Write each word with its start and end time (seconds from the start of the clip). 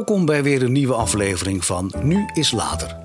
Welkom 0.00 0.26
bij 0.26 0.42
weer 0.42 0.62
een 0.62 0.72
nieuwe 0.72 0.94
aflevering 0.94 1.64
van 1.64 1.92
Nu 2.02 2.28
is 2.32 2.50
Later. 2.50 2.96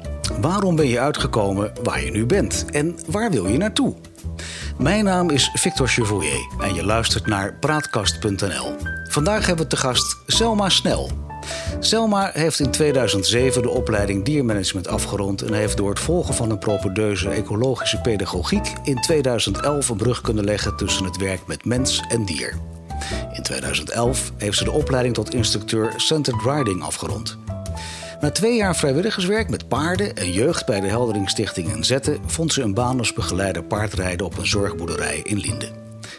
Waarom 0.41 0.75
ben 0.75 0.88
je 0.88 1.00
uitgekomen 1.00 1.71
waar 1.84 2.04
je 2.04 2.11
nu 2.11 2.25
bent 2.25 2.66
en 2.71 2.96
waar 3.07 3.32
wil 3.32 3.48
je 3.48 3.57
naartoe? 3.57 3.96
Mijn 4.78 5.04
naam 5.04 5.29
is 5.29 5.52
Victor 5.54 5.88
Chevoyer 5.88 6.47
en 6.60 6.73
je 6.73 6.86
luistert 6.86 7.28
naar 7.28 7.54
Praatkast.nl. 7.60 8.75
Vandaag 9.10 9.46
hebben 9.46 9.66
we 9.66 9.71
te 9.71 9.78
gast 9.78 10.18
Selma 10.28 10.70
Snel. 10.70 11.11
Selma 11.79 12.29
heeft 12.33 12.60
in 12.60 12.71
2007 12.71 13.61
de 13.61 13.69
opleiding 13.69 14.25
diermanagement 14.25 14.88
afgerond 14.88 15.41
en 15.41 15.54
heeft 15.54 15.77
door 15.77 15.89
het 15.89 16.00
volgen 16.00 16.33
van 16.33 16.50
een 16.50 16.60
propedeuse 16.60 17.30
ecologische 17.30 18.02
pedagogiek 18.02 18.74
in 18.83 19.02
2011 19.02 19.89
een 19.89 19.97
brug 19.97 20.21
kunnen 20.21 20.43
leggen 20.43 20.75
tussen 20.75 21.05
het 21.05 21.18
werk 21.18 21.47
met 21.47 21.66
mens 21.66 22.04
en 22.10 22.25
dier. 22.25 22.75
In 23.33 23.43
2011 23.43 24.31
heeft 24.37 24.57
ze 24.57 24.63
de 24.63 24.71
opleiding 24.71 25.15
tot 25.15 25.33
instructeur 25.33 25.93
Centered 25.97 26.41
Riding 26.41 26.83
afgerond. 26.83 27.37
Na 28.21 28.31
twee 28.31 28.55
jaar 28.55 28.75
vrijwilligerswerk 28.75 29.49
met 29.49 29.68
paarden 29.68 30.15
en 30.15 30.31
jeugd 30.31 30.65
bij 30.65 30.79
de 30.79 30.87
Heldering 30.87 31.29
Stichting 31.29 31.75
in 31.75 31.83
Zetten 31.83 32.19
vond 32.25 32.53
ze 32.53 32.61
een 32.61 32.73
baan 32.73 32.99
als 32.99 33.13
begeleider 33.13 33.63
paardrijden 33.63 34.25
op 34.25 34.38
een 34.38 34.47
zorgboerderij 34.47 35.19
in 35.23 35.38
Linden. 35.38 35.69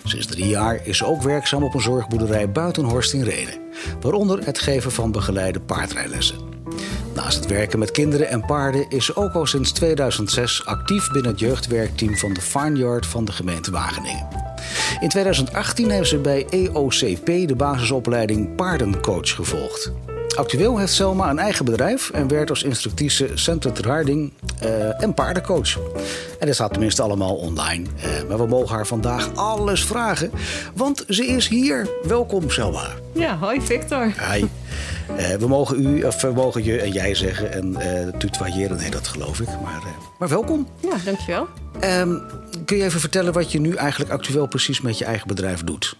Sinds 0.04 0.26
drie 0.26 0.48
jaar 0.48 0.80
is 0.84 0.96
ze 0.96 1.06
ook 1.06 1.22
werkzaam 1.22 1.62
op 1.62 1.74
een 1.74 1.80
zorgboerderij 1.80 2.50
buiten 2.50 2.84
Horst 2.84 3.12
in 3.12 3.22
Renen, 3.22 3.58
waaronder 4.00 4.44
het 4.44 4.58
geven 4.58 4.92
van 4.92 5.12
begeleide 5.12 5.60
paardrijlessen. 5.60 6.38
Naast 7.14 7.38
het 7.38 7.46
werken 7.46 7.78
met 7.78 7.90
kinderen 7.90 8.28
en 8.28 8.44
paarden 8.44 8.88
is 8.88 9.04
ze 9.04 9.16
ook 9.16 9.32
al 9.32 9.46
sinds 9.46 9.72
2006 9.72 10.64
actief 10.64 11.10
binnen 11.12 11.30
het 11.30 11.40
jeugdwerkteam 11.40 12.16
van 12.16 12.32
de 12.32 12.40
Farnyard 12.40 13.06
van 13.06 13.24
de 13.24 13.32
gemeente 13.32 13.70
Wageningen. 13.70 14.45
In 15.00 15.08
2018 15.08 15.90
heeft 15.90 16.08
ze 16.08 16.18
bij 16.18 16.46
EOCP 16.50 17.26
de 17.26 17.54
basisopleiding 17.56 18.54
paardencoach 18.54 19.30
gevolgd. 19.30 19.92
Actueel 20.36 20.78
heeft 20.78 20.92
Selma 20.92 21.30
een 21.30 21.38
eigen 21.38 21.64
bedrijf 21.64 22.10
en 22.10 22.28
werkt 22.28 22.50
als 22.50 22.62
instructrice 22.62 23.30
centered 23.34 23.78
riding 23.78 24.32
uh, 24.64 25.02
en 25.02 25.14
paardencoach. 25.14 25.76
En 26.38 26.46
dat 26.46 26.54
staat 26.54 26.72
tenminste 26.72 27.02
allemaal 27.02 27.36
online. 27.36 27.86
Uh, 27.96 28.28
maar 28.28 28.38
we 28.38 28.46
mogen 28.46 28.74
haar 28.74 28.86
vandaag 28.86 29.34
alles 29.34 29.84
vragen, 29.84 30.30
want 30.74 31.04
ze 31.08 31.26
is 31.26 31.48
hier. 31.48 31.88
Welkom 32.02 32.50
Selma. 32.50 32.88
Ja, 33.12 33.36
hoi 33.38 33.60
Victor. 33.60 34.12
Hi. 34.32 34.44
Uh, 35.10 35.34
we 35.34 35.48
mogen 35.48 35.82
u, 35.82 36.02
of 36.02 36.22
we 36.22 36.32
mogen 36.32 36.64
je 36.64 36.80
en 36.80 36.90
jij 36.90 37.14
zeggen 37.14 37.52
en 37.52 37.70
uh, 37.70 38.18
tutoyeren, 38.18 38.76
nee 38.76 38.90
dat 38.90 39.08
geloof 39.08 39.40
ik. 39.40 39.46
Maar, 39.46 39.82
maar 40.18 40.28
welkom. 40.28 40.68
Ja, 40.80 40.96
dankjewel. 41.04 41.46
Um, 41.84 42.22
kun 42.64 42.76
je 42.76 42.84
even 42.84 43.00
vertellen 43.00 43.32
wat 43.32 43.52
je 43.52 43.60
nu 43.60 43.74
eigenlijk 43.74 44.10
actueel 44.10 44.46
precies 44.46 44.80
met 44.80 44.98
je 44.98 45.04
eigen 45.04 45.26
bedrijf 45.26 45.64
doet? 45.64 45.96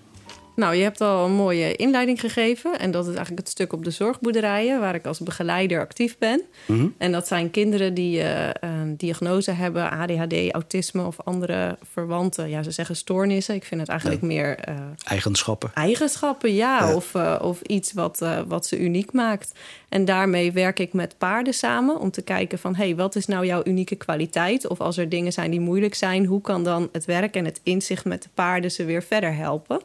Nou, 0.57 0.75
je 0.75 0.83
hebt 0.83 1.01
al 1.01 1.25
een 1.25 1.33
mooie 1.33 1.77
inleiding 1.77 2.21
gegeven. 2.21 2.79
En 2.79 2.91
dat 2.91 3.03
is 3.05 3.15
eigenlijk 3.15 3.39
het 3.39 3.49
stuk 3.49 3.73
op 3.73 3.85
de 3.85 3.91
zorgboerderijen, 3.91 4.81
waar 4.81 4.95
ik 4.95 5.07
als 5.07 5.19
begeleider 5.19 5.81
actief 5.81 6.19
ben. 6.19 6.43
Mm 6.67 6.79
-hmm. 6.79 6.95
En 6.99 7.13
dat 7.13 7.27
zijn 7.27 7.51
kinderen 7.51 7.95
die 7.95 8.19
uh, 8.19 8.49
een 8.61 8.97
diagnose 8.97 9.51
hebben, 9.51 9.91
ADHD, 9.91 10.53
autisme 10.53 11.07
of 11.07 11.17
andere 11.25 11.79
verwante, 11.93 12.49
ja, 12.49 12.63
ze 12.63 12.71
zeggen 12.71 12.97
stoornissen. 12.97 13.55
Ik 13.55 13.65
vind 13.65 13.81
het 13.81 13.91
eigenlijk 13.91 14.21
ja. 14.21 14.27
meer. 14.27 14.69
Uh, 14.69 14.75
eigenschappen. 15.05 15.71
Eigenschappen, 15.75 16.55
ja. 16.55 16.79
ja. 16.79 16.95
Of, 16.95 17.15
uh, 17.15 17.39
of 17.43 17.61
iets 17.61 17.93
wat, 17.93 18.25
wat 18.47 18.67
ze 18.67 18.79
uniek 18.79 19.13
maakt. 19.13 19.53
En 19.89 20.05
daarmee 20.05 20.53
werk 20.53 20.79
ik 20.79 20.93
met 20.93 21.19
paarden 21.19 21.55
samen 21.55 22.01
om 22.01 22.11
te 22.11 22.23
kijken 22.23 22.59
van 22.59 22.75
hé, 22.75 22.85
hey, 22.85 22.97
wat 22.97 23.17
is 23.17 23.27
nou 23.27 23.47
jouw 23.47 23.63
unieke 23.65 23.95
kwaliteit? 23.95 24.67
Of 24.67 24.81
als 24.81 24.97
er 24.97 25.09
dingen 25.09 25.33
zijn 25.33 25.51
die 25.51 25.61
moeilijk 25.61 25.95
zijn, 25.95 26.25
hoe 26.25 26.41
kan 26.41 26.65
dan 26.65 26.89
het 26.93 27.05
werk 27.05 27.35
en 27.35 27.45
het 27.45 27.61
inzicht 27.63 28.05
met 28.05 28.23
de 28.23 28.29
paarden 28.35 28.71
ze 28.71 28.85
weer 28.85 29.03
verder 29.03 29.35
helpen? 29.35 29.81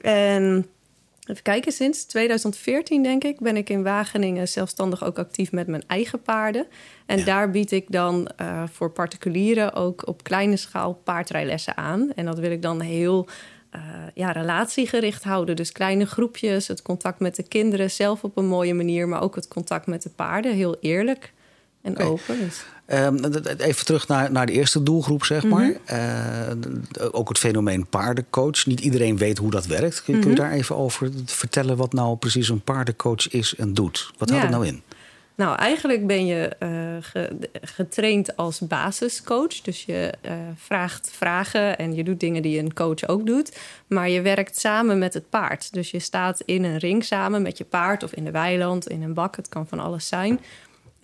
En 0.00 0.66
even 1.26 1.42
kijken, 1.42 1.72
sinds 1.72 2.04
2014 2.04 3.02
denk 3.02 3.24
ik 3.24 3.40
ben 3.40 3.56
ik 3.56 3.70
in 3.70 3.82
Wageningen 3.82 4.48
zelfstandig 4.48 5.04
ook 5.04 5.18
actief 5.18 5.52
met 5.52 5.66
mijn 5.66 5.82
eigen 5.86 6.22
paarden. 6.22 6.66
En 7.06 7.18
ja. 7.18 7.24
daar 7.24 7.50
bied 7.50 7.72
ik 7.72 7.84
dan 7.88 8.30
uh, 8.40 8.62
voor 8.72 8.90
particulieren 8.90 9.72
ook 9.72 10.06
op 10.06 10.22
kleine 10.22 10.56
schaal 10.56 11.00
paardrijlessen 11.04 11.76
aan. 11.76 12.12
En 12.14 12.24
dat 12.24 12.38
wil 12.38 12.50
ik 12.50 12.62
dan 12.62 12.80
heel 12.80 13.28
uh, 13.74 13.80
ja, 14.14 14.30
relatiegericht 14.30 15.24
houden. 15.24 15.56
Dus 15.56 15.72
kleine 15.72 16.06
groepjes, 16.06 16.68
het 16.68 16.82
contact 16.82 17.20
met 17.20 17.36
de 17.36 17.48
kinderen 17.48 17.90
zelf 17.90 18.24
op 18.24 18.36
een 18.36 18.46
mooie 18.46 18.74
manier, 18.74 19.08
maar 19.08 19.22
ook 19.22 19.34
het 19.34 19.48
contact 19.48 19.86
met 19.86 20.02
de 20.02 20.10
paarden, 20.10 20.54
heel 20.54 20.76
eerlijk 20.80 21.32
en 21.84 21.92
okay. 21.92 22.06
open. 22.06 22.38
Dus. 22.38 22.64
Um, 22.86 23.24
even 23.58 23.84
terug 23.84 24.08
naar, 24.08 24.32
naar 24.32 24.46
de 24.46 24.52
eerste 24.52 24.82
doelgroep, 24.82 25.24
zeg 25.24 25.44
maar. 25.44 25.64
Mm 25.64 25.76
-hmm. 25.86 26.82
uh, 27.00 27.08
ook 27.10 27.28
het 27.28 27.38
fenomeen 27.38 27.86
paardencoach. 27.86 28.66
Niet 28.66 28.80
iedereen 28.80 29.16
weet 29.16 29.38
hoe 29.38 29.50
dat 29.50 29.66
werkt. 29.66 30.02
Kun, 30.02 30.14
mm 30.14 30.20
-hmm. 30.20 30.34
kun 30.34 30.44
je 30.44 30.48
daar 30.48 30.58
even 30.58 30.76
over 30.76 31.10
vertellen 31.24 31.76
wat 31.76 31.92
nou 31.92 32.16
precies 32.16 32.48
een 32.48 32.60
paardencoach 32.60 33.28
is 33.30 33.54
en 33.54 33.74
doet? 33.74 34.10
Wat 34.18 34.30
houdt 34.30 34.44
ja. 34.44 34.50
het 34.50 34.58
nou 34.58 34.66
in? 34.66 34.82
Nou, 35.36 35.56
eigenlijk 35.56 36.06
ben 36.06 36.26
je 36.26 36.56
uh, 36.60 36.68
ge 37.00 37.48
getraind 37.62 38.36
als 38.36 38.58
basiscoach. 38.58 39.60
Dus 39.60 39.84
je 39.84 40.12
uh, 40.22 40.32
vraagt 40.56 41.10
vragen 41.12 41.78
en 41.78 41.94
je 41.94 42.04
doet 42.04 42.20
dingen 42.20 42.42
die 42.42 42.58
een 42.58 42.74
coach 42.74 43.08
ook 43.08 43.26
doet. 43.26 43.58
Maar 43.86 44.08
je 44.08 44.20
werkt 44.20 44.60
samen 44.60 44.98
met 44.98 45.14
het 45.14 45.30
paard. 45.30 45.72
Dus 45.72 45.90
je 45.90 45.98
staat 45.98 46.42
in 46.44 46.64
een 46.64 46.78
ring 46.78 47.04
samen 47.04 47.42
met 47.42 47.58
je 47.58 47.64
paard 47.64 48.02
of 48.02 48.12
in 48.12 48.24
de 48.24 48.30
weiland, 48.30 48.88
in 48.88 49.02
een 49.02 49.14
bak. 49.14 49.36
Het 49.36 49.48
kan 49.48 49.66
van 49.66 49.78
alles 49.78 50.08
zijn. 50.08 50.40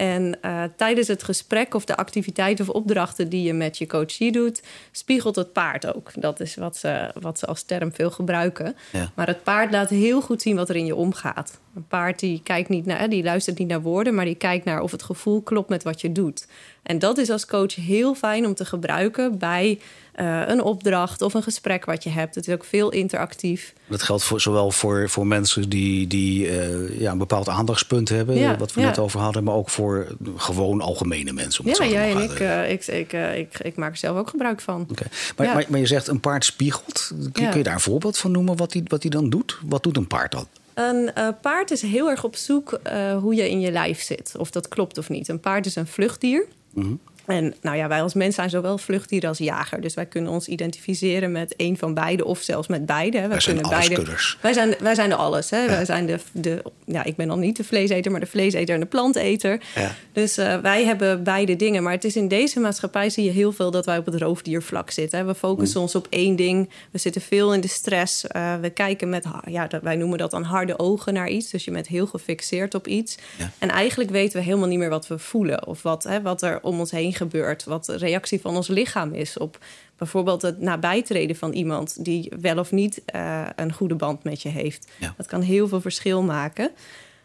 En 0.00 0.38
uh, 0.42 0.62
tijdens 0.76 1.08
het 1.08 1.22
gesprek 1.22 1.74
of 1.74 1.84
de 1.84 1.96
activiteiten 1.96 2.68
of 2.68 2.74
opdrachten 2.74 3.28
die 3.28 3.42
je 3.42 3.52
met 3.52 3.78
je 3.78 3.86
coachie 3.86 4.32
doet, 4.32 4.62
spiegelt 4.90 5.36
het 5.36 5.52
paard 5.52 5.94
ook. 5.94 6.10
Dat 6.14 6.40
is 6.40 6.54
wat 6.54 6.76
ze, 6.76 7.10
wat 7.20 7.38
ze 7.38 7.46
als 7.46 7.62
term 7.62 7.92
veel 7.92 8.10
gebruiken. 8.10 8.76
Ja. 8.92 9.10
Maar 9.14 9.26
het 9.26 9.42
paard 9.42 9.72
laat 9.72 9.88
heel 9.88 10.20
goed 10.20 10.42
zien 10.42 10.56
wat 10.56 10.68
er 10.68 10.76
in 10.76 10.86
je 10.86 10.94
omgaat. 10.94 11.60
Een 11.74 11.86
paard 11.86 12.18
die, 12.18 12.40
kijkt 12.42 12.68
niet 12.68 12.86
naar, 12.86 13.08
die 13.08 13.22
luistert 13.22 13.58
niet 13.58 13.68
naar 13.68 13.82
woorden, 13.82 14.14
maar 14.14 14.24
die 14.24 14.34
kijkt 14.34 14.64
naar 14.64 14.80
of 14.82 14.90
het 14.90 15.02
gevoel 15.02 15.42
klopt 15.42 15.68
met 15.68 15.82
wat 15.82 16.00
je 16.00 16.12
doet. 16.12 16.46
En 16.82 16.98
dat 16.98 17.18
is 17.18 17.30
als 17.30 17.46
coach 17.46 17.74
heel 17.74 18.14
fijn 18.14 18.46
om 18.46 18.54
te 18.54 18.64
gebruiken 18.64 19.38
bij 19.38 19.78
uh, 20.20 20.42
een 20.46 20.62
opdracht 20.62 21.22
of 21.22 21.34
een 21.34 21.42
gesprek 21.42 21.84
wat 21.84 22.02
je 22.04 22.10
hebt. 22.10 22.34
Het 22.34 22.48
is 22.48 22.54
ook 22.54 22.64
veel 22.64 22.90
interactief. 22.90 23.74
Dat 23.86 24.02
geldt 24.02 24.22
voor, 24.22 24.40
zowel 24.40 24.70
voor, 24.70 25.08
voor 25.08 25.26
mensen 25.26 25.68
die, 25.68 26.06
die 26.06 26.46
uh, 26.46 27.00
ja, 27.00 27.10
een 27.12 27.18
bepaald 27.18 27.48
aandachtspunt 27.48 28.08
hebben, 28.08 28.36
ja, 28.36 28.56
wat 28.56 28.74
we 28.74 28.80
ja. 28.80 28.86
net 28.86 28.98
over 28.98 29.20
hadden, 29.20 29.44
maar 29.44 29.54
ook 29.54 29.70
voor 29.70 30.06
gewoon 30.36 30.80
algemene 30.80 31.32
mensen. 31.32 31.64
ja, 31.66 31.86
jij 31.86 32.10
en 32.10 32.20
ik, 32.20 32.40
uh, 32.40 32.70
ik, 32.70 32.86
ik, 32.86 33.12
ik, 33.12 33.58
ik, 33.58 33.76
maak 33.76 33.90
er 33.90 33.96
zelf 33.96 34.16
ook 34.16 34.28
gebruik 34.28 34.60
van. 34.60 34.86
Okay. 34.90 35.08
Maar, 35.36 35.54
maar, 35.54 35.64
maar, 35.68 35.80
je 35.80 35.86
zegt 35.86 36.08
een 36.08 36.20
paard 36.20 36.44
spiegelt. 36.44 37.10
Kun, 37.32 37.56
je 37.56 37.62
daar 37.62 37.74
een 37.74 37.80
voorbeeld 37.80 38.18
van 38.18 38.30
noemen 38.30 38.56
wat 38.56 38.72
hij 38.72 38.82
wat 38.86 39.02
dan 39.08 39.30
doet? 39.30 39.58
Wat 39.66 39.82
doet 39.82 39.96
een 39.96 40.06
paard 40.06 40.32
dan? 40.32 40.46
Een 40.74 41.10
uh, 41.18 41.28
paard 41.40 41.70
is 41.70 41.82
heel 41.82 42.10
erg 42.10 42.24
op 42.24 42.36
zoek 42.36 42.80
uh, 42.86 43.16
hoe 43.16 43.34
je 43.34 43.50
in 43.50 43.60
je 43.60 43.70
lijf 43.70 44.02
zit. 44.02 44.34
Of 44.38 44.50
dat 44.50 44.68
klopt 44.68 44.98
of 44.98 45.08
niet. 45.08 45.28
Een 45.28 45.40
paard 45.40 45.66
is 45.66 45.76
een 45.76 45.86
vluchtdier. 45.86 46.46
Mm 46.76 46.82
-hmm. 46.82 47.09
En 47.30 47.54
nou 47.60 47.76
ja, 47.76 47.88
wij 47.88 48.02
als 48.02 48.14
mens 48.14 48.34
zijn 48.34 48.50
zowel 48.50 48.78
vluchtdier 48.78 49.26
als 49.26 49.38
jager. 49.38 49.80
Dus 49.80 49.94
wij 49.94 50.06
kunnen 50.06 50.32
ons 50.32 50.48
identificeren 50.48 51.32
met 51.32 51.54
een 51.56 51.78
van 51.78 51.94
beide 51.94 52.24
of 52.24 52.40
zelfs 52.40 52.68
met 52.68 52.86
beide. 52.86 53.18
Wij, 53.18 53.28
wij 53.28 53.38
kunnen 53.38 53.64
zijn 53.64 53.88
beide. 53.88 54.16
Wij 54.40 54.52
zijn, 54.52 54.74
wij 54.80 54.94
zijn 54.94 55.08
de 55.08 55.14
alles. 55.14 55.50
Hè? 55.50 55.58
Ja. 55.58 55.66
Wij 55.66 55.84
zijn 55.84 56.06
de, 56.06 56.18
de, 56.32 56.62
ja, 56.84 57.04
ik 57.04 57.16
ben 57.16 57.28
dan 57.28 57.40
niet 57.40 57.56
de 57.56 57.64
vleeseter, 57.64 58.10
maar 58.10 58.20
de 58.20 58.26
vleeseter 58.26 58.74
en 58.74 58.80
de 58.80 58.86
planteter. 58.86 59.60
Ja. 59.74 59.94
Dus 60.12 60.38
uh, 60.38 60.56
wij 60.56 60.84
hebben 60.84 61.22
beide 61.22 61.56
dingen. 61.56 61.82
Maar 61.82 61.92
het 61.92 62.04
is 62.04 62.16
in 62.16 62.28
deze 62.28 62.60
maatschappij 62.60 63.10
zie 63.10 63.24
je 63.24 63.30
heel 63.30 63.52
veel 63.52 63.70
dat 63.70 63.86
wij 63.86 63.98
op 63.98 64.06
het 64.06 64.14
roofdiervlak 64.14 64.90
zitten. 64.90 65.18
Hè? 65.18 65.24
We 65.24 65.34
focussen 65.34 65.76
mm. 65.76 65.82
ons 65.82 65.94
op 65.94 66.06
één 66.10 66.36
ding. 66.36 66.70
We 66.90 66.98
zitten 66.98 67.22
veel 67.22 67.54
in 67.54 67.60
de 67.60 67.68
stress. 67.68 68.24
Uh, 68.36 68.54
we 68.60 68.70
kijken 68.70 69.08
met, 69.08 69.24
ja, 69.44 69.68
wij 69.82 69.96
noemen 69.96 70.18
dat 70.18 70.30
dan 70.30 70.42
harde 70.42 70.78
ogen 70.78 71.14
naar 71.14 71.28
iets. 71.28 71.50
Dus 71.50 71.64
je 71.64 71.70
bent 71.70 71.86
heel 71.86 72.06
gefixeerd 72.06 72.74
op 72.74 72.86
iets. 72.86 73.18
Ja. 73.38 73.50
En 73.58 73.68
eigenlijk 73.68 74.10
weten 74.10 74.38
we 74.38 74.44
helemaal 74.44 74.68
niet 74.68 74.78
meer 74.78 74.88
wat 74.88 75.06
we 75.06 75.18
voelen. 75.18 75.66
Of 75.66 75.82
wat, 75.82 76.02
hè, 76.02 76.22
wat 76.22 76.42
er 76.42 76.58
om 76.62 76.78
ons 76.78 76.90
heen 76.90 77.14
gebeurt. 77.20 77.64
Wat 77.64 77.84
de 77.84 77.96
reactie 77.96 78.40
van 78.40 78.56
ons 78.56 78.68
lichaam 78.68 79.12
is 79.12 79.38
op 79.38 79.58
bijvoorbeeld 79.96 80.42
het 80.42 80.60
nabijtreden 80.60 81.36
van 81.36 81.52
iemand 81.52 82.04
die 82.04 82.32
wel 82.40 82.58
of 82.58 82.72
niet 82.72 83.02
uh, 83.14 83.46
een 83.56 83.72
goede 83.72 83.94
band 83.94 84.24
met 84.24 84.42
je 84.42 84.48
heeft. 84.48 84.90
Ja. 84.98 85.14
Dat 85.16 85.26
kan 85.26 85.40
heel 85.40 85.68
veel 85.68 85.80
verschil 85.80 86.22
maken. 86.22 86.70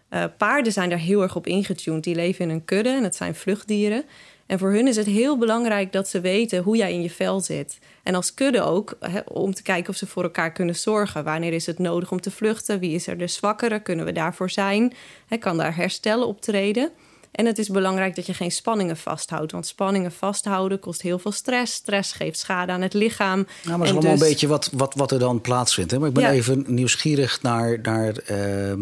Uh, 0.10 0.24
paarden 0.38 0.74
zijn 0.74 0.90
daar 0.90 1.00
heel 1.00 1.22
erg 1.22 1.36
op 1.36 1.48
ingetuned. 1.48 2.04
Die 2.04 2.16
leven 2.16 2.46
in 2.46 2.52
een 2.52 2.66
kudde 2.66 2.90
en 2.90 3.04
het 3.04 3.16
zijn 3.16 3.36
vluchtdieren. 3.36 4.04
En 4.46 4.60
voor 4.60 4.72
hun 4.72 4.88
is 4.88 4.96
het 4.96 5.06
heel 5.06 5.38
belangrijk 5.38 5.92
dat 5.92 6.08
ze 6.08 6.22
weten 6.22 6.64
hoe 6.64 6.78
jij 6.78 6.94
in 6.94 7.02
je 7.02 7.10
vel 7.10 7.40
zit. 7.40 7.80
En 8.04 8.16
als 8.16 8.34
kudde 8.34 8.62
ook, 8.62 8.98
om 9.28 9.54
te 9.54 9.64
kijken 9.64 9.90
of 9.90 9.96
ze 9.96 10.08
voor 10.08 10.24
elkaar 10.24 10.52
kunnen 10.52 10.76
zorgen. 10.76 11.24
Wanneer 11.24 11.54
is 11.54 11.66
het 11.66 11.80
nodig 11.80 12.12
om 12.12 12.22
te 12.22 12.32
vluchten? 12.32 12.80
Wie 12.80 12.96
is 12.96 13.08
er 13.08 13.18
de 13.18 13.28
zwakkere? 13.28 13.80
Kunnen 13.80 14.06
we 14.06 14.12
daarvoor 14.12 14.50
zijn? 14.50 14.94
Hè, 15.28 15.38
kan 15.38 15.58
daar 15.58 15.76
herstel 15.76 16.28
optreden? 16.28 16.92
En 17.36 17.46
het 17.46 17.58
is 17.58 17.70
belangrijk 17.70 18.16
dat 18.16 18.26
je 18.26 18.34
geen 18.34 18.52
spanningen 18.52 18.98
vasthoudt. 18.98 19.52
Want 19.52 19.68
spanningen 19.68 20.12
vasthouden 20.12 20.80
kost 20.80 21.02
heel 21.02 21.20
veel 21.20 21.32
stress. 21.32 21.74
Stress 21.74 22.14
geeft 22.14 22.40
schade 22.40 22.72
aan 22.72 22.82
het 22.82 22.94
lichaam. 22.94 23.36
Nou, 23.40 23.48
maar 23.64 23.78
dat 23.78 23.88
is 23.88 23.92
allemaal 23.92 24.12
dus... 24.12 24.22
een 24.22 24.28
beetje 24.28 24.48
wat, 24.48 24.70
wat, 24.74 24.94
wat 24.96 25.12
er 25.12 25.20
dan 25.20 25.42
plaatsvindt. 25.42 25.92
Hè? 25.92 26.00
Maar 26.00 26.08
ik 26.08 26.14
ben 26.14 26.30
even 26.30 26.64
nieuwsgierig 26.68 27.42
naar, 27.42 27.80
naar 27.82 28.14
uh, 28.32 28.74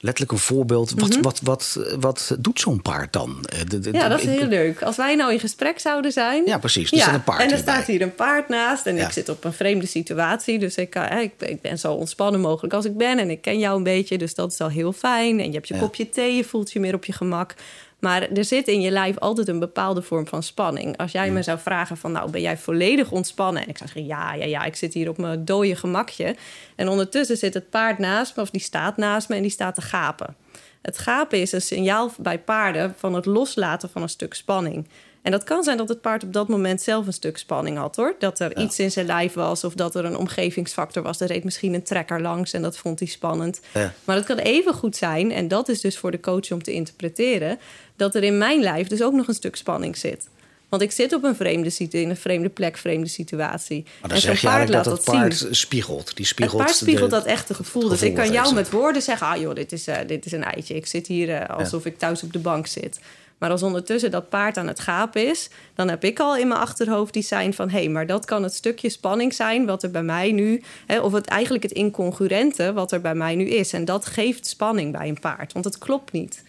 letterlijk 0.00 0.32
een 0.32 0.38
voorbeeld. 0.38 0.90
Wat, 0.90 1.14
mm 1.14 1.22
wat, 1.22 1.40
wat, 1.42 1.80
wat 2.00 2.36
doet 2.38 2.60
zo'n 2.60 2.82
paard 2.82 3.12
dan? 3.12 3.44
Eh, 3.44 3.58
de, 3.68 3.78
de, 3.78 3.92
ja, 3.92 4.08
dat 4.08 4.20
is 4.20 4.26
heel 4.26 4.46
leuk. 4.46 4.82
Als 4.82 4.96
wij 4.96 5.14
nou 5.14 5.32
in 5.32 5.40
gesprek 5.40 5.78
zouden 5.78 6.12
zijn. 6.12 6.46
Ja, 6.46 6.58
precies. 6.58 6.92
Er 6.92 6.98
ja, 6.98 7.14
een 7.14 7.24
paard 7.24 7.42
en 7.42 7.50
er 7.50 7.58
staat 7.58 7.86
hier 7.86 8.02
een 8.02 8.14
paard 8.14 8.48
naast. 8.48 8.86
En 8.86 8.98
ik 8.98 9.10
zit 9.10 9.28
op 9.28 9.44
een 9.44 9.52
vreemde 9.52 9.86
situatie. 9.86 10.58
Dus 10.58 10.76
ik, 10.76 10.94
ik, 10.94 11.32
ik, 11.38 11.60
ben 11.60 11.78
zo 11.78 11.92
ontspannen 11.92 12.40
mogelijk 12.40 12.74
als 12.74 12.84
ik 12.84 12.96
ben. 12.96 13.18
En 13.18 13.30
ik 13.30 13.40
ken 13.40 13.58
jou 13.58 13.76
een 13.76 13.82
beetje. 13.82 14.18
Dus 14.18 14.34
dat 14.34 14.52
is 14.52 14.60
al 14.60 14.68
heel 14.68 14.92
fijn. 14.92 15.40
En 15.40 15.46
je 15.46 15.52
hebt 15.52 15.68
je 15.68 15.78
kopje 15.78 16.08
thee. 16.08 16.36
Je 16.36 16.44
voelt 16.44 16.72
je 16.72 16.80
meer 16.80 16.94
op 16.94 17.04
je 17.04 17.12
gemak. 17.12 17.54
Maar 18.00 18.22
er 18.22 18.44
zit 18.44 18.68
in 18.68 18.80
je 18.80 18.90
lijf 18.90 19.18
altijd 19.18 19.48
een 19.48 19.58
bepaalde 19.58 20.02
vorm 20.02 20.26
van 20.26 20.42
spanning. 20.42 20.96
Als 20.96 21.12
jij 21.12 21.30
me 21.30 21.42
zou 21.42 21.58
vragen 21.58 21.96
van, 21.96 22.12
nou, 22.12 22.30
ben 22.30 22.40
jij 22.40 22.58
volledig 22.58 23.10
ontspannen? 23.10 23.62
En 23.62 23.68
ik 23.68 23.78
zou 23.78 23.90
zeggen, 23.90 24.06
ja, 24.06 24.34
ja, 24.34 24.44
ja, 24.44 24.64
ik 24.64 24.76
zit 24.76 24.94
hier 24.94 25.08
op 25.08 25.18
mijn 25.18 25.44
dode 25.44 25.76
gemakje. 25.76 26.36
En 26.76 26.88
ondertussen 26.88 27.36
zit 27.36 27.54
het 27.54 27.70
paard 27.70 27.98
naast 27.98 28.36
me, 28.36 28.42
of 28.42 28.50
die 28.50 28.60
staat 28.60 28.96
naast 28.96 29.28
me 29.28 29.36
en 29.36 29.42
die 29.42 29.50
staat 29.50 29.74
te 29.74 29.82
gapen. 29.82 30.36
Het 30.82 30.98
gapen 30.98 31.40
is 31.40 31.52
een 31.52 31.62
signaal 31.62 32.10
bij 32.18 32.38
paarden 32.38 32.94
van 32.96 33.14
het 33.14 33.26
loslaten 33.26 33.90
van 33.90 34.02
een 34.02 34.08
stuk 34.08 34.34
spanning. 34.34 34.88
En 35.22 35.30
dat 35.30 35.44
kan 35.44 35.62
zijn 35.62 35.76
dat 35.76 35.88
het 35.88 36.00
paard 36.00 36.24
op 36.24 36.32
dat 36.32 36.48
moment 36.48 36.82
zelf 36.82 37.06
een 37.06 37.12
stuk 37.12 37.38
spanning 37.38 37.76
had 37.78 37.96
hoor. 37.96 38.14
Dat 38.18 38.40
er 38.40 38.56
iets 38.56 38.78
in 38.78 38.90
zijn 38.90 39.06
lijf 39.06 39.32
was 39.32 39.64
of 39.64 39.74
dat 39.74 39.94
er 39.94 40.04
een 40.04 40.16
omgevingsfactor 40.16 41.02
was. 41.02 41.20
Er 41.20 41.26
reed 41.26 41.44
misschien 41.44 41.74
een 41.74 41.82
trekker 41.82 42.20
langs 42.20 42.52
en 42.52 42.62
dat 42.62 42.76
vond 42.76 42.98
hij 42.98 43.08
spannend. 43.08 43.60
Ja. 43.74 43.92
Maar 44.04 44.16
het 44.16 44.24
kan 44.24 44.38
even 44.38 44.74
goed 44.74 44.96
zijn, 44.96 45.32
en 45.32 45.48
dat 45.48 45.68
is 45.68 45.80
dus 45.80 45.98
voor 45.98 46.10
de 46.10 46.20
coach 46.20 46.50
om 46.50 46.62
te 46.62 46.72
interpreteren, 46.72 47.58
dat 47.96 48.14
er 48.14 48.22
in 48.22 48.38
mijn 48.38 48.60
lijf 48.60 48.88
dus 48.88 49.02
ook 49.02 49.12
nog 49.12 49.28
een 49.28 49.34
stuk 49.34 49.56
spanning 49.56 49.96
zit. 49.96 50.28
Want 50.70 50.82
ik 50.82 50.90
zit 50.90 51.12
op 51.12 51.24
een 51.24 51.36
vreemde 51.36 51.70
situatie, 51.70 52.02
in 52.02 52.10
een 52.10 52.16
vreemde 52.16 52.48
plek, 52.48 52.76
vreemde 52.76 53.08
situatie. 53.08 53.82
Maar 53.82 54.08
dan 54.08 54.10
en 54.10 54.22
zeg 54.22 54.40
je 54.40 54.48
eigenlijk 54.48 54.84
dat 54.84 54.96
het 54.96 55.04
paard 55.04 55.46
spiegelt. 55.50 56.16
Die 56.16 56.26
spiegelt. 56.26 56.58
Het 56.58 56.66
paard 56.66 56.78
spiegelt 56.78 57.10
dat 57.10 57.24
echte 57.24 57.54
gevoel. 57.54 57.88
dus 57.88 58.02
ik 58.02 58.14
kan 58.14 58.32
jou 58.32 58.54
met 58.54 58.70
woorden 58.70 59.02
zeggen: 59.02 59.26
ah 59.26 59.40
joh, 59.40 59.54
dit 59.54 59.72
is, 59.72 59.88
uh, 59.88 59.96
dit 60.06 60.26
is 60.26 60.32
een 60.32 60.44
eitje. 60.44 60.74
Ik 60.74 60.86
zit 60.86 61.06
hier 61.06 61.28
uh, 61.28 61.48
alsof 61.48 61.86
ik 61.86 61.98
thuis 61.98 62.22
op 62.22 62.32
de 62.32 62.38
bank 62.38 62.66
zit. 62.66 63.00
Maar 63.40 63.50
als 63.50 63.62
ondertussen 63.62 64.10
dat 64.10 64.28
paard 64.28 64.56
aan 64.56 64.66
het 64.66 64.80
gapen 64.80 65.28
is, 65.28 65.48
dan 65.74 65.88
heb 65.88 66.04
ik 66.04 66.20
al 66.20 66.36
in 66.36 66.48
mijn 66.48 66.60
achterhoofd 66.60 67.12
die 67.12 67.22
zijn 67.22 67.54
van 67.54 67.70
hé, 67.70 67.78
hey, 67.78 67.88
maar 67.88 68.06
dat 68.06 68.24
kan 68.24 68.42
het 68.42 68.54
stukje 68.54 68.88
spanning 68.88 69.34
zijn 69.34 69.66
wat 69.66 69.82
er 69.82 69.90
bij 69.90 70.02
mij 70.02 70.32
nu, 70.32 70.62
hè, 70.86 71.00
of 71.00 71.12
het 71.12 71.26
eigenlijk 71.26 71.62
het 71.62 71.72
incongruente 71.72 72.72
wat 72.72 72.92
er 72.92 73.00
bij 73.00 73.14
mij 73.14 73.34
nu 73.34 73.44
is. 73.44 73.72
En 73.72 73.84
dat 73.84 74.06
geeft 74.06 74.46
spanning 74.46 74.92
bij 74.92 75.08
een 75.08 75.20
paard, 75.20 75.52
want 75.52 75.64
het 75.64 75.78
klopt 75.78 76.12
niet. 76.12 76.42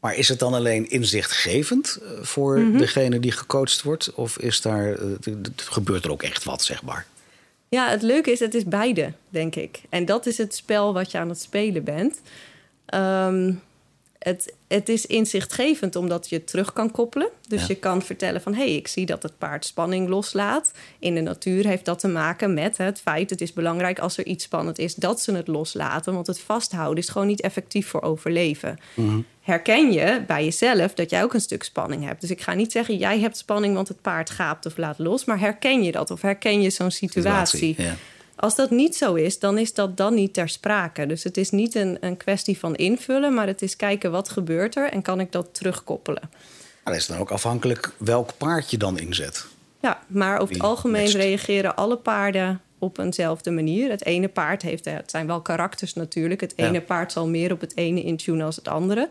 Maar 0.00 0.16
is 0.16 0.28
het 0.28 0.38
dan 0.38 0.54
alleen 0.54 0.90
inzichtgevend 0.90 1.98
eh, 2.02 2.22
voor 2.22 2.58
mhm. 2.58 2.78
degene 2.78 3.20
die 3.20 3.32
gecoacht 3.32 3.82
wordt? 3.82 4.14
Of 4.14 4.38
is 4.38 4.60
daar, 4.60 4.92
eh, 4.92 5.06
gebeurt 5.56 6.04
er 6.04 6.10
ook 6.10 6.22
echt 6.22 6.44
wat, 6.44 6.62
zeg 6.64 6.82
maar? 6.82 7.06
Ja, 7.68 7.88
het 7.88 8.02
leuke 8.02 8.30
is, 8.30 8.40
het 8.40 8.54
is 8.54 8.64
beide, 8.64 9.12
denk 9.28 9.54
ik. 9.56 9.80
En 9.88 10.04
dat 10.04 10.26
is 10.26 10.38
het 10.38 10.54
spel 10.54 10.92
wat 10.92 11.10
je 11.10 11.18
aan 11.18 11.28
het 11.28 11.40
spelen 11.40 11.84
bent. 11.84 12.20
Um, 12.94 13.62
het, 14.24 14.54
het 14.68 14.88
is 14.88 15.06
inzichtgevend 15.06 15.96
omdat 15.96 16.28
je 16.28 16.44
terug 16.44 16.72
kan 16.72 16.90
koppelen. 16.90 17.28
Dus 17.48 17.66
je 17.66 17.74
kan 17.74 18.02
vertellen 18.02 18.40
van... 18.40 18.54
hé, 18.54 18.64
hey, 18.64 18.74
ik 18.74 18.88
zie 18.88 19.06
dat 19.06 19.22
het 19.22 19.38
paard 19.38 19.64
spanning 19.64 20.08
loslaat. 20.08 20.72
In 20.98 21.14
de 21.14 21.20
natuur 21.20 21.66
heeft 21.66 21.84
dat 21.84 21.98
te 21.98 22.08
maken 22.08 22.54
met 22.54 22.76
het 22.76 23.00
feit... 23.00 23.30
het 23.30 23.40
is 23.40 23.52
belangrijk 23.52 23.98
als 23.98 24.18
er 24.18 24.26
iets 24.26 24.44
spannend 24.44 24.78
is 24.78 24.94
dat 24.94 25.20
ze 25.20 25.34
het 25.34 25.46
loslaten. 25.46 26.14
Want 26.14 26.26
het 26.26 26.40
vasthouden 26.40 27.02
is 27.02 27.08
gewoon 27.08 27.26
niet 27.26 27.40
effectief 27.40 27.88
voor 27.88 28.02
overleven. 28.02 28.78
Mhm. 28.94 29.20
Herken 29.40 29.92
je 29.92 30.22
bij 30.26 30.44
jezelf 30.44 30.94
dat 30.94 31.10
jij 31.10 31.22
ook 31.22 31.34
een 31.34 31.40
stuk 31.40 31.62
spanning 31.62 32.04
hebt. 32.04 32.20
Dus 32.20 32.30
ik 32.30 32.40
ga 32.40 32.54
niet 32.54 32.72
zeggen, 32.72 32.96
jij 32.96 33.20
hebt 33.20 33.36
spanning 33.36 33.74
want 33.74 33.88
het 33.88 34.00
paard 34.00 34.30
gaapt 34.30 34.66
of 34.66 34.76
laat 34.76 34.98
los. 34.98 35.24
Maar 35.24 35.38
herken 35.38 35.82
je 35.82 35.92
dat 35.92 36.10
of 36.10 36.22
herken 36.22 36.62
je 36.62 36.70
zo'n 36.70 36.90
situatie? 36.90 37.58
situatie 37.58 37.90
ja. 37.90 37.96
Als 38.36 38.54
dat 38.54 38.70
niet 38.70 38.96
zo 38.96 39.14
is, 39.14 39.38
dan 39.38 39.58
is 39.58 39.74
dat 39.74 39.96
dan 39.96 40.14
niet 40.14 40.34
ter 40.34 40.48
sprake. 40.48 41.06
Dus 41.06 41.24
het 41.24 41.36
is 41.36 41.50
niet 41.50 41.74
een, 41.74 41.96
een 42.00 42.16
kwestie 42.16 42.58
van 42.58 42.74
invullen, 42.74 43.34
maar 43.34 43.46
het 43.46 43.62
is 43.62 43.76
kijken 43.76 44.10
wat 44.10 44.28
gebeurt 44.28 44.76
er 44.76 44.90
en 44.90 45.02
kan 45.02 45.20
ik 45.20 45.32
dat 45.32 45.54
terugkoppelen. 45.54 46.22
Maar 46.84 46.92
dat 46.92 47.02
is 47.02 47.06
dan 47.06 47.18
ook 47.18 47.30
afhankelijk 47.30 47.92
welk 47.98 48.30
paard 48.36 48.70
je 48.70 48.76
dan 48.76 48.98
inzet. 48.98 49.46
Ja, 49.80 50.02
maar 50.06 50.38
over 50.38 50.54
het 50.54 50.64
algemeen 50.64 51.10
reageren 51.10 51.76
alle 51.76 51.96
paarden 51.96 52.60
op 52.78 52.98
eenzelfde 52.98 53.50
manier. 53.50 53.90
Het 53.90 54.04
ene 54.04 54.28
paard 54.28 54.62
heeft, 54.62 54.84
het 54.84 55.10
zijn 55.10 55.26
wel 55.26 55.40
karakters 55.40 55.94
natuurlijk. 55.94 56.40
Het 56.40 56.52
ene 56.56 56.80
paard 56.80 57.12
zal 57.12 57.28
meer 57.28 57.52
op 57.52 57.60
het 57.60 57.76
ene 57.76 58.02
intunen 58.02 58.46
als 58.46 58.56
het 58.56 58.68
andere. 58.68 59.08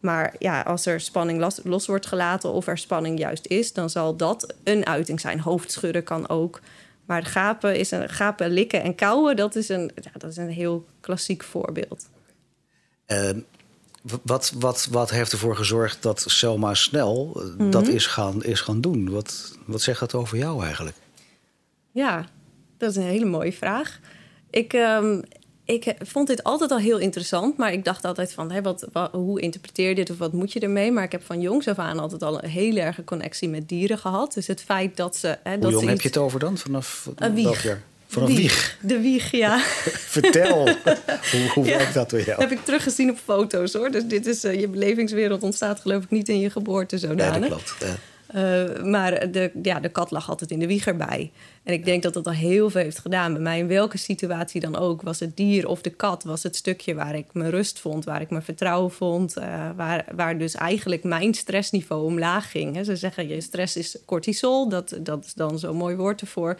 Maar 0.00 0.34
ja, 0.38 0.60
als 0.60 0.86
er 0.86 1.00
spanning 1.00 1.40
los, 1.40 1.60
los, 1.62 1.86
wordt 1.86 2.06
gelaten 2.06 2.52
of 2.52 2.66
er 2.66 2.78
spanning 2.78 3.18
juist 3.18 3.46
is, 3.46 3.72
dan 3.72 3.90
zal 3.90 4.16
dat 4.16 4.54
een 4.64 4.86
uiting 4.86 5.20
zijn. 5.20 5.40
Hoofdschudden 5.40 6.04
kan 6.04 6.28
ook. 6.28 6.60
Maar 7.04 7.24
gapen, 7.24 7.78
is 7.78 7.90
een, 7.90 8.08
gapen, 8.08 8.50
likken 8.50 8.82
en 8.82 8.94
kauwen, 8.94 9.36
dat 9.36 9.56
is 9.56 9.68
een, 9.68 9.90
ja, 9.94 10.10
dat 10.18 10.30
is 10.30 10.36
een 10.36 10.48
heel 10.48 10.86
klassiek 11.00 11.42
voorbeeld. 11.42 12.08
Uh, 13.06 13.30
wat, 14.22 14.52
wat, 14.58 14.88
wat 14.90 15.10
heeft 15.10 15.32
ervoor 15.32 15.56
gezorgd 15.56 16.02
dat 16.02 16.24
Selma 16.26 16.74
snel 16.74 17.42
mm 17.58 17.70
dat 17.70 17.88
is 17.88 18.06
gaan, 18.06 18.44
is 18.44 18.60
gaan 18.60 18.80
doen? 18.80 19.10
Wat, 19.10 19.58
wat 19.66 19.82
zegt 19.82 20.00
dat 20.00 20.14
over 20.14 20.38
jou 20.38 20.64
eigenlijk? 20.64 20.96
Ja, 21.90 22.26
dat 22.76 22.90
is 22.90 22.96
een 22.96 23.02
hele 23.02 23.24
mooie 23.24 23.52
vraag. 23.52 24.00
Ik, 24.50 24.72
um, 24.72 25.22
ik 25.64 25.94
vond 25.98 26.26
dit 26.26 26.44
altijd 26.44 26.70
al 26.70 26.78
heel 26.78 26.98
interessant, 26.98 27.56
maar 27.56 27.72
ik 27.72 27.84
dacht 27.84 28.04
altijd 28.04 28.32
van, 28.32 28.52
hé, 28.52 28.62
wat, 28.62 28.86
hoe 29.12 29.40
interpreteer 29.40 29.88
je 29.88 29.94
dit 29.94 30.10
of 30.10 30.18
wat 30.18 30.32
moet 30.32 30.52
je 30.52 30.60
ermee? 30.60 30.92
Maar 30.92 31.04
ik 31.04 31.12
heb 31.12 31.24
van 31.24 31.40
jongs 31.40 31.68
af 31.68 31.78
aan 31.78 31.98
altijd 31.98 32.22
al 32.22 32.42
een 32.42 32.50
hele 32.50 32.80
erge 32.80 33.04
connectie 33.04 33.48
met 33.48 33.68
dieren 33.68 33.98
gehad. 33.98 34.34
Dus 34.34 34.46
het 34.46 34.62
feit 34.62 34.96
dat 34.96 35.16
ze... 35.16 35.38
Hè, 35.42 35.52
hoe 35.52 35.60
dat 35.60 35.70
jong 35.70 35.88
heb 35.88 36.00
je 36.00 36.08
het 36.08 36.16
over 36.16 36.40
dan? 36.40 36.58
Vanaf 36.58 37.10
een 37.16 37.34
wieg. 37.34 37.78
Vanaf 38.06 38.28
wieg. 38.28 38.38
wieg. 38.38 38.78
De 38.80 39.00
wieg, 39.00 39.30
ja. 39.30 39.58
Vertel, 40.16 40.68
hoe, 41.32 41.50
hoe 41.54 41.64
werkt 41.64 41.94
dat 41.94 42.10
bij 42.10 42.24
jou? 42.24 42.40
Heb 42.40 42.50
ik 42.50 42.64
teruggezien 42.64 43.10
op 43.10 43.18
foto's 43.24 43.72
hoor. 43.72 43.90
Dus 43.90 44.04
dit 44.06 44.26
is, 44.26 44.44
uh, 44.44 44.60
je 44.60 44.68
belevingswereld 44.68 45.42
ontstaat 45.42 45.80
geloof 45.80 46.02
ik 46.02 46.10
niet 46.10 46.28
in 46.28 46.38
je 46.38 46.50
geboorte 46.50 46.98
zodanig. 46.98 47.34
Ja, 47.34 47.38
dat 47.40 47.48
klopt. 47.48 47.76
Ja. 47.80 47.96
Uh, 48.34 48.82
maar 48.82 49.30
de, 49.30 49.50
ja, 49.62 49.80
de 49.80 49.88
kat 49.88 50.10
lag 50.10 50.28
altijd 50.28 50.50
in 50.50 50.58
de 50.58 50.66
wieg 50.66 50.86
erbij. 50.86 51.32
En 51.62 51.72
ik 51.72 51.84
denk 51.84 52.02
dat 52.02 52.14
dat 52.14 52.26
al 52.26 52.32
heel 52.32 52.70
veel 52.70 52.80
heeft 52.80 52.98
gedaan 52.98 53.32
bij 53.32 53.42
mij. 53.42 53.58
In 53.58 53.66
welke 53.66 53.98
situatie 53.98 54.60
dan 54.60 54.76
ook. 54.76 55.02
Was 55.02 55.20
het 55.20 55.36
dier 55.36 55.68
of 55.68 55.82
de 55.82 55.90
kat 55.90 56.24
was 56.24 56.42
het 56.42 56.56
stukje 56.56 56.94
waar 56.94 57.14
ik 57.14 57.26
me 57.32 57.50
rust 57.50 57.80
vond. 57.80 58.04
Waar 58.04 58.20
ik 58.20 58.30
me 58.30 58.42
vertrouwen 58.42 58.90
vond. 58.90 59.38
Uh, 59.38 59.70
waar, 59.76 60.04
waar 60.14 60.38
dus 60.38 60.54
eigenlijk 60.54 61.04
mijn 61.04 61.34
stressniveau 61.34 62.04
omlaag 62.04 62.50
ging. 62.50 62.84
Ze 62.84 62.96
zeggen 62.96 63.28
je 63.28 63.40
stress 63.40 63.76
is 63.76 63.98
cortisol. 64.04 64.68
Dat, 64.68 64.98
dat 65.00 65.24
is 65.24 65.34
dan 65.34 65.58
zo'n 65.58 65.76
mooi 65.76 65.96
woord 65.96 66.20
ervoor. 66.20 66.58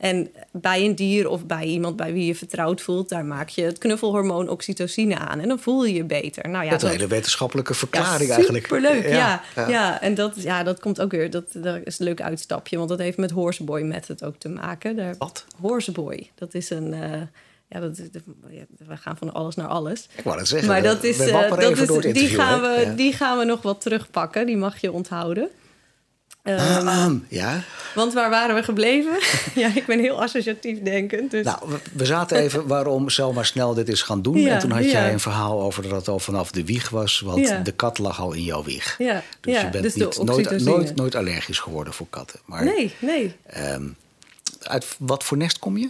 En 0.00 0.30
bij 0.52 0.84
een 0.84 0.94
dier 0.94 1.28
of 1.28 1.46
bij 1.46 1.64
iemand 1.64 1.96
bij 1.96 2.12
wie 2.12 2.26
je 2.26 2.34
vertrouwd 2.34 2.80
voelt, 2.80 3.08
daar 3.08 3.24
maak 3.24 3.48
je 3.48 3.62
het 3.62 3.78
knuffelhormoon 3.78 4.48
oxytocine 4.48 5.18
aan. 5.18 5.40
En 5.40 5.48
dan 5.48 5.58
voel 5.58 5.84
je 5.84 5.94
je 5.94 6.04
beter. 6.04 6.48
Nou 6.48 6.64
ja, 6.64 6.70
dat 6.70 6.82
is 6.82 6.88
een 6.88 6.94
hele 6.94 7.06
wetenschappelijke 7.06 7.74
verklaring 7.74 8.28
ja, 8.28 8.34
eigenlijk. 8.34 8.66
Superleuk, 8.66 9.08
ja, 9.08 9.42
ja, 9.54 9.68
ja. 9.68 10.00
en 10.00 10.14
dat, 10.14 10.42
ja, 10.42 10.62
dat 10.62 10.80
komt 10.80 11.00
ook 11.00 11.10
weer, 11.10 11.30
dat, 11.30 11.44
dat 11.52 11.78
is 11.84 11.98
een 11.98 12.04
leuk 12.04 12.20
uitstapje, 12.22 12.76
want 12.76 12.88
dat 12.88 12.98
heeft 12.98 13.16
met 13.16 13.30
horseboy 13.30 13.82
method 13.82 14.24
ook 14.24 14.36
te 14.38 14.48
maken. 14.48 14.96
Daar, 14.96 15.14
Wat? 15.18 15.44
Horseboy, 15.60 16.30
dat 16.34 16.54
is 16.54 16.70
een. 16.70 16.92
Uh, 16.92 17.22
ja, 17.68 17.80
dat, 17.80 17.96
we 18.86 18.96
gaan 18.96 19.16
van 19.16 19.32
alles 19.32 19.54
naar 19.54 19.68
alles. 19.68 20.08
Ik 20.16 20.24
wou 20.24 20.38
het 20.38 20.48
zeggen. 20.48 20.68
Maar 20.68 20.82
dat 20.82 21.04
is, 21.04 21.20
uh, 21.20 21.50
dat 21.50 21.78
is 21.78 22.12
die, 22.12 22.28
gaan 22.28 22.60
we, 22.60 22.92
die 22.96 23.12
gaan 23.12 23.38
we 23.38 23.44
nog 23.44 23.62
wat 23.62 23.80
terugpakken. 23.80 24.46
Die 24.46 24.56
mag 24.56 24.80
je 24.80 24.92
onthouden. 24.92 25.48
Um, 26.42 27.26
ja. 27.28 27.62
Want 27.94 28.12
waar 28.12 28.30
waren 28.30 28.54
we 28.54 28.62
gebleven? 28.62 29.18
ja, 29.62 29.70
ik 29.74 29.86
ben 29.86 29.98
heel 29.98 30.22
associatief 30.22 30.82
denkend. 30.82 31.30
Dus. 31.30 31.44
Nou, 31.44 31.58
we, 31.92 32.04
zaten 32.04 32.38
even 32.38 32.66
waarom 32.66 33.08
Selma 33.08 33.42
snel 33.42 33.74
dit 33.74 33.88
is 33.88 34.02
gaan 34.02 34.22
doen. 34.22 34.46
en 34.46 34.58
toen 34.58 34.70
had 34.70 34.90
jij 34.90 35.12
een 35.12 35.20
verhaal 35.20 35.62
over 35.62 35.82
dat 35.82 35.92
het 35.92 36.08
al 36.08 36.18
vanaf 36.18 36.50
de 36.50 36.64
wieg 36.64 36.88
was. 36.88 37.20
Want 37.20 37.64
de 37.64 37.72
kat 37.72 37.98
lag 37.98 38.20
al 38.20 38.32
in 38.32 38.42
jouw 38.42 38.62
wieg. 38.62 38.94
Ja. 38.98 39.22
Dus 39.40 39.60
je 39.60 39.68
bent 39.70 39.82
dus 39.82 39.94
niet, 39.94 40.22
nooit, 40.22 40.64
nooit, 40.64 40.96
nooit, 40.96 41.14
allergisch 41.14 41.58
geworden 41.58 41.92
voor 41.92 42.06
katten. 42.10 42.40
Maar, 42.44 42.64
nee, 42.64 42.94
nee. 42.98 43.36
Um, 43.56 43.96
uit 44.60 44.86
wat 44.98 45.24
voor 45.24 45.36
nest 45.36 45.58
kom 45.58 45.76
je? 45.76 45.88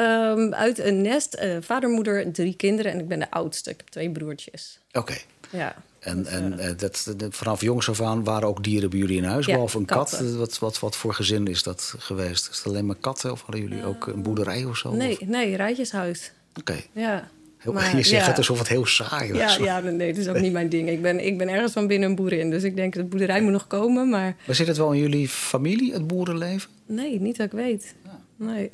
Um, 0.00 0.54
uit 0.54 0.78
een 0.78 1.02
nest, 1.02 1.38
uh, 1.42 1.56
vader, 1.60 1.88
moeder, 1.88 2.32
drie 2.32 2.54
kinderen 2.54 2.92
en 2.92 2.98
ik 2.98 3.08
ben 3.08 3.18
de 3.18 3.30
oudste. 3.30 3.70
Ik 3.70 3.76
heb 3.76 3.88
twee 3.88 4.10
broertjes. 4.10 4.78
Oké. 4.92 5.16
Ja. 5.50 5.74
En, 6.00 6.26
en 6.26 6.54
uh, 6.58 6.70
dat, 6.76 7.14
vanaf 7.30 7.60
jongs 7.60 7.88
af 7.88 8.00
aan 8.00 8.24
waren 8.24 8.48
ook 8.48 8.64
dieren 8.64 8.90
bij 8.90 8.98
jullie 8.98 9.16
in 9.16 9.24
huis, 9.24 9.46
behalve 9.46 9.78
een 9.78 9.84
kat. 9.84 10.22
Wat, 10.36 10.58
wat, 10.58 10.78
wat 10.78 10.96
voor 10.96 11.14
gezin 11.14 11.46
is 11.46 11.62
dat 11.62 11.94
geweest? 11.98 12.48
Is 12.50 12.56
het 12.56 12.66
alleen 12.66 12.86
maar 12.86 12.96
katten 13.00 13.32
of 13.32 13.42
hadden 13.42 13.60
jullie 13.60 13.84
ook 13.84 14.06
een 14.06 14.22
boerderij 14.22 14.64
of 14.64 14.76
zo? 14.76 14.92
Nee, 14.92 15.18
nee 15.20 15.56
rijtjeshuis. 15.56 16.32
Oké. 16.58 16.76
Ja. 16.92 17.28
maar, 17.72 17.96
je 17.96 18.02
zegt 18.02 18.26
het 18.26 18.36
alsof 18.36 18.58
het 18.58 18.68
heel 18.68 18.86
saai 18.86 19.32
was. 19.32 19.56
Ja, 19.56 19.64
ja 19.64 19.80
nee, 19.80 20.12
dat 20.12 20.22
is 20.22 20.28
ook 20.28 20.40
niet 20.40 20.52
mijn 20.52 20.68
ding. 20.68 20.88
Ik 20.88 21.02
ben, 21.02 21.26
ik 21.26 21.38
ben 21.38 21.48
ergens 21.48 21.72
van 21.72 21.86
binnen 21.86 22.08
een 22.08 22.16
boerin. 22.16 22.50
Dus 22.50 22.62
ik 22.62 22.76
denk 22.76 22.94
dat 22.94 23.02
de 23.02 23.08
boerderij 23.08 23.42
moet 23.42 23.52
nog 23.52 23.66
komen. 23.66 24.08
Maar... 24.08 24.36
maar 24.46 24.56
zit 24.56 24.66
het 24.66 24.76
wel 24.76 24.92
in 24.92 25.00
jullie 25.00 25.28
familie, 25.28 25.92
het 25.92 26.06
boerenleven? 26.06 26.70
Nee, 26.86 27.20
niet 27.20 27.36
dat 27.36 27.46
ik 27.46 27.52
weet. 27.52 27.94
Nee. 28.36 28.70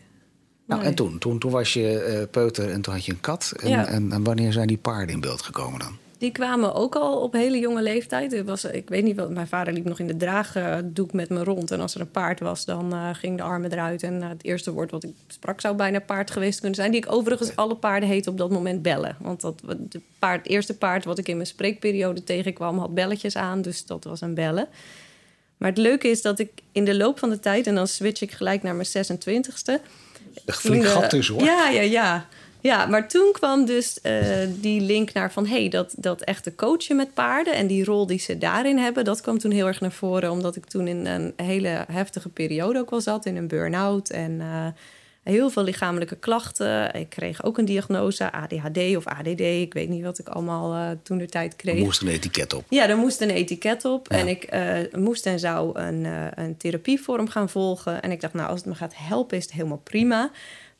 Nou, 0.66 0.82
en 0.82 0.94
toen? 0.94 1.18
toen? 1.18 1.38
Toen 1.38 1.50
was 1.50 1.72
je 1.72 2.16
uh, 2.20 2.30
peuter 2.30 2.70
en 2.70 2.80
toen 2.80 2.94
had 2.94 3.04
je 3.04 3.12
een 3.12 3.20
kat. 3.20 3.52
En, 3.56 3.86
en, 3.86 4.12
en 4.12 4.24
wanneer 4.24 4.52
zijn 4.52 4.66
die 4.66 4.78
paarden 4.78 5.14
in 5.14 5.20
beeld 5.20 5.42
gekomen 5.42 5.78
dan? 5.78 5.96
Die 6.24 6.32
kwamen 6.32 6.74
ook 6.74 6.94
al 6.94 7.20
op 7.20 7.32
hele 7.32 7.58
jonge 7.58 7.82
leeftijd. 7.82 8.32
Het 8.32 8.46
was, 8.46 8.64
ik 8.64 8.88
weet 8.88 9.04
niet 9.04 9.16
wat, 9.16 9.30
mijn 9.30 9.46
vader 9.46 9.72
liep 9.72 9.84
nog 9.84 9.98
in 9.98 10.06
de 10.06 10.16
draagdoek 10.16 11.12
met 11.12 11.28
me 11.28 11.44
rond. 11.44 11.70
En 11.70 11.80
als 11.80 11.94
er 11.94 12.00
een 12.00 12.10
paard 12.10 12.40
was, 12.40 12.64
dan 12.64 12.94
uh, 12.94 13.08
ging 13.12 13.36
de 13.36 13.42
armen 13.42 13.72
eruit. 13.72 14.02
En 14.02 14.14
uh, 14.14 14.28
het 14.28 14.44
eerste 14.44 14.72
woord 14.72 14.90
wat 14.90 15.04
ik 15.04 15.10
sprak 15.26 15.60
zou 15.60 15.76
bijna 15.76 15.98
paard 15.98 16.30
geweest 16.30 16.58
kunnen 16.58 16.74
zijn. 16.74 16.90
Die 16.90 17.00
ik 17.00 17.12
overigens 17.12 17.56
alle 17.56 17.76
paarden 17.76 18.08
heet 18.08 18.26
op 18.26 18.38
dat 18.38 18.50
moment 18.50 18.82
bellen. 18.82 19.16
Want 19.20 19.40
dat, 19.40 19.60
de 19.78 20.00
paard, 20.18 20.42
het 20.42 20.50
eerste 20.50 20.76
paard 20.76 21.04
wat 21.04 21.18
ik 21.18 21.28
in 21.28 21.36
mijn 21.36 21.48
spreekperiode 21.48 22.24
tegenkwam, 22.24 22.78
had 22.78 22.94
belletjes 22.94 23.36
aan. 23.36 23.62
Dus 23.62 23.86
dat 23.86 24.04
was 24.04 24.20
een 24.20 24.34
bellen. 24.34 24.68
Maar 25.56 25.68
het 25.68 25.78
leuke 25.78 26.08
is 26.08 26.22
dat 26.22 26.38
ik 26.38 26.50
in 26.72 26.84
de 26.84 26.94
loop 26.94 27.18
van 27.18 27.30
de 27.30 27.40
tijd, 27.40 27.66
en 27.66 27.74
dan 27.74 27.86
switch 27.86 28.22
ik 28.22 28.32
gelijk 28.32 28.62
naar 28.62 28.74
mijn 28.74 28.88
26ste. 28.88 29.72
Echt 30.44 30.60
flink 30.60 30.84
gat 30.84 31.10
tussen 31.10 31.34
hoor. 31.34 31.44
Ja, 31.44 31.68
ja, 31.68 31.80
ja. 31.80 32.26
Ja, 32.66 32.86
maar 32.86 33.08
toen 33.08 33.32
kwam 33.32 33.64
dus 33.64 33.98
uh, 34.02 34.26
die 34.60 34.80
link 34.80 35.12
naar 35.12 35.32
van... 35.32 35.46
hé, 35.46 35.60
hey, 35.60 35.68
dat, 35.68 35.94
dat 35.96 36.20
echte 36.20 36.54
coachen 36.54 36.96
met 36.96 37.14
paarden 37.14 37.54
en 37.54 37.66
die 37.66 37.84
rol 37.84 38.06
die 38.06 38.18
ze 38.18 38.38
daarin 38.38 38.78
hebben... 38.78 39.04
dat 39.04 39.20
kwam 39.20 39.38
toen 39.38 39.50
heel 39.50 39.66
erg 39.66 39.80
naar 39.80 39.92
voren... 39.92 40.30
omdat 40.30 40.56
ik 40.56 40.64
toen 40.64 40.88
in 40.88 41.06
een 41.06 41.32
hele 41.36 41.84
heftige 41.92 42.28
periode 42.28 42.78
ook 42.78 42.90
wel 42.90 43.00
zat... 43.00 43.26
in 43.26 43.36
een 43.36 43.48
burn-out 43.48 44.10
en 44.10 44.32
uh, 44.32 44.66
heel 45.22 45.50
veel 45.50 45.62
lichamelijke 45.62 46.16
klachten. 46.16 46.94
Ik 46.94 47.08
kreeg 47.08 47.44
ook 47.44 47.58
een 47.58 47.64
diagnose, 47.64 48.32
ADHD 48.32 48.96
of 48.96 49.06
ADD. 49.06 49.40
Ik 49.40 49.74
weet 49.74 49.88
niet 49.88 50.02
wat 50.02 50.18
ik 50.18 50.28
allemaal 50.28 50.74
uh, 50.74 50.90
toen 51.02 51.18
de 51.18 51.28
tijd 51.28 51.56
kreeg. 51.56 51.78
Er 51.78 51.84
moest 51.84 52.02
een 52.02 52.08
etiket 52.08 52.52
op. 52.52 52.64
Ja, 52.68 52.88
er 52.88 52.98
moest 52.98 53.20
een 53.20 53.30
etiket 53.30 53.84
op. 53.84 54.06
Ja. 54.10 54.18
En 54.18 54.28
ik 54.28 54.48
moest 54.96 55.26
en 55.26 55.38
zou 55.38 55.78
een, 55.78 56.04
een 56.34 56.56
therapievorm 56.56 57.28
gaan 57.28 57.48
volgen. 57.48 58.02
En 58.02 58.10
ik 58.10 58.20
dacht, 58.20 58.34
nou, 58.34 58.48
als 58.48 58.58
het 58.58 58.68
me 58.68 58.74
gaat 58.74 58.94
helpen, 58.96 59.36
is 59.36 59.44
het 59.44 59.52
helemaal 59.52 59.80
prima... 59.84 60.30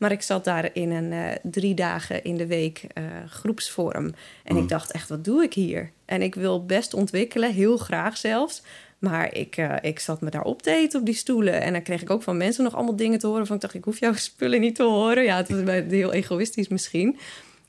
Maar 0.05 0.13
ik 0.13 0.23
zat 0.23 0.45
daar 0.45 0.71
in 0.73 0.91
een 0.91 1.13
uh, 1.13 1.31
drie 1.43 1.75
dagen 1.75 2.25
in 2.25 2.37
de 2.37 2.47
week 2.47 2.87
uh, 2.99 3.05
groepsvorm. 3.29 4.15
En 4.45 4.55
mm. 4.55 4.63
ik 4.63 4.69
dacht 4.69 4.93
echt, 4.93 5.09
wat 5.09 5.25
doe 5.25 5.43
ik 5.43 5.55
hier? 5.55 5.91
En 6.05 6.23
ik 6.23 6.35
wil 6.35 6.65
best 6.65 6.95
ontwikkelen, 6.95 7.53
heel 7.53 7.77
graag 7.77 8.17
zelfs. 8.17 8.63
Maar 8.99 9.35
ik, 9.35 9.57
uh, 9.57 9.75
ik 9.81 9.99
zat 9.99 10.21
me 10.21 10.31
daar 10.31 10.43
op 10.43 10.63
te 10.63 10.71
eten 10.71 11.01
op 11.01 11.07
die 11.07 11.15
stoelen. 11.15 11.63
En 11.63 11.73
dan 11.73 11.83
kreeg 11.83 12.03
ik 12.03 12.11
ook 12.11 12.23
van 12.23 12.37
mensen 12.37 12.65
nog 12.65 12.75
allemaal 12.75 12.97
dingen 12.97 13.19
te 13.19 13.27
horen. 13.27 13.47
Van 13.47 13.57
ik 13.57 13.63
dacht, 13.63 13.75
ik 13.75 13.85
hoef 13.85 14.01
jouw 14.01 14.15
spullen 14.15 14.61
niet 14.61 14.75
te 14.75 14.83
horen. 14.83 15.25
Ja, 15.25 15.37
het 15.37 15.49
was 15.49 15.81
heel 15.89 16.13
egoïstisch 16.13 16.69
misschien. 16.69 17.19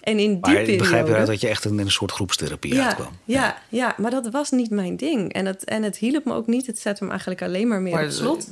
En 0.05 0.19
in 0.19 0.29
die 0.29 0.39
maar 0.39 0.53
periode... 0.53 0.77
begrijp 0.77 1.25
dat 1.25 1.41
je 1.41 1.47
echt 1.47 1.65
in 1.65 1.79
een 1.79 1.91
soort 1.91 2.11
groepstherapie 2.11 2.73
ja, 2.73 2.85
uitkwam? 2.85 3.11
Ja, 3.23 3.41
ja, 3.43 3.57
ja, 3.69 3.95
maar 3.97 4.11
dat 4.11 4.29
was 4.29 4.51
niet 4.51 4.69
mijn 4.69 4.97
ding. 4.97 5.33
En 5.33 5.45
het, 5.45 5.63
en 5.63 5.83
het 5.83 5.97
hielp 5.97 6.25
me 6.25 6.33
ook 6.33 6.47
niet. 6.47 6.67
Het 6.67 6.79
zette 6.79 7.03
me 7.03 7.09
eigenlijk 7.09 7.41
alleen 7.41 7.67
maar 7.67 7.81
meer 7.81 7.93
maar, 7.93 8.05
op 8.05 8.11
slot. 8.11 8.47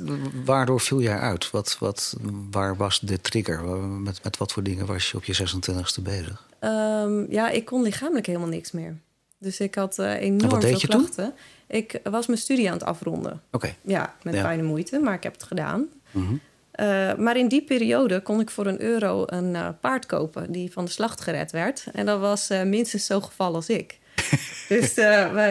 Waardoor 0.46 0.80
viel 0.80 1.02
jij 1.02 1.18
uit? 1.18 1.52
Wat, 1.52 1.78
wat, 1.80 2.16
waar 2.52 2.76
was 2.76 3.00
de 3.00 3.22
trigger? 3.22 3.64
Met, 3.64 4.24
met 4.24 4.38
wat 4.38 4.52
voor 4.52 4.64
dingen 4.64 4.86
was 4.86 5.12
je 5.12 5.18
op 5.18 5.24
je 5.24 5.38
26e 5.38 6.02
bezig? 6.04 6.48
Um, 6.60 7.26
ja, 7.30 7.50
ik 7.50 7.66
kon 7.66 7.82
lichamelijk 7.82 8.26
helemaal 8.26 8.48
niks 8.48 8.72
meer. 8.72 8.96
Dus 9.38 9.60
ik 9.60 9.76
had 9.76 10.00
uh, 10.00 10.22
enorm 10.22 10.62
veel 10.62 10.78
klachten. 10.78 11.24
Toen? 11.24 11.78
Ik 11.78 12.00
was 12.04 12.28
mijn 12.28 12.40
studie 12.40 12.68
aan 12.68 12.78
het 12.78 12.84
afronden. 12.84 13.32
Oké. 13.32 13.42
Okay. 13.52 13.76
Ja, 13.82 14.16
met 14.22 14.34
Ja. 14.34 14.42
fijne 14.42 14.64
moeite, 14.64 15.00
maar 15.00 15.14
ik 15.14 15.24
heb 15.24 15.34
het 15.34 15.44
gedaan. 15.44 15.86
Mhm. 16.12 16.34
Uh, 16.80 17.16
maar 17.16 17.38
in 17.38 17.48
die 17.48 17.64
periode 17.64 18.22
kon 18.22 18.40
ik 18.40 18.50
voor 18.50 18.66
een 18.66 18.82
euro 18.82 19.24
een 19.26 19.54
uh, 19.54 19.68
paard 19.82 20.06
kopen 20.06 20.52
die 20.52 20.72
van 20.72 20.86
de 20.86 20.92
slacht 20.92 21.22
gered 21.22 21.52
werd. 21.52 21.86
En 21.94 22.06
dat 22.06 22.20
was 22.20 22.52
uh, 22.52 22.64
minstens 22.64 23.06
zo 23.06 23.22
geval 23.22 23.56
als 23.56 23.70
ik. 23.70 24.00
dus 24.70 24.98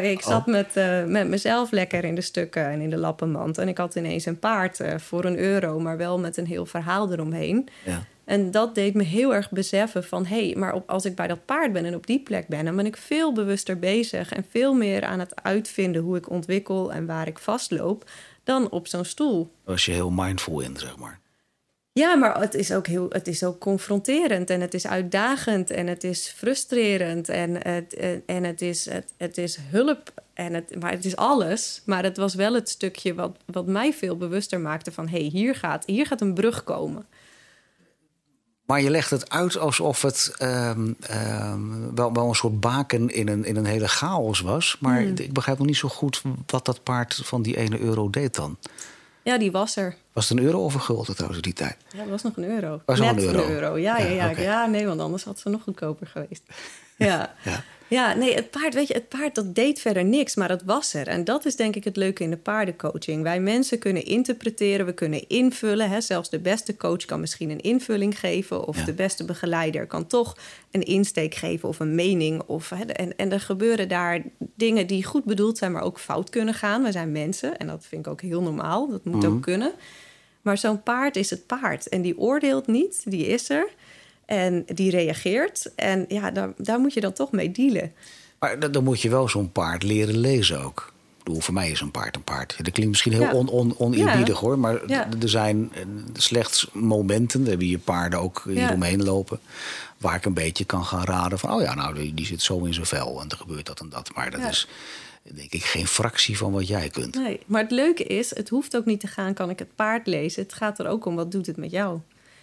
ik 0.03 0.23
zat 0.23 0.41
oh. 0.41 0.47
met, 0.47 0.75
met 1.07 1.29
mezelf 1.29 1.71
lekker 1.71 2.05
in 2.05 2.15
de 2.15 2.21
stukken 2.21 2.67
en 2.67 2.81
in 2.81 2.91
de 2.91 2.97
lappenmand. 2.97 3.59
En 3.59 3.69
ik 3.69 3.79
had 3.79 3.95
ineens 3.95 4.27
een 4.27 4.39
paard 4.39 4.81
voor 4.97 5.25
een 5.25 5.39
euro, 5.39 5.81
maar 5.81 5.97
wel 5.97 6.19
met 6.19 6.37
een 6.37 6.47
heel 6.47 6.67
verhaal 6.67 7.13
eromheen. 7.13 7.69
Ja. 7.85 8.05
En 8.25 8.51
dat 8.51 8.75
deed 8.75 8.95
me 8.95 9.03
heel 9.03 9.35
erg 9.35 9.51
beseffen 9.51 10.05
van... 10.05 10.27
hé, 10.27 10.47
hey, 10.47 10.55
maar 10.59 10.75
op, 10.75 10.91
als 10.91 11.05
ik 11.05 11.15
bij 11.15 11.27
dat 11.27 11.45
paard 11.45 11.73
ben 11.73 11.85
en 11.85 11.95
op 11.95 12.07
die 12.07 12.21
plek 12.21 12.49
ben... 12.49 12.65
dan 12.65 12.77
ben 12.77 12.87
ik 12.87 12.97
veel 12.97 13.33
bewuster 13.33 13.79
bezig 13.79 14.33
en 14.33 14.45
veel 14.51 14.75
meer 14.75 15.05
aan 15.05 15.19
het 15.19 15.43
uitvinden... 15.43 16.03
hoe 16.03 16.17
ik 16.17 16.31
ontwikkel 16.31 16.93
en 16.93 17.07
waar 17.07 17.27
ik 17.27 17.39
vastloop 17.39 18.05
dan 18.45 18.71
op 18.71 18.87
zo'n 18.87 19.05
stoel. 19.05 19.53
Was 19.65 19.85
je 19.85 19.93
heel 19.93 20.11
mindful 20.11 20.61
in, 20.61 20.77
zeg 20.77 20.97
maar. 20.97 21.21
Ja, 21.95 22.15
maar 22.15 22.41
het 22.41 22.55
is 22.55 22.73
ook 22.73 22.87
heel, 22.87 23.07
het 23.09 23.27
is 23.27 23.45
ook 23.45 23.59
confronterend 23.59 24.51
en 24.51 24.61
het 24.61 24.75
is 24.75 24.87
uitdagend 24.87 25.71
en 25.71 25.87
het 25.87 26.05
is 26.05 26.29
frustrerend 26.29 27.29
en 27.29 27.67
het, 27.69 27.95
en 28.27 28.45
het, 28.45 28.63
is, 28.63 28.91
het, 28.91 29.13
het 29.17 29.39
is 29.39 29.59
hulp. 29.71 30.13
En 30.35 30.55
het, 30.55 30.81
maar 30.81 30.91
het 30.91 31.05
is 31.05 31.17
alles. 31.17 31.83
Maar 31.87 32.03
het 32.03 32.17
was 32.17 32.35
wel 32.35 32.55
het 32.55 32.69
stukje 32.69 33.15
wat, 33.15 33.37
wat 33.47 33.67
mij 33.67 33.93
veel 33.93 34.17
bewuster 34.17 34.61
maakte 34.61 34.93
van 34.93 35.09
hé, 35.09 35.19
hey, 35.19 35.29
hier, 35.29 35.55
gaat, 35.55 35.85
hier 35.87 36.07
gaat 36.07 36.21
een 36.21 36.35
brug 36.35 36.65
komen. 36.65 37.07
Maar 38.73 38.81
je 38.81 38.91
legt 38.91 39.11
het 39.11 39.31
uit 39.31 39.59
alsof 39.59 40.03
het 40.03 40.35
um, 40.43 40.97
um, 41.11 41.95
wel, 41.95 42.13
wel 42.13 42.29
een 42.29 42.35
soort 42.35 42.61
baken 42.61 43.09
in 43.11 43.29
een, 43.29 43.45
in 43.45 43.57
een 43.57 43.65
hele 43.65 43.89
chaos 43.89 44.41
was. 44.41 44.77
Maar 44.81 45.01
Hmm. 45.03 45.15
ik 45.17 45.33
begrijp 45.33 45.59
nog 45.59 45.67
niet 45.67 45.77
zo 45.77 45.89
goed 45.89 46.23
wat 46.47 46.65
dat 46.65 46.83
paard 46.83 47.21
van 47.25 47.43
die 47.43 47.57
ene 47.57 47.79
euro 47.81 48.11
deed 48.11 48.35
dan. 48.35 48.57
Ja, 49.23 49.39
die 49.39 49.51
was 49.53 49.77
er. 49.77 49.97
Was 50.13 50.29
het 50.29 50.39
een 50.39 50.45
euro 50.45 50.65
of 50.65 50.75
een 50.75 50.81
gulden 50.81 51.15
trouwens 51.15 51.43
die 51.43 51.53
tijd? 51.53 51.77
Ja, 51.93 51.99
dat 51.99 52.09
was 52.09 52.23
nog 52.23 52.37
een 52.37 52.45
euro. 52.45 52.81
Was 52.87 52.99
nog 52.99 53.15
Net 53.15 53.25
een 53.25 53.51
euro? 53.51 53.77
Ja, 53.79 53.99
ja, 53.99 54.07
Ja, 54.07 54.13
ja, 54.25 54.31
oké. 54.31 54.41
ja, 54.41 54.67
nee, 54.67 54.87
want 54.87 55.01
anders 55.01 55.25
had 55.25 55.39
ze 55.39 55.49
nog 55.49 55.63
goedkoper 55.63 56.07
geweest. 56.07 56.43
Ja. 56.97 57.35
Ja. 57.43 57.63
Ja, 57.93 58.15
nee, 58.15 58.35
het 58.35 58.51
paard, 58.51 58.75
weet 58.75 58.89
je, 58.89 58.95
het 58.95 59.09
paard 59.09 59.35
dat 59.35 59.55
deed 59.55 59.81
verder 59.81 60.05
niks, 60.05 60.35
maar 60.35 60.49
het 60.49 60.63
was 60.65 60.95
er. 60.95 61.09
En 61.09 61.25
dat 61.25 61.45
is 61.45 61.57
denk 61.57 61.77
ik 61.77 61.85
het 61.85 61.97
leuke 61.97 62.23
in 62.23 62.31
de 62.31 62.37
paardencoaching. 62.37 63.23
Wij 63.23 63.41
mensen 63.41 63.79
kunnen 63.79 64.05
interpreteren, 64.05 64.87
we 64.87 64.93
kunnen 64.93 65.29
invullen. 65.29 65.91
Hè. 65.91 66.01
Zelfs 66.01 66.31
de 66.31 66.39
beste 66.39 66.77
coach 66.77 67.05
kan 67.05 67.21
misschien 67.21 67.51
een 67.51 67.61
invulling 67.61 68.19
geven... 68.19 68.67
of 68.67 68.77
Ja. 68.79 68.85
de 68.85 68.93
beste 68.93 69.25
begeleider 69.25 69.87
kan 69.87 70.07
toch 70.07 70.37
een 70.71 70.83
insteek 70.83 71.35
geven 71.35 71.69
of 71.69 71.81
een 71.81 71.95
mening. 71.95 72.43
Of, 72.47 72.69
hè, 72.71 72.85
en, 72.85 73.17
en 73.17 73.33
er 73.33 73.41
gebeuren 73.41 73.89
daar 73.89 74.23
dingen 74.57 74.87
die 74.87 75.05
goed 75.05 75.25
bedoeld 75.25 75.59
zijn, 75.59 75.73
maar 75.73 75.83
ook 75.83 75.99
fout 76.01 76.31
kunnen 76.31 76.55
gaan. 76.55 76.83
We 76.83 76.93
zijn 76.93 77.13
mensen 77.13 77.57
en 77.59 77.67
dat 77.67 77.87
vind 77.89 78.07
ik 78.07 78.13
ook 78.13 78.21
heel 78.21 78.43
normaal. 78.43 78.89
Dat 78.91 79.05
moet 79.05 79.23
Mhm. 79.23 79.33
ook 79.33 79.43
kunnen. 79.43 79.73
Maar 80.43 80.59
zo'n 80.59 80.83
paard 80.83 81.17
is 81.17 81.31
het 81.31 81.47
paard 81.47 81.89
en 81.89 82.03
die 82.03 82.19
oordeelt 82.19 82.67
niet, 82.67 83.03
die 83.05 83.27
is 83.27 83.51
er... 83.51 83.69
En 84.33 84.63
die 84.75 84.91
reageert. 84.91 85.71
En 85.75 86.05
ja, 86.09 86.31
daar, 86.31 86.53
daar 86.57 86.79
moet 86.81 86.93
je 86.95 87.01
dan 87.01 87.13
toch 87.13 87.33
mee 87.33 87.51
dealen. 87.51 87.93
Maar 88.39 88.73
dan- 88.73 88.85
moet 88.85 89.01
je 89.01 89.09
wel 89.11 89.29
zo'n 89.29 89.53
paard 89.53 89.83
leren 89.83 90.17
lezen 90.19 90.63
ook. 90.65 90.93
Ik 91.19 91.25
bedoel, 91.25 91.41
voor 91.41 91.55
mij 91.55 91.71
is 91.71 91.81
een 91.81 91.91
paard 91.91 92.17
een 92.17 92.23
paard. 92.25 92.55
Dat 92.57 92.73
klinkt 92.73 92.91
misschien 92.91 93.13
heel 93.13 93.23
Ja. 93.23 93.33
on, 93.33 93.49
on, 93.49 93.75
oneerbiedig 93.79 94.39
hoor. 94.39 94.59
Maar 94.59 94.81
Ja. 94.87 95.09
er 95.21 95.29
zijn 95.29 95.71
eh, 95.75 95.83
slechts 96.13 96.69
momenten, 96.73 97.43
we 97.43 97.49
hebben 97.49 97.67
hier 97.67 97.79
paarden 97.79 98.19
ook 98.21 98.43
hier 98.45 98.55
Ja. 98.55 98.73
omheen 98.73 99.03
lopen... 99.05 99.41
waar 99.99 100.17
ik 100.17 100.25
een 100.25 100.35
beetje 100.35 100.65
kan 100.65 100.85
gaan 100.85 101.05
raden 101.05 101.39
van... 101.39 101.53
oh 101.55 101.61
ja, 101.63 101.75
nou, 101.75 101.95
die, 101.95 102.15
die 102.15 102.27
zit 102.27 102.43
zo 102.43 102.65
in 102.65 102.75
zijn 102.75 102.87
vel 102.87 103.21
en 103.21 103.29
er 103.29 103.37
gebeurt 103.37 103.67
dat 103.67 103.81
en 103.81 103.89
dat. 103.89 104.15
Maar 104.15 104.31
dat 104.31 104.41
is 104.51 104.69
denk 105.23 105.53
ik 105.53 105.65
geen 105.65 105.87
fractie 105.87 106.37
van 106.37 106.53
wat 106.53 106.69
jij 106.69 106.89
kunt. 106.89 107.15
Nee, 107.15 107.41
maar 107.47 107.63
het 107.63 107.71
leuke 107.71 108.05
is, 108.05 108.35
het 108.37 108.49
hoeft 108.49 108.77
ook 108.77 108.85
niet 108.85 109.01
te 109.01 109.07
gaan, 109.07 109.35
kan 109.35 109.51
ik 109.51 109.59
het 109.59 109.75
paard 109.77 110.07
lezen. 110.07 110.43
Het 110.43 110.53
gaat 110.53 110.79
er 110.79 110.87
ook 110.87 111.05
om, 111.05 111.15
wat 111.15 111.33
doet 111.33 111.47
het 111.47 111.57
met 111.57 111.71
jou? 111.71 111.99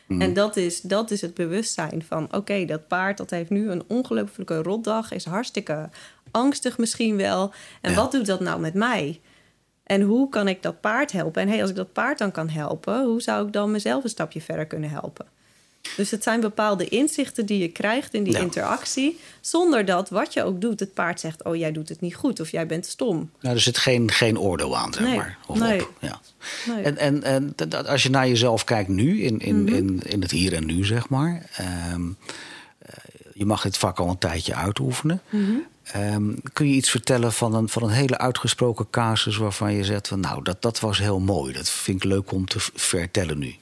Mhm. 0.09 0.21
En 0.21 0.33
dat 0.33 0.55
is, 0.57 0.81
dat 0.81 1.11
is 1.11 1.21
het 1.21 1.33
bewustzijn 1.33 2.03
van, 2.07 2.27
oké, 2.35 2.65
dat 2.65 2.87
paard 2.87 3.17
dat 3.17 3.29
heeft 3.29 3.49
nu 3.49 3.69
een 3.69 3.83
ongelooflijke 3.87 4.61
rotdag, 4.61 5.11
is 5.11 5.25
hartstikke 5.25 5.89
angstig 6.31 6.77
misschien 6.77 7.15
wel. 7.17 7.51
En 7.81 7.91
Ja. 7.91 7.95
wat 7.97 8.11
doet 8.11 8.25
dat 8.25 8.39
nou 8.39 8.59
met 8.59 8.73
mij? 8.73 9.21
En 9.83 10.01
hoe 10.01 10.29
kan 10.29 10.47
ik 10.47 10.61
dat 10.61 10.81
paard 10.81 11.11
helpen? 11.11 11.41
En 11.41 11.47
hey, 11.47 11.61
als 11.61 11.69
ik 11.69 11.75
dat 11.75 11.93
paard 11.93 12.17
dan 12.17 12.31
kan 12.31 12.49
helpen, 12.49 13.03
hoe 13.05 13.21
zou 13.21 13.47
ik 13.47 13.53
dan 13.53 13.71
mezelf 13.71 14.03
een 14.03 14.09
stapje 14.09 14.41
verder 14.41 14.65
kunnen 14.65 14.89
helpen? 14.89 15.25
Dus 15.97 16.11
het 16.11 16.23
zijn 16.23 16.39
bepaalde 16.39 16.85
inzichten 16.87 17.45
die 17.45 17.59
je 17.59 17.67
krijgt 17.67 18.13
in 18.13 18.23
die 18.23 18.37
interactie, 18.39 19.19
zonder 19.41 19.85
dat 19.85 20.09
wat 20.09 20.33
je 20.33 20.43
ook 20.43 20.61
doet, 20.61 20.79
het 20.79 20.93
paard 20.93 21.19
zegt: 21.19 21.43
Oh, 21.43 21.55
jij 21.55 21.71
doet 21.71 21.89
het 21.89 22.01
niet 22.01 22.15
goed 22.15 22.39
of 22.39 22.49
jij 22.51 22.65
bent 22.65 22.85
stom. 22.85 23.29
Nou, 23.41 23.55
er 23.55 23.61
zit 23.61 23.77
geen, 23.77 24.11
geen 24.11 24.39
oordeel 24.39 24.77
aan, 24.77 24.93
zeg 24.93 25.03
Nee, 25.03 25.15
maar. 25.15 25.37
Of 25.47 25.59
nee. 25.59 25.81
op. 25.81 25.93
Ja. 25.99 26.19
Nee. 26.67 26.83
En, 26.83 26.97
en, 26.97 27.23
en 27.23 27.53
dat- 27.55 27.87
als 27.87 28.03
je 28.03 28.09
naar 28.09 28.27
jezelf 28.27 28.63
kijkt 28.63 28.89
nu, 28.89 29.21
in, 29.23 29.39
in, 29.39 29.63
Mhm. 29.63 29.73
in, 29.73 29.99
in 30.05 30.21
het 30.21 30.31
hier 30.31 30.53
en 30.53 30.65
nu, 30.65 30.85
zeg 30.85 31.09
maar. 31.09 31.49
ehm, 31.55 32.01
eh, 32.79 32.93
je 33.33 33.45
mag 33.45 33.61
dit 33.61 33.77
vak 33.77 33.99
al 33.99 34.09
een 34.09 34.17
tijdje 34.17 34.55
uitoefenen. 34.55 35.21
Mhm. 35.29 35.51
Ehm, 35.83 36.31
kun 36.53 36.67
je 36.67 36.73
iets 36.73 36.89
vertellen 36.89 37.33
van 37.33 37.53
een, 37.55 37.69
van 37.69 37.83
een 37.83 37.89
hele 37.89 38.17
uitgesproken 38.17 38.89
casus 38.89 39.37
waarvan 39.37 39.73
je 39.73 39.83
zegt 39.83 40.07
van 40.07 40.19
nou, 40.19 40.43
dat, 40.43 40.61
dat 40.61 40.79
was 40.79 40.99
heel 40.99 41.19
mooi. 41.19 41.53
Dat 41.53 41.69
vind 41.69 42.03
ik 42.03 42.09
leuk 42.09 42.31
om 42.31 42.45
te 42.45 42.57
vertellen 42.73 43.37
nu. 43.37 43.55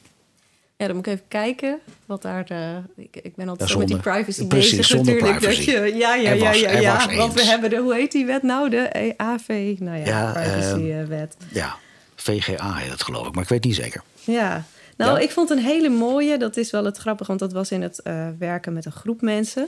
Ja, 0.77 0.87
dan 0.87 0.95
moet 0.95 1.07
ik 1.07 1.13
even 1.13 1.25
kijken 1.27 1.79
wat 2.05 2.21
daar. 2.21 2.45
eh, 2.47 2.77
ik, 2.95 3.15
ik 3.23 3.35
ben 3.35 3.47
altijd 3.49 3.69
Ja, 3.69 3.73
zo 3.75 3.79
met 3.79 3.87
die 3.87 3.97
privacy 3.97 4.47
precies, 4.47 4.75
bezig 4.77 4.95
natuurlijk. 4.97 5.25
privacy. 5.39 5.55
Dat 5.55 5.63
je, 5.65 5.95
ja, 5.95 6.15
ja, 6.15 6.31
ja, 6.31 6.45
was- 6.45 6.59
ja, 6.59 7.15
Want 7.15 7.33
we 7.33 7.45
hebben 7.45 7.69
de, 7.69 7.75
hoe 7.77 7.93
heet 7.95 8.11
die 8.11 8.25
wet 8.25 8.43
nou? 8.43 8.69
De 8.69 8.89
E- 8.91 9.13
AV, 9.17 9.75
nou 9.79 9.97
ja, 9.97 10.05
Ja, 10.05 10.31
privacywet. 10.31 11.35
Ja, 11.51 11.75
VGA 12.15 12.73
heet 12.75 12.91
het 12.91 13.03
geloof 13.03 13.27
ik, 13.27 13.33
maar 13.33 13.43
ik 13.43 13.49
weet 13.49 13.63
niet 13.63 13.75
zeker. 13.75 14.01
Ja. 14.23 14.63
Nou, 14.97 15.17
Ja. 15.17 15.23
ik 15.23 15.31
vond 15.31 15.49
een 15.49 15.57
hele 15.59 15.89
mooie. 15.89 16.37
Dat 16.37 16.57
is 16.57 16.71
wel 16.71 16.85
het 16.85 16.97
grappige, 16.97 17.27
want 17.27 17.39
dat 17.39 17.53
was 17.53 17.71
in 17.71 17.81
het 17.81 17.99
eh, 18.01 18.27
werken 18.39 18.73
met 18.73 18.85
een 18.85 18.91
groep 18.91 19.21
mensen. 19.21 19.67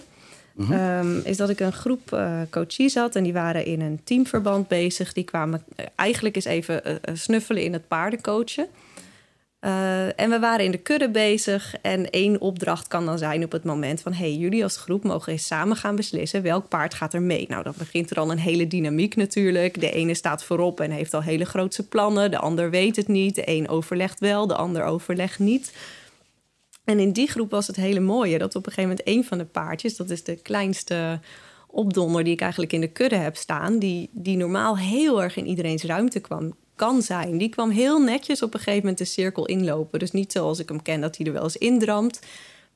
Mhm. 0.53 0.73
Ehm, 0.73 1.17
is 1.23 1.37
dat 1.37 1.49
ik 1.49 1.59
een 1.59 1.73
groep 1.73 2.13
eh 2.13 2.39
coaches 2.49 2.95
had 2.95 3.15
en 3.15 3.23
die 3.23 3.33
waren 3.33 3.65
in 3.65 3.81
een 3.81 3.99
teamverband 4.03 4.67
bezig. 4.67 5.13
Die 5.13 5.23
kwamen 5.23 5.63
eh, 5.75 5.85
eigenlijk 5.95 6.35
eens 6.35 6.45
even 6.45 6.85
eh, 6.85 6.93
eh, 7.01 7.15
snuffelen 7.15 7.63
in 7.63 7.73
het 7.73 7.87
paardencoachen. 7.87 8.67
Uh, 9.61 10.19
en 10.19 10.29
we 10.29 10.39
waren 10.39 10.65
in 10.65 10.71
de 10.71 10.77
kudde 10.77 11.09
bezig. 11.09 11.75
En 11.81 12.09
één 12.09 12.41
opdracht 12.41 12.87
kan 12.87 13.05
dan 13.05 13.17
zijn 13.17 13.43
op 13.43 13.51
het 13.51 13.63
moment 13.63 14.01
van: 14.01 14.13
hey, 14.13 14.35
jullie 14.35 14.63
als 14.63 14.77
groep 14.77 15.03
mogen 15.03 15.31
eens 15.31 15.45
samen 15.45 15.75
gaan 15.75 15.95
beslissen 15.95 16.41
welk 16.41 16.67
paard 16.67 16.93
gaat 16.93 17.13
er 17.13 17.21
mee. 17.21 17.45
Nou, 17.47 17.63
dan 17.63 17.73
begint 17.77 18.09
er 18.09 18.19
al 18.19 18.31
een 18.31 18.39
hele 18.39 18.67
dynamiek 18.67 19.15
natuurlijk. 19.15 19.79
De 19.79 19.91
ene 19.91 20.13
staat 20.13 20.43
voorop 20.43 20.79
en 20.79 20.91
heeft 20.91 21.13
al 21.13 21.23
hele 21.23 21.45
grootse 21.45 21.87
plannen. 21.87 22.31
De 22.31 22.39
ander 22.39 22.69
weet 22.69 22.95
het 22.95 23.07
niet. 23.07 23.35
De 23.35 23.49
een 23.49 23.69
overlegt 23.69 24.19
wel, 24.19 24.47
de 24.47 24.55
ander 24.55 24.83
overlegt 24.83 25.39
niet. 25.39 25.73
En 26.83 26.99
in 26.99 27.11
die 27.11 27.27
groep 27.27 27.51
was 27.51 27.67
het 27.67 27.75
hele 27.75 27.99
mooie 27.99 28.37
dat 28.37 28.55
op 28.55 28.65
een 28.65 28.71
gegeven 28.71 28.89
moment 28.89 29.07
één 29.07 29.23
van 29.23 29.37
de 29.37 29.45
paardjes, 29.45 29.95
dat 29.95 30.09
is 30.09 30.23
de 30.23 30.35
kleinste 30.35 31.19
opdonder 31.67 32.23
die 32.23 32.33
ik 32.33 32.41
eigenlijk 32.41 32.73
in 32.73 32.81
de 32.81 32.91
kudde 32.91 33.15
heb 33.15 33.35
staan, 33.35 33.79
die, 33.79 34.09
die 34.11 34.37
normaal 34.37 34.77
heel 34.77 35.23
erg 35.23 35.35
in 35.35 35.47
iedereen's 35.47 35.83
ruimte 35.83 36.19
kwam, 36.19 36.55
kan 36.79 37.01
zijn. 37.01 37.37
Die 37.37 37.49
kwam 37.49 37.69
heel 37.69 38.01
netjes 38.01 38.41
op 38.41 38.53
een 38.53 38.59
gegeven 38.59 38.79
moment 38.79 38.97
de 38.97 39.05
cirkel 39.05 39.45
inlopen. 39.45 39.99
Dus 39.99 40.11
niet 40.11 40.31
zoals 40.31 40.59
ik 40.59 40.69
hem 40.69 40.81
ken, 40.81 41.01
dat 41.01 41.17
hij 41.17 41.25
er 41.25 41.33
wel 41.33 41.43
eens 41.43 41.57
indramt. 41.57 42.19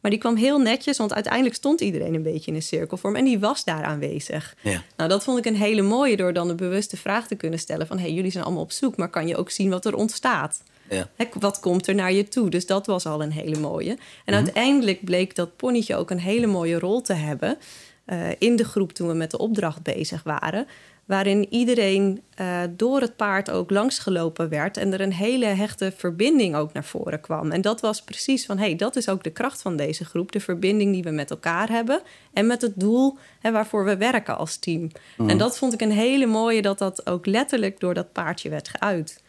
Maar 0.01 0.11
die 0.11 0.19
kwam 0.19 0.35
heel 0.35 0.59
netjes, 0.59 0.97
want 0.97 1.13
uiteindelijk 1.13 1.55
stond 1.55 1.81
iedereen 1.81 2.13
een 2.13 2.23
beetje 2.23 2.51
in 2.51 2.55
een 2.55 2.63
cirkelvorm. 2.63 3.15
En 3.15 3.25
die 3.25 3.39
was 3.39 3.63
daar 3.63 3.83
aanwezig. 3.83 4.55
Ja. 4.61 4.83
Nou, 4.97 5.09
dat 5.09 5.23
vond 5.23 5.37
ik 5.37 5.45
een 5.45 5.55
hele 5.55 5.81
mooie 5.81 6.17
door 6.17 6.33
dan 6.33 6.47
de 6.47 6.55
bewuste 6.55 6.97
vraag 6.97 7.27
te 7.27 7.35
kunnen 7.35 7.59
stellen: 7.59 7.87
van 7.87 7.97
hé, 7.97 8.03
hey, 8.03 8.13
jullie 8.13 8.31
zijn 8.31 8.43
allemaal 8.43 8.63
op 8.63 8.71
zoek, 8.71 8.97
maar 8.97 9.09
kan 9.09 9.27
je 9.27 9.37
ook 9.37 9.49
zien 9.49 9.69
wat 9.69 9.85
er 9.85 9.95
ontstaat? 9.95 10.63
Ja. 10.89 11.09
wat 11.39 11.59
komt 11.59 11.87
er 11.87 11.95
naar 11.95 12.13
je 12.13 12.27
toe? 12.27 12.49
Dus 12.49 12.65
dat 12.65 12.85
was 12.85 13.05
al 13.05 13.23
een 13.23 13.31
hele 13.31 13.59
mooie. 13.59 13.89
En 14.25 14.33
mhm. 14.33 14.33
uiteindelijk 14.33 15.03
bleek 15.03 15.35
dat 15.35 15.55
ponytje 15.55 15.95
ook 15.95 16.09
een 16.09 16.19
hele 16.19 16.47
mooie 16.47 16.79
rol 16.79 17.01
te 17.01 17.13
hebben. 17.13 17.57
Uh, 18.05 18.27
in 18.37 18.55
de 18.55 18.65
groep 18.65 18.91
toen 18.91 19.07
we 19.07 19.13
met 19.13 19.31
de 19.31 19.37
opdracht 19.37 19.83
bezig 19.83 20.23
waren 20.23 20.67
waarin 21.05 21.47
iedereen 21.49 22.21
uh, 22.41 22.61
door 22.69 23.01
het 23.01 23.15
paard 23.15 23.51
ook 23.51 23.71
langsgelopen 23.71 24.49
werd 24.49 24.77
en 24.77 24.93
er 24.93 25.01
een 25.01 25.13
hele 25.13 25.45
hechte 25.45 25.93
verbinding 25.97 26.55
ook 26.55 26.73
naar 26.73 26.83
voren 26.83 27.21
kwam. 27.21 27.51
En 27.51 27.61
dat 27.61 27.81
was 27.81 28.01
precies 28.01 28.45
van, 28.45 28.57
hé, 28.57 28.65
hey, 28.65 28.75
dat 28.75 28.95
is 28.95 29.09
ook 29.09 29.23
de 29.23 29.29
kracht 29.29 29.61
van 29.61 29.75
deze 29.75 30.05
groep, 30.05 30.31
de 30.31 30.39
verbinding 30.39 30.93
die 30.93 31.03
we 31.03 31.09
met 31.09 31.29
elkaar 31.29 31.69
hebben 31.69 32.01
en 32.33 32.47
met 32.47 32.61
het 32.61 32.73
doel 32.75 33.17
hè, 33.39 33.51
waarvoor 33.51 33.85
we 33.85 33.97
werken 33.97 34.37
als 34.37 34.57
team. 34.57 34.91
Mm. 35.17 35.29
En 35.29 35.37
dat 35.37 35.57
vond 35.57 35.73
ik 35.73 35.81
een 35.81 35.91
hele 35.91 36.25
mooie, 36.25 36.61
dat 36.61 36.77
dat 36.77 37.07
ook 37.07 37.25
letterlijk 37.25 37.79
door 37.79 37.93
dat 37.93 38.11
paardje 38.11 38.49
werd 38.49 38.69
geuit. 38.77 39.21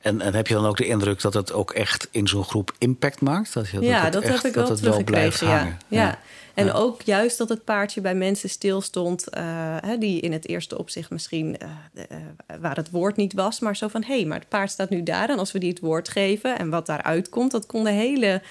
En, 0.00 0.20
en 0.20 0.34
heb 0.34 0.46
je 0.46 0.54
dan 0.54 0.66
ook 0.66 0.76
de 0.76 0.86
indruk 0.86 1.20
dat 1.20 1.34
het 1.34 1.52
ook 1.52 1.70
echt 1.70 2.08
in 2.10 2.28
zo'n 2.28 2.44
groep 2.44 2.74
impact 2.78 3.20
maakt? 3.20 3.54
Dat 3.54 3.68
je, 3.68 3.76
dat 3.76 3.84
ja, 3.84 4.10
dat 4.10 4.22
heb 4.22 4.44
ik 4.44 4.54
wel 4.54 4.74
teruggekregen. 4.74 5.48
Ja. 5.48 5.76
ja. 5.88 6.18
En 6.54 6.72
ook 6.72 7.02
juist 7.02 7.38
dat 7.38 7.48
het 7.48 7.64
paardje 7.64 8.00
bij 8.00 8.14
mensen 8.14 8.48
stilstond, 8.48 9.26
uh, 9.36 9.76
die 9.98 10.20
in 10.20 10.32
het 10.32 10.48
eerste 10.48 10.78
opzicht 10.78 11.10
misschien 11.10 11.56
uh, 11.94 12.04
waar 12.60 12.76
het 12.76 12.90
woord 12.90 13.16
niet 13.16 13.32
was, 13.32 13.60
maar 13.60 13.76
zo 13.76 13.88
van 13.88 14.02
hé, 14.02 14.16
hey, 14.16 14.24
maar 14.24 14.38
het 14.38 14.48
paard 14.48 14.70
staat 14.70 14.90
nu 14.90 15.02
daar 15.02 15.30
en 15.30 15.38
als 15.38 15.52
we 15.52 15.58
die 15.58 15.70
het 15.70 15.80
woord 15.80 16.08
geven 16.08 16.58
en 16.58 16.70
wat 16.70 16.86
daaruit 16.86 17.28
komt, 17.28 17.50
dat 17.50 17.66
konden 17.66 17.92
hele 17.92 18.42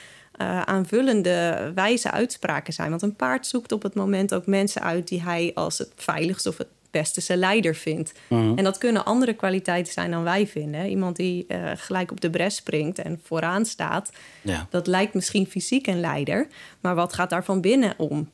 aanvullende 0.65 1.71
wijze 1.75 2.11
uitspraken 2.11 2.73
zijn. 2.73 2.89
Want 2.89 3.01
een 3.01 3.15
paard 3.15 3.47
zoekt 3.47 3.71
op 3.71 3.83
het 3.83 3.93
moment 3.93 4.33
ook 4.33 4.45
mensen 4.45 4.81
uit 4.81 5.07
die 5.07 5.21
hij 5.21 5.51
als 5.53 5.77
het 5.77 5.91
veiligst 5.95 6.45
of 6.45 6.57
het 6.57 6.67
beste 6.91 7.21
zijn 7.21 7.39
leider 7.39 7.75
vindt. 7.75 8.11
Mhm. 8.27 8.57
En 8.57 8.63
dat 8.63 8.77
kunnen 8.77 9.05
andere 9.05 9.33
kwaliteiten 9.33 9.93
zijn 9.93 10.11
dan 10.11 10.23
wij 10.23 10.47
vinden. 10.47 10.89
Iemand 10.89 11.15
die 11.15 11.45
uh, 11.47 11.71
gelijk 11.75 12.11
op 12.11 12.21
de 12.21 12.29
bres 12.29 12.55
springt 12.55 12.99
en 12.99 13.19
vooraan 13.23 13.65
staat, 13.65 14.11
ja. 14.41 14.67
dat 14.69 14.87
lijkt 14.87 15.13
misschien 15.13 15.47
fysiek 15.47 15.87
een 15.87 15.99
leider, 15.99 16.47
maar 16.79 16.95
wat 16.95 17.13
gaat 17.13 17.29
daar 17.29 17.43
van 17.43 17.61
binnen 17.61 17.93
om? 17.97 18.29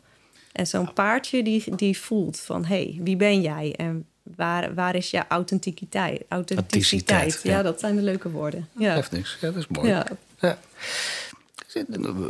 En 0.52 0.68
zo'n 0.68 0.94
paardje 0.94 1.44
die, 1.44 1.76
die 1.76 1.98
voelt 1.98 2.40
van 2.40 2.66
hé, 2.66 2.84
hey, 2.84 3.00
wie 3.04 3.16
ben 3.16 3.42
jij? 3.42 3.74
En 3.76 4.06
waar, 4.36 4.74
waar 4.74 4.96
is 4.96 5.12
je 5.12 5.24
authenticiteit? 5.28 6.24
Authenticiteit, 6.28 7.40
ja. 7.44 7.52
ja. 7.52 7.62
dat 7.62 7.80
zijn 7.80 7.96
de 7.96 8.02
leuke 8.02 8.30
woorden. 8.30 8.70
Ja. 8.78 8.94
Heftig, 8.94 9.38
ja, 9.42 9.48
dat 9.48 9.58
is 9.58 9.68
mooi. 9.68 9.88
Ja. 9.88 10.08
ja. 10.40 10.58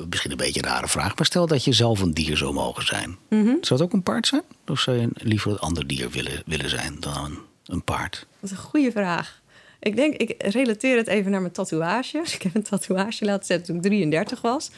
Misschien 0.09 0.31
een 0.31 0.37
beetje 0.37 0.63
een 0.63 0.69
rare 0.69 0.87
vraag, 0.87 1.15
maar 1.15 1.25
stel 1.25 1.47
dat 1.47 1.63
je 1.63 1.73
zelf 1.73 2.01
een 2.01 2.13
dier 2.13 2.37
zou 2.37 2.53
mogen 2.53 2.85
zijn. 2.85 3.17
Mhm. 3.29 3.45
Zou 3.45 3.79
het 3.79 3.81
ook 3.81 3.93
een 3.93 4.03
paard 4.03 4.27
zijn? 4.27 4.41
Of 4.67 4.79
zou 4.79 4.97
je 4.97 5.09
liever 5.13 5.51
een 5.51 5.59
ander 5.59 5.87
dier 5.87 6.09
willen, 6.09 6.41
willen 6.45 6.69
zijn 6.69 6.97
dan 6.99 7.37
een 7.65 7.83
paard? 7.83 8.25
Dat 8.39 8.51
is 8.51 8.57
een 8.57 8.63
goede 8.63 8.91
vraag. 8.91 9.41
Ik 9.79 9.95
denk, 9.95 10.13
ik 10.13 10.35
relateer 10.37 10.97
het 10.97 11.07
even 11.07 11.31
naar 11.31 11.41
mijn 11.41 11.53
tatoeage. 11.53 12.17
Ik 12.37 12.41
heb 12.41 12.55
een 12.55 12.63
tatoeage 12.63 13.25
laten 13.25 13.45
zetten 13.45 13.65
toen 13.65 13.75
ik 13.75 13.81
33 13.81 14.41
was. 14.41 14.71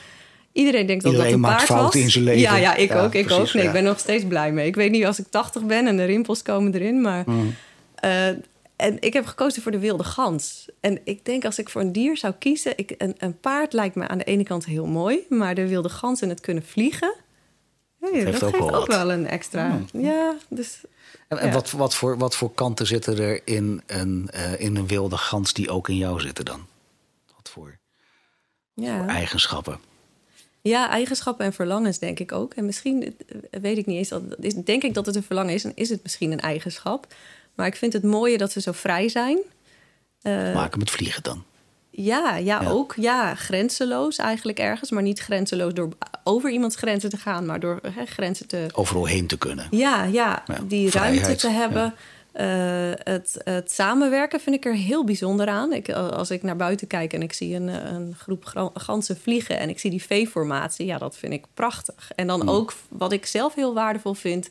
Iedereen 0.51 0.85
denkt 0.85 1.03
dat 1.03 1.11
Iedereen 1.11 1.41
dat 1.41 1.51
een 1.51 1.57
paard 1.57 1.69
was. 1.69 1.95
in 1.95 2.11
zijn 2.11 2.23
leven. 2.23 2.41
Ja, 2.41 2.55
ja 2.55 2.75
ik 2.75 2.95
ook. 2.95 3.13
Ik 3.13 3.31
ook. 3.31 3.53
Nee, 3.53 3.65
ik 3.65 3.71
ben 3.71 3.83
nog 3.83 3.99
steeds 3.99 4.23
blij 4.27 4.51
mee. 4.51 4.67
Ik 4.67 4.75
weet 4.75 4.91
niet 4.91 5.05
als 5.05 5.19
ik 5.19 5.25
80 5.29 5.63
ben 5.63 5.87
en 5.87 5.97
de 5.97 6.05
rimpels 6.05 6.41
komen 6.41 6.73
erin, 6.73 7.01
maar. 7.01 7.23
Mm. 7.25 7.55
Uh, 8.05 8.27
en 8.79 8.97
ik 8.99 9.13
heb 9.13 9.25
gekozen 9.25 9.61
voor 9.61 9.71
de 9.71 9.79
wilde 9.79 10.03
gans. 10.03 10.69
En 10.79 10.99
ik 11.03 11.25
denk 11.25 11.45
als 11.45 11.59
ik 11.59 11.69
voor 11.69 11.81
een 11.81 11.91
dier 11.91 12.17
zou 12.17 12.33
kiezen... 12.39 12.77
Ik, 12.77 12.95
een, 12.97 13.15
een 13.17 13.39
paard 13.39 13.73
lijkt 13.73 13.95
me 13.95 14.07
aan 14.07 14.17
de 14.17 14.23
ene 14.23 14.43
kant 14.43 14.65
heel 14.65 14.85
mooi... 14.85 15.25
maar 15.29 15.55
de 15.55 15.67
wilde 15.67 15.89
gans 15.89 16.21
en 16.21 16.29
het 16.29 16.39
kunnen 16.39 16.63
vliegen... 16.63 17.15
Hey, 17.99 18.25
dat, 18.25 18.35
geeft 18.35 18.71
ook, 18.71 18.87
wel, 18.87 19.11
een 19.11 19.27
extra... 19.27 19.79
Ja, 19.91 20.35
dus... 20.49 20.81
En, 21.27 21.37
en 21.37 21.51
wat, 21.51 21.71
wat, 21.71 21.95
voor, 21.95 22.17
wat 22.17 22.35
voor 22.35 22.53
kanten 22.53 22.87
zitten 22.87 23.17
er 23.17 23.41
in 23.43 23.81
een, 23.85 24.29
uh, 24.35 24.59
in 24.59 24.75
een 24.75 24.87
wilde 24.87 25.17
gans 25.17 25.53
die 25.53 25.69
ook 25.69 25.89
in 25.89 25.97
jou 25.97 26.19
zitten 26.19 26.45
dan? 26.45 26.65
Wat 27.35 27.49
voor, 27.49 27.79
ja. 28.73 28.97
voor 28.97 29.07
eigenschappen? 29.07 29.79
Ja, 30.61 30.89
eigenschappen 30.89 31.45
en 31.45 31.53
verlangens 31.53 31.99
denk 31.99 32.19
ik 32.19 32.31
ook. 32.31 32.53
En 32.53 32.65
misschien 32.65 33.03
eh, 33.27 33.61
weet 33.61 33.77
ik 33.77 33.85
niet 33.85 33.97
eens, 33.97 34.09
dat, 34.09 34.65
denk 34.65 34.83
ik 34.83 34.93
dat 34.93 35.05
het 35.05 35.15
een 35.15 35.23
verlangen 35.23 35.53
is... 35.53 35.63
en 35.63 35.71
is 35.75 35.89
het 35.89 36.03
misschien 36.03 36.31
een 36.31 36.39
eigenschap... 36.39 37.07
Maar 37.55 37.67
ik 37.67 37.75
vind 37.75 37.93
het 37.93 38.03
mooie 38.03 38.37
dat 38.37 38.51
ze 38.51 38.61
zo 38.61 38.71
vrij 38.71 39.09
zijn. 39.09 39.37
Uh, 40.23 40.53
Maken 40.53 40.79
met 40.79 40.91
vliegen 40.91 41.23
dan? 41.23 41.43
Ja, 41.89 42.35
ja, 42.35 42.61
ook. 42.67 42.93
Ja, 42.97 43.35
grenzeloos 43.35 44.17
eigenlijk 44.17 44.59
ergens. 44.59 44.91
Maar 44.91 45.03
niet 45.03 45.19
grenzeloos 45.19 45.73
door 45.73 45.89
over 46.23 46.49
iemands 46.49 46.75
grenzen 46.75 47.09
te 47.09 47.17
gaan, 47.17 47.45
maar 47.45 47.59
door 47.59 47.81
grenzen 48.05 48.47
te. 48.47 48.67
Overal 48.71 49.05
heen 49.05 49.27
te 49.27 49.37
kunnen. 49.37 49.67
Ja, 49.71 50.03
ja, 50.03 50.43
die 50.63 50.91
ruimte 50.91 51.35
te 51.35 51.49
hebben. 51.49 51.93
Uh, 52.33 52.45
het, 53.03 53.41
het, 53.43 53.71
samenwerken 53.71 54.39
vind 54.39 54.55
ik 54.55 54.65
er 54.65 54.73
heel 54.73 55.03
bijzonder 55.03 55.47
aan. 55.47 55.73
Ik, 55.73 55.89
als 55.91 56.31
ik 56.31 56.43
naar 56.43 56.55
buiten 56.55 56.87
kijk 56.87 57.13
en 57.13 57.21
ik 57.21 57.33
zie 57.33 57.55
een, 57.55 57.67
een 57.67 58.15
groep 58.17 58.69
ganzen 58.73 59.17
vliegen 59.17 59.59
en 59.59 59.69
ik 59.69 59.79
zie 59.79 59.89
die 59.89 60.03
V-formatie, 60.03 60.85
ja, 60.85 60.97
dat 60.97 61.17
vind 61.17 61.33
ik 61.33 61.45
prachtig. 61.53 62.11
En 62.15 62.27
dan 62.27 62.41
mm. 62.41 62.49
ook 62.49 62.73
wat 62.89 63.11
ik 63.11 63.25
zelf 63.25 63.55
heel 63.55 63.73
waardevol 63.73 64.13
vind, 64.13 64.49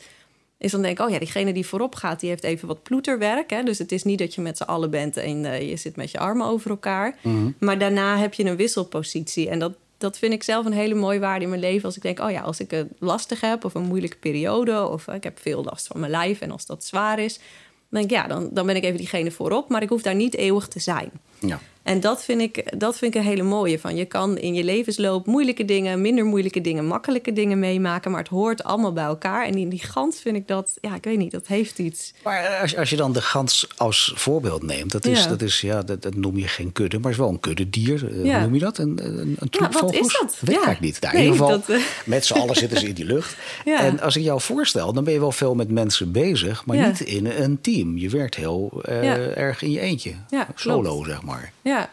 is 0.58 0.70
dan 0.70 0.82
denk 0.82 0.98
ik, 0.98 1.06
oh 1.06 1.10
ja, 1.10 1.18
diegene 1.18 1.52
die 1.52 1.66
voorop 1.66 1.94
gaat, 1.94 2.20
die 2.20 2.28
heeft 2.28 2.44
even 2.44 2.68
wat 2.68 2.82
ploeterwerk. 2.82 3.50
Hè? 3.50 3.62
Dus 3.62 3.78
het 3.78 3.92
is 3.92 4.02
niet 4.02 4.18
dat 4.18 4.34
je 4.34 4.40
met 4.40 4.56
z'n 4.56 4.62
allen 4.62 4.90
bent 4.90 5.16
en 5.16 5.44
uh, 5.44 5.68
je 5.68 5.76
zit 5.76 5.96
met 5.96 6.10
je 6.10 6.18
armen 6.18 6.46
over 6.46 6.70
elkaar. 6.70 7.16
Mhm. 7.22 7.50
Maar 7.58 7.78
daarna 7.78 8.18
heb 8.18 8.34
je 8.34 8.44
een 8.44 8.56
wisselpositie. 8.56 9.48
En 9.48 9.58
dat, 9.58 9.72
dat 9.98 10.18
vind 10.18 10.32
ik 10.32 10.42
zelf 10.42 10.66
een 10.66 10.72
hele 10.72 10.94
mooie 10.94 11.20
waarde 11.20 11.44
in 11.44 11.50
mijn 11.50 11.60
leven. 11.60 11.84
Als 11.84 11.96
ik 11.96 12.02
denk, 12.02 12.20
oh 12.20 12.30
ja, 12.30 12.40
als 12.40 12.60
ik 12.60 12.70
het 12.70 12.88
lastig 12.98 13.40
heb 13.40 13.64
of 13.64 13.74
een 13.74 13.82
moeilijke 13.82 14.16
periode... 14.16 14.88
of 14.88 15.08
ik 15.08 15.24
heb 15.24 15.38
veel 15.40 15.64
last 15.64 15.86
van 15.86 16.00
mijn 16.00 16.12
lijf 16.12 16.40
en 16.40 16.50
als 16.50 16.66
dat 16.66 16.84
zwaar 16.84 17.18
is... 17.18 17.34
dan 17.36 18.00
denk 18.00 18.04
ik, 18.04 18.10
ja, 18.10 18.26
dan, 18.26 18.48
dan 18.52 18.66
ben 18.66 18.76
ik 18.76 18.84
even 18.84 18.98
diegene 18.98 19.30
voorop. 19.30 19.68
Maar 19.68 19.82
ik 19.82 19.88
hoef 19.88 20.02
daar 20.02 20.14
niet 20.14 20.36
eeuwig 20.36 20.68
te 20.68 20.80
zijn. 20.80 21.10
Ja. 21.40 21.60
En 21.88 22.00
dat 22.00 22.24
vind, 22.24 22.40
ik, 22.40 22.80
dat 22.80 22.98
vind 22.98 23.14
ik 23.14 23.20
een 23.20 23.26
hele 23.26 23.42
mooie. 23.42 23.78
Van 23.78 23.96
je 23.96 24.04
kan 24.04 24.38
in 24.38 24.54
je 24.54 24.64
levensloop 24.64 25.26
moeilijke 25.26 25.64
dingen, 25.64 26.00
minder 26.00 26.24
moeilijke 26.24 26.60
dingen, 26.60 26.86
makkelijke 26.86 27.32
dingen 27.32 27.58
meemaken. 27.58 28.10
Maar 28.10 28.20
het 28.20 28.28
hoort 28.28 28.64
allemaal 28.64 28.92
bij 28.92 29.04
elkaar. 29.04 29.46
En 29.46 29.54
in 29.54 29.68
die 29.68 29.82
gans 29.82 30.20
vind 30.20 30.36
ik 30.36 30.48
dat, 30.48 30.72
ja, 30.80 30.94
ik 30.94 31.04
weet 31.04 31.18
niet, 31.18 31.30
dat 31.30 31.46
heeft 31.46 31.78
iets. 31.78 32.14
Maar 32.24 32.58
als, 32.60 32.76
als 32.76 32.90
je 32.90 32.96
dan 32.96 33.12
de 33.12 33.22
gans 33.22 33.68
als 33.76 34.12
voorbeeld 34.14 34.62
neemt, 34.62 34.92
dat 34.92 35.04
is, 35.04 35.22
ja. 35.22 35.28
Dat, 35.28 35.42
is 35.42 35.60
ja, 35.60 35.82
dat, 35.82 36.02
dat, 36.02 36.14
noem 36.14 36.38
je 36.38 36.48
geen 36.48 36.72
kudde, 36.72 36.98
maar 36.98 37.10
is 37.10 37.16
wel 37.16 37.28
een 37.28 37.40
kuddedier. 37.40 38.08
Eh, 38.08 38.24
ja. 38.24 38.32
Hoe 38.32 38.42
noem 38.42 38.54
je 38.54 38.60
dat? 38.60 38.78
Een, 38.78 38.98
een, 39.02 39.36
een 39.38 39.48
troep 39.48 39.72
ja, 39.72 39.80
wat 39.80 39.94
is 39.94 40.18
dat? 40.20 40.36
weet 40.40 40.66
ik 40.66 40.80
niet. 40.80 41.00
Nou, 41.00 41.16
in 41.16 41.22
ieder 41.22 41.38
geval, 41.38 41.48
dat, 41.48 41.68
uh... 41.68 41.82
met 42.04 42.26
z'n 42.26 42.34
allen 42.34 42.56
zitten 42.62 42.80
ze 42.80 42.88
in 42.88 42.94
die 42.94 43.04
lucht. 43.04 43.36
ja. 43.64 43.80
En 43.80 44.00
als 44.00 44.16
ik 44.16 44.22
jou 44.22 44.40
voorstel, 44.40 44.92
dan 44.92 45.04
ben 45.04 45.12
je 45.12 45.20
wel 45.20 45.32
veel 45.32 45.54
met 45.54 45.70
mensen 45.70 46.12
bezig, 46.12 46.64
maar 46.66 46.86
niet 46.86 47.00
in 47.00 47.26
een 47.26 47.60
team. 47.60 47.98
Je 47.98 48.08
werkt 48.08 48.34
heel 48.34 48.82
uh, 48.88 49.36
erg 49.36 49.62
in 49.62 49.70
je 49.70 49.80
eentje. 49.80 50.14
Solo, 50.54 50.80
klopt. 50.80 51.06
zeg 51.06 51.22
maar. 51.22 51.27
Ja. 51.62 51.90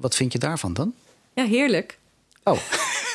Wat 0.00 0.14
vind 0.14 0.32
je 0.32 0.38
daarvan 0.38 0.72
dan? 0.72 0.94
Ja, 1.34 1.44
heerlijk. 1.44 1.98
Oh, 2.44 2.58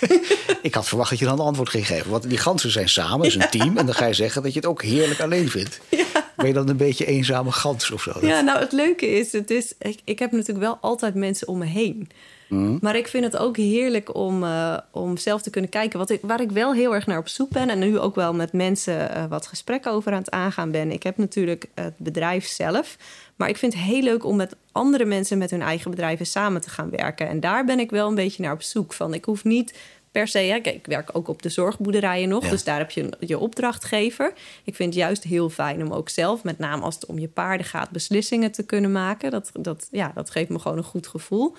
ik 0.61 0.73
had 0.73 0.87
verwacht 0.87 1.09
dat 1.09 1.19
je 1.19 1.25
dan 1.25 1.39
een 1.39 1.45
antwoord 1.45 1.69
ging 1.69 1.87
geven. 1.87 2.11
Want 2.11 2.29
die 2.29 2.37
ganzen 2.37 2.71
zijn 2.71 2.89
samen, 2.89 3.25
is 3.25 3.35
een 3.35 3.49
team. 3.49 3.77
En 3.77 3.85
dan 3.85 3.95
ga 3.95 4.05
je 4.05 4.13
zeggen 4.13 4.43
dat 4.43 4.53
je 4.53 4.59
het 4.59 4.67
ook 4.67 4.83
heerlijk 4.83 5.19
alleen 5.19 5.49
vindt. 5.49 5.79
Ja. 5.89 6.05
Ben 6.35 6.47
je 6.47 6.53
dan 6.53 6.69
een 6.69 6.77
beetje 6.77 7.05
eenzame 7.05 7.51
gans 7.51 7.91
of 7.91 8.01
zo? 8.01 8.11
Ja, 8.21 8.41
nou 8.41 8.59
het 8.59 8.71
leuke 8.71 9.07
is, 9.07 9.31
het 9.31 9.49
is 9.49 9.73
ik, 9.79 9.99
ik 10.03 10.19
heb 10.19 10.31
natuurlijk 10.31 10.59
wel 10.59 10.77
altijd 10.81 11.15
mensen 11.15 11.47
om 11.47 11.57
me 11.57 11.65
heen. 11.65 12.09
Mhm. 12.47 12.77
Maar 12.81 12.95
ik 12.95 13.07
vind 13.07 13.23
het 13.23 13.37
ook 13.37 13.57
heerlijk 13.57 14.15
om, 14.15 14.43
uh, 14.43 14.77
om 14.91 15.17
zelf 15.17 15.41
te 15.41 15.49
kunnen 15.49 15.69
kijken. 15.69 15.99
Wat 15.99 16.09
ik, 16.09 16.19
waar 16.21 16.41
ik 16.41 16.51
wel 16.51 16.73
heel 16.73 16.95
erg 16.95 17.05
naar 17.05 17.17
op 17.17 17.27
zoek 17.27 17.49
ben. 17.49 17.69
En 17.69 17.79
nu 17.79 17.99
ook 17.99 18.15
wel 18.15 18.33
met 18.33 18.53
mensen 18.53 19.11
uh, 19.11 19.25
wat 19.25 19.47
gesprekken 19.47 19.91
over 19.91 20.11
aan 20.11 20.17
het 20.17 20.31
aangaan 20.31 20.71
ben. 20.71 20.91
Ik 20.91 21.03
heb 21.03 21.17
natuurlijk 21.17 21.65
het 21.73 21.97
bedrijf 21.97 22.47
zelf. 22.47 22.97
Maar 23.35 23.49
ik 23.49 23.57
vind 23.57 23.73
het 23.73 23.81
heel 23.81 24.01
leuk 24.01 24.25
om 24.25 24.35
met 24.35 24.55
andere 24.71 25.05
mensen 25.05 25.37
met 25.37 25.51
hun 25.51 25.61
eigen 25.61 25.91
bedrijven 25.91 26.25
samen 26.25 26.61
te 26.61 26.69
gaan 26.69 26.89
werken. 26.89 27.27
En 27.27 27.39
daar 27.39 27.65
ben 27.65 27.79
ik 27.79 27.89
wel 27.89 28.07
een 28.07 28.15
beetje 28.15 28.43
naar 28.43 28.53
op 28.53 28.61
zoek 28.61 28.93
van. 28.93 29.13
Ik 29.13 29.25
hoef 29.25 29.43
niet 29.43 29.73
per 30.11 30.27
se. 30.27 30.39
Hè, 30.39 30.59
kijk, 30.59 30.75
ik 30.75 30.85
werk 30.85 31.09
ook 31.13 31.27
op 31.27 31.41
de 31.41 31.49
zorgboerderijen 31.49 32.29
nog. 32.29 32.49
Dus 32.49 32.63
daar 32.63 32.77
heb 32.77 32.91
je 32.91 33.09
je 33.19 33.37
opdrachtgever. 33.37 34.33
Ik 34.63 34.75
vind 34.75 34.93
het 34.93 35.03
juist 35.03 35.23
heel 35.23 35.49
fijn 35.49 35.83
om 35.83 35.91
ook 35.91 36.09
zelf, 36.09 36.43
met 36.43 36.57
name 36.57 36.83
als 36.83 36.95
het 36.95 37.05
om 37.05 37.19
je 37.19 37.27
paarden 37.27 37.65
gaat, 37.65 37.89
beslissingen 37.89 38.51
te 38.51 38.63
kunnen 38.63 38.91
maken. 38.91 39.31
Dat, 39.31 39.49
dat, 39.53 39.87
ja, 39.91 40.11
dat 40.15 40.29
geeft 40.29 40.49
me 40.49 40.59
gewoon 40.59 40.77
een 40.77 40.83
goed 40.83 41.07
gevoel. 41.07 41.55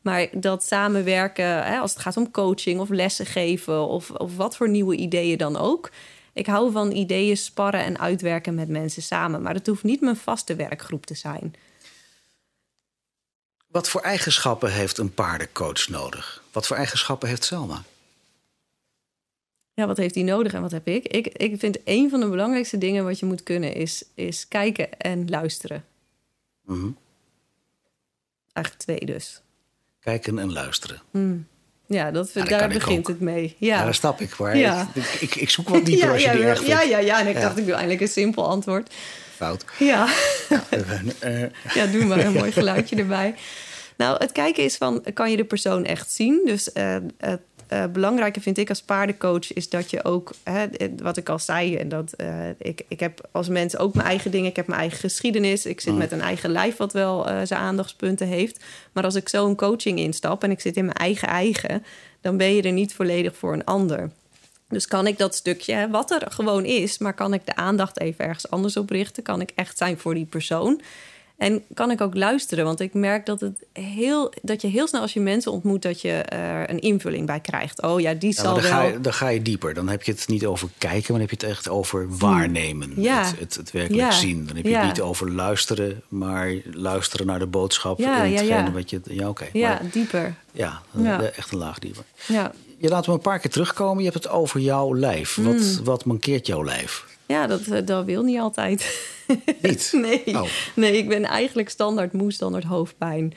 Maar 0.00 0.28
dat 0.32 0.64
samenwerken, 0.64 1.64
hè, 1.64 1.78
als 1.78 1.92
het 1.92 2.02
gaat 2.02 2.16
om 2.16 2.30
coaching 2.30 2.80
of 2.80 2.88
lessen 2.88 3.26
geven 3.26 3.86
of, 3.86 4.10
of 4.10 4.36
wat 4.36 4.56
voor 4.56 4.68
nieuwe 4.68 4.96
ideeën 4.96 5.38
dan 5.38 5.56
ook. 5.56 5.90
Ik 6.32 6.46
hou 6.46 6.72
van 6.72 6.92
ideeën 6.92 7.36
sparren 7.36 7.84
en 7.84 7.98
uitwerken 7.98 8.54
met 8.54 8.68
mensen 8.68 9.02
samen. 9.02 9.42
Maar 9.42 9.54
het 9.54 9.66
hoeft 9.66 9.82
niet 9.82 10.00
mijn 10.00 10.16
vaste 10.16 10.54
werkgroep 10.54 11.06
te 11.06 11.14
zijn. 11.14 11.54
Wat 13.66 13.88
voor 13.88 14.00
eigenschappen 14.00 14.72
heeft 14.72 14.98
een 14.98 15.14
paardencoach 15.14 15.88
nodig? 15.88 16.42
Wat 16.52 16.66
voor 16.66 16.76
eigenschappen 16.76 17.28
heeft 17.28 17.44
Selma? 17.44 17.82
Ja, 19.74 19.86
wat 19.86 19.96
heeft 19.96 20.14
hij 20.14 20.24
nodig 20.24 20.52
en 20.52 20.60
wat 20.60 20.70
heb 20.70 20.86
ik? 20.86 21.06
ik? 21.08 21.26
Ik 21.26 21.58
vind 21.58 21.78
een 21.84 22.10
van 22.10 22.20
de 22.20 22.28
belangrijkste 22.28 22.78
dingen 22.78 23.04
wat 23.04 23.18
je 23.18 23.26
moet 23.26 23.42
kunnen 23.42 23.74
is, 23.74 24.04
is 24.14 24.48
kijken 24.48 24.98
en 24.98 25.28
luisteren. 25.28 25.84
Mm 26.64 26.96
Eigenlijk 28.52 28.84
twee 28.84 29.14
dus. 29.14 29.40
Kijken 30.00 30.38
en 30.38 30.52
luisteren. 30.52 31.02
Mm. 31.10 31.46
Ja, 31.86 32.10
dat, 32.10 32.30
daar 32.32 32.68
begint 32.68 33.06
het 33.06 33.20
mee. 33.20 33.56
Ja. 33.58 33.76
ja, 33.76 33.84
daar 33.84 33.94
stap 33.94 34.20
ik 34.20 34.30
voor. 34.30 34.56
Ja. 34.56 34.88
Ik, 34.94 35.04
ik, 35.20 35.34
ik, 35.34 35.50
zoek 35.50 35.68
wat 35.68 35.84
dieper 35.84 36.10
als 36.10 36.22
je 36.22 36.30
die 36.30 36.44
erg 36.44 36.66
Ja, 36.66 36.82
ja, 36.82 36.98
ja. 36.98 37.20
En 37.20 37.26
ik 37.26 37.40
dacht, 37.40 37.58
ik 37.58 37.64
doe 37.64 37.74
eindelijk 37.74 38.00
een 38.00 38.08
simpel 38.08 38.48
antwoord. 38.48 38.94
Fout. 39.36 39.64
Ja. 39.78 40.08
ja, 41.74 41.86
doe 41.92 42.04
maar 42.04 42.18
een 42.18 42.32
mooi 42.42 42.52
geluidje 42.52 42.96
erbij. 42.96 43.34
Nou, 43.96 44.16
het 44.18 44.32
kijken 44.32 44.64
is 44.64 44.76
van, 44.76 45.04
kan 45.14 45.30
je 45.30 45.36
de 45.36 45.44
persoon 45.44 45.84
echt 45.84 46.10
zien? 46.10 46.42
Dus 46.44 46.70
uh, 46.74 46.96
het 47.18 47.40
uh, 47.72 47.84
belangrijke 47.86 48.40
vind 48.40 48.58
ik 48.58 48.68
als 48.68 48.82
paardencoach 48.82 49.52
is 49.52 49.68
dat 49.68 49.90
je 49.90 50.04
ook, 50.04 50.32
hè, 50.42 50.66
wat 51.02 51.16
ik 51.16 51.28
al 51.28 51.38
zei, 51.38 51.76
en 51.76 51.88
dat 51.88 52.14
uh, 52.16 52.48
ik, 52.58 52.82
ik 52.88 53.00
heb 53.00 53.28
als 53.32 53.48
mens 53.48 53.76
ook 53.76 53.94
mijn 53.94 54.06
eigen 54.06 54.30
dingen. 54.30 54.50
Ik 54.50 54.56
heb 54.56 54.66
mijn 54.66 54.80
eigen 54.80 54.98
geschiedenis. 54.98 55.66
Ik 55.66 55.80
zit 55.80 55.92
mm. 55.92 55.98
met 55.98 56.12
een 56.12 56.20
eigen 56.20 56.50
lijf 56.50 56.76
wat 56.76 56.92
wel 56.92 57.30
uh, 57.30 57.40
zijn 57.44 57.60
aandachtspunten 57.60 58.26
heeft. 58.26 58.64
Maar 58.92 59.04
als 59.04 59.14
ik 59.14 59.28
zo 59.28 59.46
een 59.46 59.56
coaching 59.56 59.98
instap 59.98 60.42
en 60.42 60.50
ik 60.50 60.60
zit 60.60 60.76
in 60.76 60.84
mijn 60.84 60.96
eigen 60.96 61.28
eigen, 61.28 61.84
dan 62.20 62.36
ben 62.36 62.54
je 62.54 62.62
er 62.62 62.72
niet 62.72 62.94
volledig 62.94 63.36
voor 63.36 63.52
een 63.52 63.64
ander. 63.64 64.10
Dus 64.68 64.86
kan 64.86 65.06
ik 65.06 65.18
dat 65.18 65.34
stukje, 65.34 65.88
wat 65.90 66.10
er 66.10 66.30
gewoon 66.30 66.64
is, 66.64 66.98
maar 66.98 67.14
kan 67.14 67.34
ik 67.34 67.46
de 67.46 67.56
aandacht 67.56 68.00
even 68.00 68.24
ergens 68.24 68.50
anders 68.50 68.76
op 68.76 68.90
richten? 68.90 69.22
Kan 69.22 69.40
ik 69.40 69.52
echt 69.54 69.78
zijn 69.78 69.98
voor 69.98 70.14
die 70.14 70.26
persoon? 70.26 70.80
En 71.40 71.62
kan 71.74 71.90
ik 71.90 72.00
ook 72.00 72.14
luisteren? 72.16 72.64
Want 72.64 72.80
ik 72.80 72.94
merk 72.94 73.26
dat, 73.26 73.40
het 73.40 73.64
heel, 73.72 74.32
dat 74.42 74.62
je 74.62 74.68
heel 74.68 74.86
snel 74.86 75.00
als 75.00 75.12
je 75.12 75.20
mensen 75.20 75.52
ontmoet... 75.52 75.82
dat 75.82 76.00
je 76.00 76.12
er 76.12 76.70
een 76.70 76.78
invulling 76.78 77.26
bij 77.26 77.40
krijgt. 77.40 77.82
Oh 77.82 78.00
ja, 78.00 78.14
die 78.14 78.32
zal 78.32 78.54
dan 78.54 78.62
wel... 78.62 78.72
Ga 78.72 78.82
je, 78.82 79.00
dan 79.00 79.12
ga 79.12 79.28
je 79.28 79.42
dieper. 79.42 79.74
Dan 79.74 79.88
heb 79.88 80.02
je 80.02 80.12
het 80.12 80.28
niet 80.28 80.46
over 80.46 80.68
kijken, 80.78 81.12
maar 81.12 81.20
dan 81.20 81.28
heb 81.28 81.40
je 81.40 81.46
het 81.46 81.56
echt 81.56 81.68
over 81.68 82.16
waarnemen. 82.18 82.92
Ja. 82.96 83.24
Het, 83.24 83.38
het, 83.38 83.54
het 83.54 83.70
werkelijk 83.70 84.12
zien. 84.12 84.46
Dan 84.46 84.56
heb 84.56 84.66
je 84.66 84.76
het 84.76 84.86
niet 84.86 85.00
over 85.00 85.32
luisteren, 85.32 86.02
maar 86.08 86.54
luisteren 86.72 87.26
naar 87.26 87.38
de 87.38 87.46
boodschap. 87.46 87.98
Ja, 87.98 88.22
en 88.22 88.30
ja, 88.30 88.40
ja. 88.40 88.72
Wat 88.72 88.90
je, 88.90 89.00
ja, 89.04 89.28
oké. 89.28 89.46
Ja, 89.52 89.80
dieper. 89.92 90.34
Ja, 90.52 90.82
echt 91.36 91.52
een 91.52 91.58
laag 91.58 91.78
dieper. 91.78 92.04
Ja. 92.26 92.52
Je 92.78 92.88
laat 92.88 93.06
me 93.06 93.12
een 93.12 93.20
paar 93.20 93.38
keer 93.38 93.50
terugkomen. 93.50 94.04
Je 94.04 94.10
hebt 94.10 94.24
het 94.24 94.32
over 94.32 94.60
jouw 94.60 94.96
lijf. 94.96 95.36
Wat, 95.36 95.54
mm. 95.54 95.84
wat 95.84 96.04
mankeert 96.04 96.46
jouw 96.46 96.64
lijf? 96.64 97.04
Ja, 97.30 97.46
dat, 97.46 97.60
eh, 97.60 97.86
dat 97.86 98.04
wil 98.04 98.22
niet 98.22 98.38
altijd. 98.38 99.08
Niet? 99.62 99.90
nee. 99.92 100.22
Oh. 100.26 100.48
nee, 100.74 100.96
ik 100.96 101.08
ben 101.08 101.24
eigenlijk 101.24 101.68
standaard 101.68 102.12
moe, 102.12 102.32
standaard 102.32 102.64
hoofdpijn. 102.64 103.32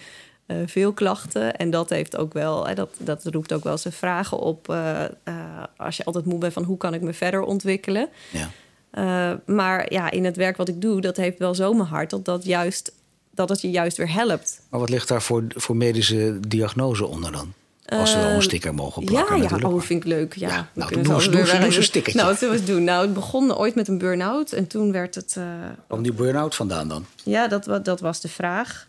Uh, 0.47 0.57
veel 0.65 0.93
klachten. 0.93 1.55
En 1.55 1.69
dat 1.69 1.89
heeft 1.89 2.17
ook 2.17 2.33
wel, 2.33 2.67
hè, 2.67 2.73
dat, 2.73 2.89
dat 2.99 3.25
roept 3.25 3.53
ook 3.53 3.63
wel 3.63 3.77
zijn 3.77 3.93
vragen 3.93 4.39
op. 4.39 4.69
Uh, 4.69 5.01
uh, 5.27 5.63
als 5.77 5.97
je 5.97 6.05
altijd 6.05 6.25
moe 6.25 6.39
bent 6.39 6.53
van 6.53 6.63
hoe 6.63 6.77
kan 6.77 6.93
ik 6.93 7.01
me 7.01 7.13
verder 7.13 7.41
ontwikkelen. 7.41 8.09
Ja. 8.31 9.41
maar 9.45 9.93
ja, 9.93 10.11
in 10.11 10.25
het 10.25 10.35
werk 10.35 10.57
wat 10.57 10.67
ik 10.67 10.81
doe, 10.81 11.01
dat 11.01 11.17
heeft 11.17 11.39
wel 11.39 11.55
zo 11.55 11.73
mijn 11.73 11.89
hart 11.89 12.09
dat 12.09 12.25
dat 12.25 12.45
juist 12.45 12.93
dat 13.31 13.49
het 13.49 13.61
je 13.61 13.69
juist 13.69 13.97
weer 13.97 14.13
helpt. 14.13 14.61
Maar 14.69 14.79
wat 14.79 14.89
ligt 14.89 15.07
daar 15.07 15.21
voor, 15.21 15.43
voor 15.47 15.75
medische 15.75 16.39
diagnose 16.47 17.05
onder 17.05 17.31
dan? 17.31 17.53
Als 17.99 18.13
we 18.13 18.19
wel 18.19 18.27
een 18.27 18.33
ehm, 18.33 18.41
sticker 18.41 18.73
mogen 18.73 19.03
plakken 19.03 19.37
ja. 19.37 19.49
Ja, 19.57 19.67
oh, 19.67 19.81
vind 19.81 20.03
ik 20.03 20.09
leuk. 20.09 20.35
Ja, 20.35 20.47
ja 20.47 20.69
nou, 20.73 21.01
doe, 21.01 21.13
eens, 21.13 21.29
doe, 21.29 21.43
doe 21.43 21.75
een 21.75 21.83
stickertje. 21.83 22.21
Nou, 22.21 22.35
we 22.39 22.63
doen? 22.63 22.83
Nou, 22.83 23.05
het 23.05 23.13
begon 23.13 23.57
ooit 23.57 23.75
met 23.75 23.87
een 23.87 23.97
burn-out. 23.97 24.51
En 24.51 24.67
toen 24.67 24.91
werd 24.91 25.15
het... 25.15 25.35
Uh, 25.37 25.43
Kwam 25.87 26.03
die 26.03 26.13
burn-out 26.13 26.55
vandaan 26.55 26.87
dan? 26.87 27.05
Ja, 27.23 27.47
dat, 27.47 27.85
dat 27.85 27.99
was 27.99 28.21
de 28.21 28.29
vraag. 28.29 28.87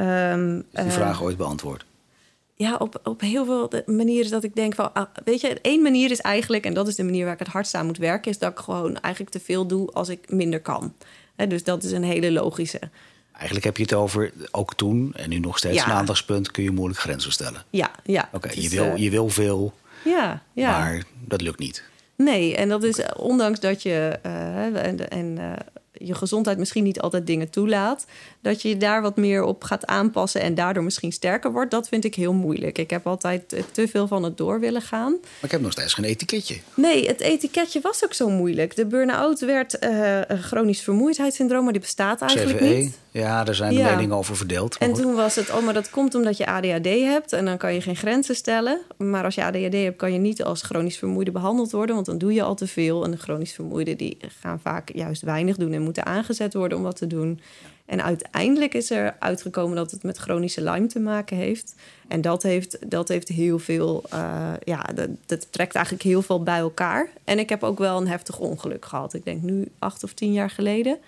Um, 0.00 0.58
Is 0.72 0.82
die 0.82 0.92
vraag 0.92 1.22
ooit 1.22 1.36
beantwoord? 1.36 1.84
Ja, 2.54 2.76
op, 2.76 3.00
op 3.04 3.20
heel 3.20 3.44
veel 3.44 3.70
manieren 3.86 4.30
dat 4.30 4.44
ik 4.44 4.54
denk 4.54 4.74
van... 4.74 4.92
Ah, 4.92 5.06
weet 5.24 5.40
je, 5.40 5.58
één 5.62 5.82
manier 5.82 6.10
is 6.10 6.20
eigenlijk... 6.20 6.64
en 6.64 6.74
dat 6.74 6.88
is 6.88 6.94
de 6.94 7.04
manier 7.04 7.24
waar 7.24 7.32
ik 7.32 7.38
het 7.38 7.48
hardst 7.48 7.74
aan 7.74 7.86
moet 7.86 7.98
werken... 7.98 8.30
is 8.30 8.38
dat 8.38 8.50
ik 8.50 8.58
gewoon 8.58 8.96
eigenlijk 8.96 9.34
te 9.34 9.40
veel 9.40 9.66
doe 9.66 9.90
als 9.90 10.08
ik 10.08 10.30
minder 10.30 10.60
kan. 10.60 10.94
He, 11.36 11.46
dus 11.46 11.64
dat 11.64 11.82
is 11.82 11.92
een 11.92 12.02
hele 12.02 12.32
logische. 12.32 12.80
Eigenlijk 13.40 13.64
heb 13.64 13.76
je 13.76 13.82
het 13.82 13.94
over, 13.94 14.32
ook 14.50 14.74
toen 14.74 15.12
en 15.14 15.28
nu 15.28 15.38
nog 15.38 15.58
steeds 15.58 15.82
een 15.82 15.92
aandachtspunt, 15.92 16.50
kun 16.50 16.62
je 16.62 16.70
moeilijk 16.70 17.00
grenzen 17.00 17.32
stellen. 17.32 17.64
Ja, 17.70 17.90
ja. 18.04 18.28
Oké, 18.32 18.50
je, 18.54 18.68
wil, 18.68 18.96
je 18.96 19.10
wil 19.10 19.28
veel, 19.28 19.74
ja, 20.04 20.42
ja. 20.52 20.78
maar 20.78 21.02
dat 21.24 21.40
lukt 21.40 21.58
niet. 21.58 21.84
Nee, 22.16 22.56
en 22.56 22.68
dat 22.68 22.82
is 22.82 23.00
ondanks 23.16 23.60
dat 23.60 23.82
je 23.82 24.18
uh, 24.26 24.86
en, 24.86 25.10
en 25.10 25.38
je 26.02 26.14
gezondheid 26.14 26.58
misschien 26.58 26.84
niet 26.84 27.00
altijd 27.00 27.26
dingen 27.26 27.50
toelaat, 27.50 28.06
dat 28.40 28.62
je 28.62 28.76
daar 28.76 29.02
wat 29.02 29.16
meer 29.16 29.42
op 29.42 29.64
gaat 29.64 29.86
aanpassen 29.86 30.40
en 30.40 30.54
daardoor 30.54 30.84
misschien 30.84 31.12
sterker 31.12 31.52
wordt, 31.52 31.70
dat 31.70 31.88
vind 31.88 32.04
ik 32.04 32.14
heel 32.14 32.32
moeilijk. 32.32 32.78
Ik 32.78 32.90
heb 32.90 33.06
altijd 33.06 33.64
te 33.72 33.88
veel 33.88 34.06
van 34.06 34.22
het 34.22 34.36
door 34.36 34.60
willen 34.60 34.82
gaan. 34.82 35.10
Maar 35.10 35.42
ik 35.42 35.50
heb 35.50 35.60
nog 35.60 35.72
steeds 35.72 35.94
geen 35.94 36.04
etiketje. 36.04 36.56
Nee, 36.74 37.06
het 37.06 37.20
etiketje 37.20 37.80
was 37.80 38.04
ook 38.04 38.14
zo 38.14 38.28
moeilijk. 38.28 38.76
De 38.76 38.86
burn-out 38.86 39.40
werd 39.40 39.84
uh, 39.84 40.20
chronisch 40.28 40.80
vermoeidheidssyndroom, 40.80 41.62
maar 41.64 41.72
die 41.72 41.80
bestaat 41.80 42.20
eigenlijk 42.20 42.58
CVE. 42.58 42.74
niet. 42.74 42.98
Ja, 43.12 43.44
daar 43.44 43.54
zijn 43.54 43.74
de 43.74 43.80
ja. 43.80 43.90
meningen 43.90 44.16
over 44.16 44.36
verdeeld. 44.36 44.76
En 44.76 44.92
toen 44.92 45.14
was 45.14 45.34
het, 45.34 45.50
oh, 45.50 45.64
maar 45.64 45.74
dat 45.74 45.90
komt 45.90 46.14
omdat 46.14 46.36
je 46.36 46.46
ADHD 46.46 46.86
hebt 46.86 47.32
en 47.32 47.44
dan 47.44 47.56
kan 47.56 47.74
je 47.74 47.80
geen 47.80 47.96
grenzen 47.96 48.34
stellen. 48.36 48.80
Maar 48.96 49.24
als 49.24 49.34
je 49.34 49.44
ADHD 49.44 49.72
hebt, 49.72 49.96
kan 49.96 50.12
je 50.12 50.18
niet 50.18 50.42
als 50.42 50.62
chronisch 50.62 50.98
vermoeide 50.98 51.30
behandeld 51.30 51.70
worden, 51.70 51.94
want 51.94 52.06
dan 52.06 52.18
doe 52.18 52.32
je 52.32 52.42
al 52.42 52.54
te 52.54 52.66
veel. 52.66 53.04
En 53.04 53.10
de 53.10 53.16
chronisch 53.16 53.52
vermoeide 53.52 53.96
die 53.96 54.16
gaan 54.40 54.60
vaak 54.60 54.90
juist 54.94 55.22
weinig 55.22 55.56
doen 55.56 55.72
en 55.72 55.82
moeten 55.94 56.12
aangezet 56.12 56.54
worden 56.54 56.78
om 56.78 56.84
wat 56.84 56.96
te 56.96 57.06
doen. 57.06 57.40
En 57.86 58.02
uiteindelijk 58.02 58.74
is 58.74 58.90
er 58.90 59.16
uitgekomen 59.18 59.76
dat 59.76 59.90
het 59.90 60.02
met 60.02 60.18
chronische 60.18 60.62
Lyme 60.62 60.86
te 60.86 61.00
maken 61.00 61.36
heeft. 61.36 61.74
En 62.08 62.20
dat 62.20 62.42
heeft, 62.42 62.90
dat 62.90 63.08
heeft 63.08 63.28
heel 63.28 63.58
veel, 63.58 64.04
uh, 64.14 64.52
ja, 64.64 64.82
dat, 64.94 65.08
dat, 65.26 65.52
trekt 65.52 65.74
eigenlijk 65.74 66.04
heel 66.04 66.22
veel 66.22 66.42
bij 66.42 66.58
elkaar. 66.58 67.08
En 67.24 67.38
ik 67.38 67.48
heb 67.48 67.62
ook 67.62 67.78
wel 67.78 68.00
een 68.00 68.08
heftig 68.08 68.38
ongeluk 68.38 68.84
gehad. 68.84 69.14
Ik 69.14 69.24
denk 69.24 69.42
nu 69.42 69.68
acht 69.78 70.04
of 70.04 70.12
tien 70.12 70.32
jaar 70.32 70.50
geleden. 70.50 70.98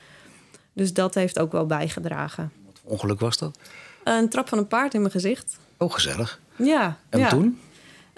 Dus 0.72 0.92
dat 0.92 1.14
heeft 1.14 1.38
ook 1.38 1.52
wel 1.52 1.66
bijgedragen. 1.66 2.52
Wat 2.66 2.80
voor 2.82 2.90
ongeluk 2.90 3.20
was 3.20 3.38
dat? 3.38 3.58
Een 4.04 4.28
trap 4.28 4.48
van 4.48 4.58
een 4.58 4.66
paard 4.66 4.94
in 4.94 5.00
mijn 5.00 5.12
gezicht. 5.12 5.56
Oh, 5.76 5.92
gezellig. 5.92 6.40
Ja. 6.56 6.98
En 7.08 7.18
ja. 7.18 7.28
toen? 7.28 7.60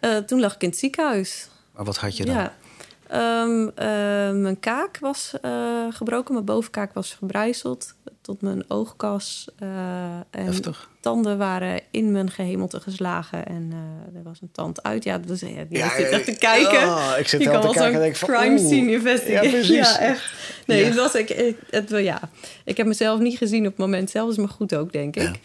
Uh, 0.00 0.16
toen 0.16 0.40
lag 0.40 0.54
ik 0.54 0.62
in 0.62 0.68
het 0.68 0.78
ziekenhuis. 0.78 1.48
Maar 1.72 1.84
wat 1.84 1.96
had 1.96 2.16
je 2.16 2.24
dan? 2.24 2.34
Ja. 2.34 2.54
Um, 3.14 3.62
uh, 3.62 3.70
mijn 4.42 4.60
kaak 4.60 4.98
was 4.98 5.32
uh, 5.44 5.86
gebroken, 5.90 6.32
mijn 6.32 6.46
bovenkaak 6.46 6.92
was 6.92 7.14
verbrijzeld 7.14 7.94
tot 8.20 8.40
mijn 8.42 8.64
oogkas. 8.68 9.48
Uh, 9.62 9.68
en 10.30 10.44
Heftig. 10.44 10.90
tanden 11.00 11.38
waren 11.38 11.80
in 11.90 12.12
mijn 12.12 12.30
gehemelte 12.30 12.80
geslagen 12.80 13.46
en 13.46 13.72
er 14.14 14.22
was 14.22 14.40
een 14.40 14.50
tand 14.52 14.82
uit. 14.82 15.04
Ja, 15.04 15.18
dus, 15.18 15.40
ja, 15.40 15.46
die 15.46 15.78
ja, 15.78 15.96
zit 15.96 16.08
echt 16.08 16.24
te 16.24 16.36
kijken. 16.36 16.82
Oh, 16.82 17.12
ik 17.18 17.28
zit 17.28 17.42
te 17.42 17.48
kijken 17.50 17.84
en 17.84 17.92
denk 18.00 18.16
van... 18.16 18.28
Crime 18.28 18.58
scene 18.58 18.92
investigation. 18.92 19.50
Ja, 19.50 19.58
precies. 19.58 19.76
Ja, 19.76 19.98
echt. 19.98 20.32
Nee, 20.66 20.80
ja. 20.80 20.86
Het 20.86 20.94
was, 20.94 21.14
ik, 21.14 21.30
ik, 21.30 21.56
het, 21.70 21.90
ja. 21.90 22.20
ik 22.64 22.76
heb 22.76 22.86
mezelf 22.86 23.20
niet 23.20 23.38
gezien 23.38 23.60
op 23.60 23.70
het 23.70 23.76
moment 23.76 24.10
zelf. 24.10 24.30
is 24.30 24.36
maar 24.36 24.48
goed 24.48 24.74
ook, 24.74 24.92
denk 24.92 25.16
ik. 25.16 25.40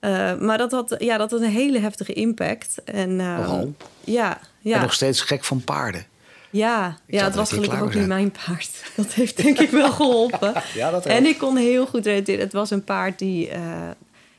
Uh, 0.00 0.38
maar 0.38 0.58
dat 0.58 0.70
had, 0.70 0.94
ja, 0.98 1.16
dat 1.16 1.30
had 1.30 1.40
een 1.40 1.50
hele 1.50 1.78
heftige 1.78 2.12
impact. 2.12 2.84
En, 2.84 3.10
uh, 3.10 3.48
oh. 3.50 3.62
ja, 4.04 4.40
ja. 4.60 4.74
En 4.76 4.82
nog 4.82 4.92
steeds 4.92 5.20
gek 5.20 5.44
van 5.44 5.64
paarden. 5.64 6.06
Ja, 6.50 6.98
ja 7.06 7.24
het 7.24 7.34
was 7.34 7.52
gelukkig 7.52 7.80
ook 7.80 7.94
niet 7.94 8.06
mijn 8.06 8.32
paard. 8.46 8.84
Dat 8.96 9.12
heeft 9.12 9.36
denk 9.36 9.58
ik 9.58 9.70
wel 9.70 9.92
geholpen. 9.92 10.52
ja, 10.74 10.90
dat 10.90 11.06
en 11.06 11.26
ik 11.26 11.38
kon 11.38 11.56
heel 11.56 11.86
goed 11.86 12.06
relateren. 12.06 12.40
Het 12.40 12.52
was 12.52 12.70
een 12.70 12.84
paard 12.84 13.18
die... 13.18 13.48
Uh, 13.48 13.90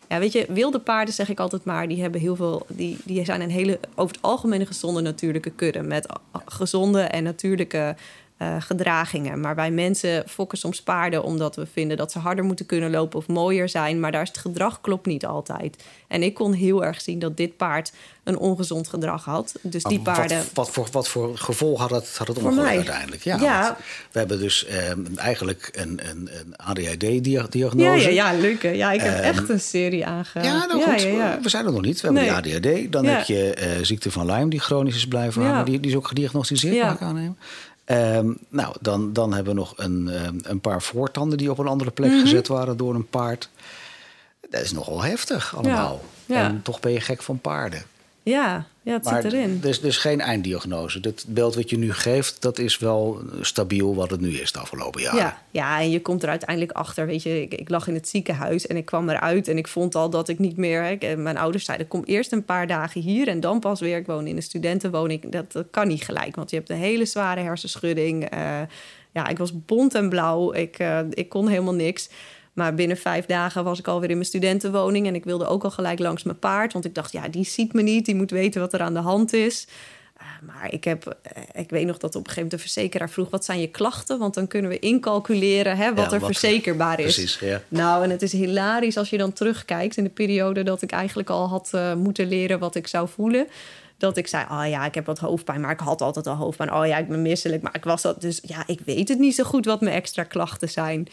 ja, 0.07 0.19
weet 0.19 0.31
je, 0.31 0.45
wilde 0.49 0.79
paarden 0.79 1.13
zeg 1.13 1.29
ik 1.29 1.39
altijd 1.39 1.63
maar, 1.63 1.87
die 1.87 2.01
hebben 2.01 2.21
heel 2.21 2.35
veel, 2.35 2.65
die, 2.67 2.97
die 3.03 3.25
zijn 3.25 3.41
een 3.41 3.49
hele, 3.49 3.79
over 3.95 4.15
het 4.15 4.23
algemeen 4.23 4.59
een 4.59 4.67
gezonde 4.67 5.01
natuurlijke 5.01 5.49
kudde. 5.49 5.81
Met 5.81 6.05
gezonde 6.45 7.01
en 7.01 7.23
natuurlijke 7.23 7.95
uh, 8.41 8.55
gedragingen. 8.59 9.39
Maar 9.39 9.55
wij 9.55 9.71
mensen 9.71 10.23
fokken 10.27 10.57
soms 10.57 10.81
paarden 10.81 11.23
omdat 11.23 11.55
we 11.55 11.65
vinden 11.73 11.97
dat 11.97 12.11
ze 12.11 12.19
harder 12.19 12.43
moeten 12.43 12.65
kunnen 12.65 12.91
lopen 12.91 13.19
of 13.19 13.27
mooier 13.27 13.69
zijn. 13.69 13.99
Maar 13.99 14.11
daar 14.11 14.21
is 14.21 14.27
het 14.27 14.37
gedrag 14.37 14.81
klopt 14.81 15.05
niet 15.05 15.25
altijd. 15.25 15.83
En 16.07 16.23
ik 16.23 16.33
kon 16.33 16.53
heel 16.53 16.85
erg 16.85 17.01
zien 17.01 17.19
dat 17.19 17.37
dit 17.37 17.57
paard 17.57 17.91
een 18.23 18.37
ongezond 18.37 18.87
gedrag 18.87 19.25
had. 19.25 19.55
Dus 19.61 19.83
die 19.83 19.99
paarden. 19.99 20.37
Wat, 20.37 20.53
wat, 20.53 20.71
voor, 20.71 20.87
wat 20.91 21.07
voor 21.07 21.37
gevolg 21.37 21.79
had 21.79 21.89
het, 21.89 22.17
had 22.17 22.27
het 22.27 22.57
uiteindelijk? 22.59 23.23
Ja. 23.23 23.37
ja. 23.39 23.77
We 24.11 24.19
hebben 24.19 24.39
dus 24.39 24.65
eh, 24.65 24.91
eigenlijk 25.15 25.69
een, 25.73 25.99
een, 26.09 26.29
een 26.39 26.55
ADHD-diagnose. 26.55 28.13
Ja, 28.13 28.31
ja, 28.31 28.31
ja. 28.31 28.71
Ja, 28.71 28.91
ik 28.91 29.01
heb 29.01 29.17
um, 29.17 29.23
echt 29.23 29.49
een 29.49 29.59
serie 29.59 30.05
aangehaald. 30.05 30.45
Ja, 30.45 30.65
nou 30.65 30.81
goed. 30.81 31.01
Ja, 31.01 31.09
ja, 31.09 31.39
we 31.41 31.49
zijn 31.49 31.65
er 31.65 31.71
nog 31.71 31.81
niet. 31.81 32.01
We 32.01 32.07
hebben 32.07 32.35
ADHD. 32.35 32.91
Dan 32.91 33.05
heb 33.05 33.23
je 33.23 33.57
uh, 33.57 33.85
ziekte 33.85 34.11
van 34.11 34.25
Lyme, 34.25 34.49
die 34.49 34.59
chronisch 34.59 34.95
is 34.95 35.07
blijven 35.07 35.43
hangen. 35.43 35.65
Die, 35.65 35.79
die 35.79 35.91
is 35.91 35.97
ook 35.97 36.07
gediagnosticeerd, 36.07 36.83
mag 36.83 36.93
ik 36.93 37.01
aannemen. 37.01 37.37
Um, 37.91 38.37
nou, 38.49 38.75
dan, 38.81 39.13
dan 39.13 39.33
hebben 39.33 39.53
we 39.53 39.59
nog 39.59 39.73
een, 39.77 40.25
um, 40.25 40.39
een 40.43 40.59
paar 40.59 40.81
voortanden 40.81 41.37
die 41.37 41.51
op 41.51 41.57
een 41.57 41.67
andere 41.67 41.91
plek 41.91 42.09
mm 42.09 42.15
-hmm. 42.15 42.25
gezet 42.25 42.47
waren 42.47 42.77
door 42.77 42.95
een 42.95 43.09
paard. 43.09 43.49
Dat 44.49 44.61
is 44.61 44.71
nogal 44.71 45.01
heftig 45.01 45.55
allemaal. 45.55 46.01
En 46.27 46.61
toch 46.61 46.79
ben 46.79 46.91
je 46.91 47.01
gek 47.01 47.21
van 47.21 47.39
paarden. 47.39 47.83
Ja, 48.23 48.65
ja 48.81 48.93
het 48.93 49.03
maar 49.03 49.21
zit 49.21 49.33
erin. 49.33 49.59
Dus, 49.59 49.81
dus 49.81 49.97
geen 49.97 50.21
einddiagnose. 50.21 50.99
Het 51.01 51.25
beeld 51.27 51.55
wat 51.55 51.69
je 51.69 51.77
nu 51.77 51.93
geeft, 51.93 52.41
dat 52.41 52.59
is 52.59 52.77
wel 52.77 53.21
stabiel 53.41 53.95
wat 53.95 54.11
het 54.11 54.21
nu 54.21 54.37
is 54.37 54.51
de 54.51 54.59
afgelopen 54.59 55.01
jaren. 55.01 55.19
Ja, 55.19 55.41
ja 55.51 55.79
en 55.79 55.89
je 55.89 56.01
komt 56.01 56.23
er 56.23 56.29
uiteindelijk 56.29 56.71
achter. 56.71 57.05
Weet 57.05 57.23
je, 57.23 57.41
ik, 57.41 57.53
ik 57.53 57.69
lag 57.69 57.87
in 57.87 57.93
het 57.93 58.07
ziekenhuis 58.07 58.67
en 58.67 58.77
ik 58.77 58.85
kwam 58.85 59.09
eruit 59.09 59.47
en 59.47 59.57
ik 59.57 59.67
vond 59.67 59.95
al 59.95 60.09
dat 60.09 60.27
ik 60.27 60.39
niet 60.39 60.57
meer. 60.57 60.97
Hè, 60.99 61.15
mijn 61.15 61.37
ouders 61.37 61.65
zeiden: 61.65 61.87
kom 61.87 62.03
eerst 62.03 62.31
een 62.31 62.45
paar 62.45 62.67
dagen 62.67 63.01
hier 63.01 63.27
en 63.27 63.39
dan 63.39 63.59
pas 63.59 63.79
weer. 63.79 63.97
Ik 63.97 64.05
woon 64.05 64.27
in 64.27 64.35
een 64.35 64.43
studentenwoning. 64.43 65.31
Dat, 65.31 65.51
dat 65.51 65.65
kan 65.71 65.87
niet 65.87 66.03
gelijk, 66.03 66.35
want 66.35 66.49
je 66.49 66.55
hebt 66.55 66.69
een 66.69 66.75
hele 66.75 67.05
zware 67.05 67.41
hersenschudding. 67.41 68.33
Uh, 68.33 68.59
ja, 69.13 69.27
ik 69.27 69.37
was 69.37 69.65
bont 69.65 69.95
en 69.95 70.09
blauw. 70.09 70.53
Ik, 70.53 70.79
uh, 70.79 70.99
ik 71.09 71.29
kon 71.29 71.47
helemaal 71.47 71.73
niks. 71.73 72.09
Maar 72.53 72.73
binnen 72.75 72.97
vijf 72.97 73.25
dagen 73.25 73.63
was 73.63 73.79
ik 73.79 73.87
alweer 73.87 74.09
in 74.09 74.15
mijn 74.15 74.27
studentenwoning. 74.27 75.07
En 75.07 75.15
ik 75.15 75.23
wilde 75.23 75.45
ook 75.45 75.63
al 75.63 75.71
gelijk 75.71 75.99
langs 75.99 76.23
mijn 76.23 76.39
paard. 76.39 76.73
Want 76.73 76.85
ik 76.85 76.95
dacht, 76.95 77.11
ja, 77.11 77.27
die 77.27 77.45
ziet 77.45 77.73
me 77.73 77.81
niet. 77.81 78.05
Die 78.05 78.15
moet 78.15 78.31
weten 78.31 78.61
wat 78.61 78.73
er 78.73 78.81
aan 78.81 78.93
de 78.93 78.99
hand 78.99 79.33
is. 79.33 79.67
Uh, 80.17 80.27
maar 80.47 80.73
ik, 80.73 80.83
heb, 80.83 81.17
uh, 81.37 81.43
ik 81.61 81.69
weet 81.69 81.85
nog 81.85 81.97
dat 81.97 82.15
op 82.15 82.21
een 82.21 82.29
gegeven 82.29 82.41
moment 82.43 82.51
de 82.51 82.57
verzekeraar 82.57 83.09
vroeg... 83.09 83.29
wat 83.29 83.45
zijn 83.45 83.59
je 83.59 83.67
klachten? 83.67 84.19
Want 84.19 84.33
dan 84.33 84.47
kunnen 84.47 84.71
we 84.71 84.79
incalculeren 84.79 85.77
hè, 85.77 85.93
wat 85.93 86.05
ja, 86.05 86.11
er 86.11 86.19
wat, 86.19 86.29
verzekerbaar 86.31 86.99
is. 86.99 87.03
Precies, 87.03 87.39
ja. 87.39 87.61
Nou, 87.67 88.03
en 88.03 88.09
het 88.09 88.21
is 88.21 88.31
hilarisch 88.31 88.97
als 88.97 89.09
je 89.09 89.17
dan 89.17 89.33
terugkijkt... 89.33 89.97
in 89.97 90.03
de 90.03 90.09
periode 90.09 90.63
dat 90.63 90.81
ik 90.81 90.91
eigenlijk 90.91 91.29
al 91.29 91.47
had 91.47 91.71
uh, 91.75 91.93
moeten 91.93 92.27
leren 92.27 92.59
wat 92.59 92.75
ik 92.75 92.87
zou 92.87 93.09
voelen 93.09 93.47
dat 94.01 94.17
ik 94.17 94.27
zei: 94.27 94.45
Oh 94.51 94.63
ja, 94.67 94.85
ik 94.85 94.95
heb 94.95 95.05
wat 95.05 95.19
hoofdpijn, 95.19 95.61
maar 95.61 95.71
ik 95.71 95.79
had 95.79 96.01
altijd 96.01 96.27
al 96.27 96.35
hoofdpijn. 96.35 96.73
Oh 96.73 96.87
ja, 96.87 96.97
ik 96.97 97.07
ben 97.07 97.21
misselijk, 97.21 97.61
maar 97.61 97.75
ik 97.75 97.83
was 97.83 98.01
dat. 98.01 98.21
Dus 98.21 98.39
ja, 98.43 98.63
ik 98.67 98.79
weet 98.85 99.07
het 99.07 99.19
niet 99.19 99.35
zo 99.35 99.43
goed 99.43 99.65
wat 99.65 99.81
mijn 99.81 99.95
extra 99.95 100.23
klachten 100.23 100.69
zijn. 100.69 101.07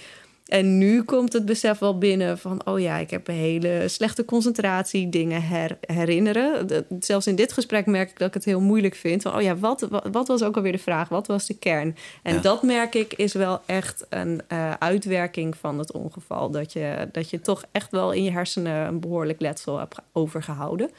En 0.48 0.78
nu 0.78 1.02
komt 1.02 1.32
het 1.32 1.44
besef 1.44 1.78
wel 1.78 1.98
binnen 1.98 2.38
van, 2.38 2.66
oh 2.66 2.80
ja, 2.80 2.96
ik 2.96 3.10
heb 3.10 3.28
een 3.28 3.34
hele 3.34 3.84
slechte 3.88 4.24
concentratie, 4.24 5.08
dingen 5.08 5.42
her, 5.42 5.78
herinneren. 5.80 6.68
Zelfs 7.00 7.26
in 7.26 7.36
dit 7.36 7.52
gesprek 7.52 7.86
merk 7.86 8.10
ik 8.10 8.18
dat 8.18 8.28
ik 8.28 8.34
het 8.34 8.44
heel 8.44 8.60
moeilijk 8.60 8.94
vind. 8.94 9.22
Van, 9.22 9.34
oh 9.34 9.42
ja, 9.42 9.56
wat, 9.56 9.86
wat, 9.90 10.08
wat, 10.12 10.28
was 10.28 10.42
ook 10.42 10.56
alweer 10.56 10.72
de 10.72 10.78
vraag? 10.78 11.08
Wat 11.08 11.26
was 11.26 11.46
de 11.46 11.58
kern? 11.58 11.96
En 12.22 12.34
ja. 12.34 12.40
dat 12.40 12.62
merk 12.62 12.94
ik 12.94 13.14
is 13.14 13.32
wel 13.32 13.60
echt 13.66 14.06
een 14.08 14.40
uh, 14.52 14.72
uitwerking 14.78 15.56
van 15.56 15.78
het 15.78 15.92
ongeval. 15.92 16.50
Dat 16.50 16.72
je, 16.72 17.08
dat 17.12 17.30
je 17.30 17.40
toch 17.40 17.64
echt 17.72 17.90
wel 17.90 18.12
in 18.12 18.24
je 18.24 18.30
hersenen 18.30 18.86
een 18.86 19.00
behoorlijk 19.00 19.40
letsel 19.40 19.78
hebt 19.78 19.98
overgehouden. 20.12 20.90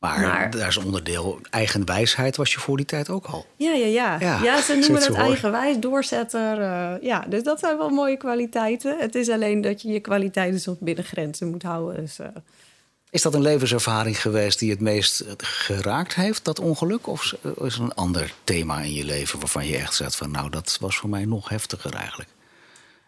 Maar, 0.00 0.20
maar, 0.20 0.50
daar 0.50 0.68
is 0.68 0.76
onderdeel 0.76 1.40
eigen 1.50 1.84
wijsheid 1.84 2.36
was 2.36 2.52
je 2.52 2.60
voor 2.60 2.76
die 2.76 2.86
tijd 2.86 3.10
ook 3.10 3.26
al. 3.26 3.46
Ja, 3.56 3.72
ja, 3.72 3.86
ja. 3.86 4.16
Ja, 4.20 4.42
ja 4.42 4.62
ze 4.62 4.74
noemen 4.74 5.02
het 5.02 5.14
eigenwijs, 5.14 5.78
doorzetter. 5.78 6.60
Uh, 6.60 6.92
ja, 7.02 7.24
dus 7.28 7.42
dat 7.42 7.58
zijn 7.58 7.76
wel 7.76 7.88
mooie 7.88 8.16
kwaliteiten. 8.16 8.98
Het 8.98 9.14
is 9.14 9.28
alleen 9.28 9.60
dat 9.60 9.82
je 9.82 9.88
je 9.88 10.00
kwaliteiten 10.00 10.60
soms 10.60 10.78
binnen 10.80 11.04
grenzen 11.04 11.50
moet 11.50 11.62
houden. 11.62 12.00
Dus, 12.00 12.18
uh... 12.18 12.26
Is 13.10 13.22
dat 13.22 13.34
een 13.34 13.42
levenservaring 13.42 14.20
geweest 14.20 14.58
die 14.58 14.70
het 14.70 14.80
meest 14.80 15.24
geraakt 15.36 16.14
heeft, 16.14 16.44
dat 16.44 16.60
ongeluk? 16.60 17.06
Of 17.06 17.34
is 17.56 17.76
er 17.76 17.82
een 17.82 17.94
ander 17.94 18.32
thema 18.44 18.80
in 18.80 18.92
je 18.92 19.04
leven 19.04 19.38
waarvan 19.38 19.66
je 19.66 19.76
echt 19.76 19.94
zegt 19.94 20.16
van... 20.16 20.30
nou, 20.30 20.50
dat 20.50 20.76
was 20.80 20.96
voor 20.96 21.08
mij 21.10 21.24
nog 21.24 21.48
heftiger 21.48 21.94
eigenlijk? 21.94 22.30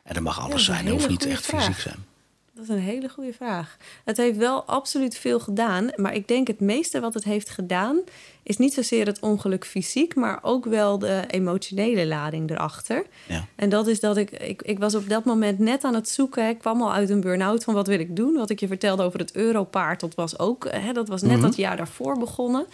En 0.02 0.14
dat 0.14 0.22
mag 0.22 0.40
alles 0.40 0.66
ja, 0.66 0.72
zijn, 0.72 0.86
het 0.86 0.94
hoeft 0.94 1.08
niet 1.08 1.26
echt 1.26 1.46
vraag. 1.46 1.64
fysiek 1.64 1.80
zijn. 1.80 2.04
Dat 2.54 2.64
is 2.64 2.68
een 2.70 2.78
hele 2.78 3.08
goede 3.08 3.32
vraag. 3.32 3.76
Het 4.04 4.16
heeft 4.16 4.36
wel 4.36 4.64
absoluut 4.64 5.16
veel 5.16 5.40
gedaan. 5.40 5.90
Maar 5.96 6.14
ik 6.14 6.28
denk 6.28 6.46
het 6.46 6.60
meeste 6.60 7.00
wat 7.00 7.14
het 7.14 7.24
heeft 7.24 7.50
gedaan... 7.50 8.00
is 8.42 8.56
niet 8.56 8.74
zozeer 8.74 9.06
het 9.06 9.20
ongeluk 9.20 9.66
fysiek... 9.66 10.14
maar 10.14 10.38
ook 10.42 10.64
wel 10.64 10.98
de 10.98 11.24
emotionele 11.28 12.06
lading 12.06 12.50
erachter. 12.50 13.06
Ja. 13.28 13.44
En 13.54 13.68
dat 13.68 13.86
is 13.86 14.00
dat 14.00 14.16
ik, 14.16 14.30
ik... 14.30 14.62
Ik 14.62 14.78
was 14.78 14.94
op 14.94 15.08
dat 15.08 15.24
moment 15.24 15.58
net 15.58 15.84
aan 15.84 15.94
het 15.94 16.08
zoeken. 16.08 16.48
Ik 16.48 16.58
kwam 16.58 16.82
al 16.82 16.92
uit 16.92 17.10
een 17.10 17.20
burn-out 17.20 17.64
van 17.64 17.74
wat 17.74 17.86
wil 17.86 18.00
ik 18.00 18.16
doen. 18.16 18.34
Wat 18.34 18.50
ik 18.50 18.60
je 18.60 18.66
vertelde 18.66 19.02
over 19.02 19.18
het 19.18 19.34
Europaard. 19.34 20.00
Dat 20.00 20.14
was 20.14 20.38
ook... 20.38 20.66
Hè, 20.70 20.92
dat 20.92 21.08
was 21.08 21.22
net 21.22 21.30
mm-hmm. 21.30 21.46
dat 21.46 21.56
jaar 21.56 21.76
daarvoor 21.76 22.18
begonnen. 22.18 22.66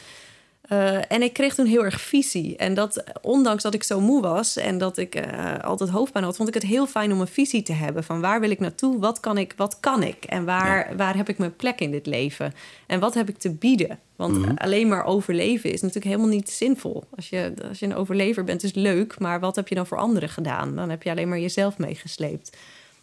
Uh, 0.72 1.12
en 1.12 1.22
ik 1.22 1.32
kreeg 1.32 1.54
toen 1.54 1.66
heel 1.66 1.84
erg 1.84 2.00
visie. 2.00 2.56
En 2.56 2.74
dat, 2.74 3.04
ondanks 3.22 3.62
dat 3.62 3.74
ik 3.74 3.82
zo 3.82 4.00
moe 4.00 4.20
was 4.20 4.56
en 4.56 4.78
dat 4.78 4.96
ik 4.96 5.26
uh, 5.26 5.58
altijd 5.58 5.90
hoofdpijn 5.90 6.24
had, 6.24 6.36
vond 6.36 6.48
ik 6.48 6.54
het 6.54 6.62
heel 6.62 6.86
fijn 6.86 7.12
om 7.12 7.20
een 7.20 7.26
visie 7.26 7.62
te 7.62 7.72
hebben. 7.72 8.04
Van 8.04 8.20
waar 8.20 8.40
wil 8.40 8.50
ik 8.50 8.60
naartoe? 8.60 8.98
Wat 8.98 9.20
kan 9.20 9.38
ik? 9.38 9.54
Wat 9.56 9.80
kan 9.80 10.02
ik? 10.02 10.24
En 10.24 10.44
waar, 10.44 10.90
ja. 10.90 10.96
waar 10.96 11.16
heb 11.16 11.28
ik 11.28 11.38
mijn 11.38 11.56
plek 11.56 11.80
in 11.80 11.90
dit 11.90 12.06
leven? 12.06 12.54
En 12.86 13.00
wat 13.00 13.14
heb 13.14 13.28
ik 13.28 13.38
te 13.38 13.50
bieden? 13.50 13.98
Want 14.16 14.36
mm 14.36 14.44
-hmm. 14.44 14.56
alleen 14.56 14.88
maar 14.88 15.04
overleven 15.04 15.72
is 15.72 15.80
natuurlijk 15.80 16.06
helemaal 16.06 16.34
niet 16.34 16.50
zinvol. 16.50 17.04
Als 17.16 17.28
je, 17.28 17.52
als 17.68 17.78
je 17.78 17.86
een 17.86 17.94
overlever 17.94 18.44
bent, 18.44 18.62
is 18.62 18.74
leuk. 18.74 19.18
Maar 19.18 19.40
wat 19.40 19.56
heb 19.56 19.68
je 19.68 19.74
dan 19.74 19.86
voor 19.86 19.98
anderen 19.98 20.28
gedaan? 20.28 20.76
Dan 20.76 20.90
heb 20.90 21.02
je 21.02 21.10
alleen 21.10 21.28
maar 21.28 21.40
jezelf 21.40 21.78
meegesleept. 21.78 22.56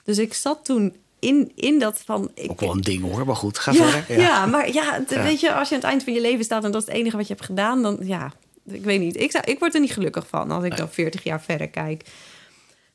Dus 0.03 0.17
ik 0.17 0.33
zat 0.33 0.65
toen 0.65 0.95
in, 1.25 1.51
in 1.55 1.79
dat 1.79 2.01
van... 2.05 2.31
Ik, 2.33 2.51
Ook 2.51 2.59
wel 2.59 2.71
een 2.71 2.81
ding 2.81 3.01
hoor, 3.01 3.25
maar 3.25 3.35
goed, 3.35 3.57
ga 3.57 3.71
ja, 3.71 3.87
verder. 3.87 4.21
Ja, 4.21 4.23
ja 4.23 4.45
maar 4.45 4.73
ja, 4.73 5.03
ja, 5.09 5.23
weet 5.23 5.39
je, 5.39 5.53
als 5.53 5.69
je 5.69 5.75
aan 5.75 5.81
het 5.81 5.89
eind 5.89 6.03
van 6.03 6.13
je 6.13 6.21
leven 6.21 6.45
staat... 6.45 6.63
en 6.63 6.71
dat 6.71 6.81
is 6.81 6.87
het 6.87 6.97
enige 6.97 7.17
wat 7.17 7.27
je 7.27 7.33
hebt 7.33 7.45
gedaan, 7.45 7.81
dan 7.81 7.97
ja, 8.01 8.33
ik 8.67 8.83
weet 8.83 8.99
niet. 8.99 9.19
Ik, 9.19 9.31
zou, 9.31 9.43
ik 9.47 9.59
word 9.59 9.73
er 9.73 9.79
niet 9.79 9.91
gelukkig 9.91 10.27
van 10.27 10.51
als 10.51 10.63
ik 10.63 10.69
nee. 10.69 10.79
dan 10.79 10.89
40 10.89 11.23
jaar 11.23 11.41
verder 11.41 11.67
kijk. 11.67 12.03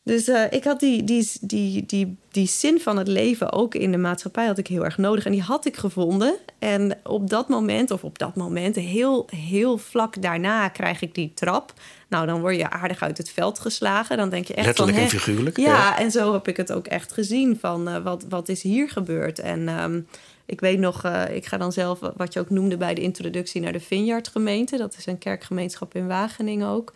Dus 0.03 0.29
uh, 0.29 0.45
ik 0.51 0.65
had 0.65 0.81
die, 0.81 1.05
die, 1.05 1.31
die, 1.41 1.87
die, 1.87 2.17
die 2.31 2.47
zin 2.47 2.81
van 2.81 2.97
het 2.97 3.09
leven 3.09 3.53
ook 3.53 3.75
in 3.75 3.91
de 3.93 3.99
maatschappij 3.99 4.47
had 4.47 4.59
ik 4.59 4.67
heel 4.67 4.85
erg 4.85 4.99
nodig. 4.99 5.25
En 5.25 5.33
die 5.33 5.43
had 5.43 5.67
ik 5.67 5.77
gevonden. 5.77 6.37
En 6.59 6.99
op 7.05 7.31
dat 7.31 7.49
moment, 7.49 7.91
of 7.91 8.05
op 8.05 8.19
dat 8.19 8.37
moment, 8.37 8.77
heel, 8.77 9.29
heel 9.37 9.79
vlak 9.79 10.23
daarna 10.23 10.69
krijg 10.69 11.03
ik 11.03 11.15
die 11.15 11.33
trap. 11.35 11.73
Nou, 12.09 12.27
dan 12.27 12.41
word 12.41 12.57
je 12.57 12.71
aardig 12.71 13.03
uit 13.03 13.19
het 13.19 13.31
veld 13.31 13.59
geslagen. 13.59 14.17
Dan 14.17 14.29
denk 14.31 14.47
je 14.47 14.55
echt 14.55 14.67
Letterlijk 14.67 14.97
van... 14.97 15.07
en 15.07 15.11
figuurlijk. 15.11 15.57
Ja, 15.57 15.67
ja, 15.67 15.99
en 15.99 16.11
zo 16.11 16.33
heb 16.33 16.49
ik 16.49 16.57
het 16.57 16.73
ook 16.73 16.87
echt 16.87 17.13
gezien 17.13 17.59
van 17.61 17.89
uh, 17.89 17.97
wat, 18.03 18.25
wat 18.29 18.49
is 18.49 18.63
hier 18.63 18.89
gebeurd. 18.89 19.39
En 19.39 19.83
um, 19.83 20.07
ik 20.47 20.61
weet 20.61 20.79
nog, 20.79 21.05
uh, 21.05 21.23
ik 21.35 21.47
ga 21.47 21.57
dan 21.57 21.73
zelf, 21.73 21.99
wat 22.17 22.33
je 22.33 22.41
ook 22.41 22.51
noemde 22.51 22.77
bij 22.77 22.95
de 22.95 23.01
introductie 23.01 23.61
naar 23.61 23.73
de 23.73 23.81
Vineyard 23.81 24.29
gemeente. 24.29 24.77
Dat 24.77 24.97
is 24.99 25.07
een 25.07 25.19
kerkgemeenschap 25.19 25.95
in 25.95 26.07
Wageningen 26.07 26.69
ook. 26.69 26.93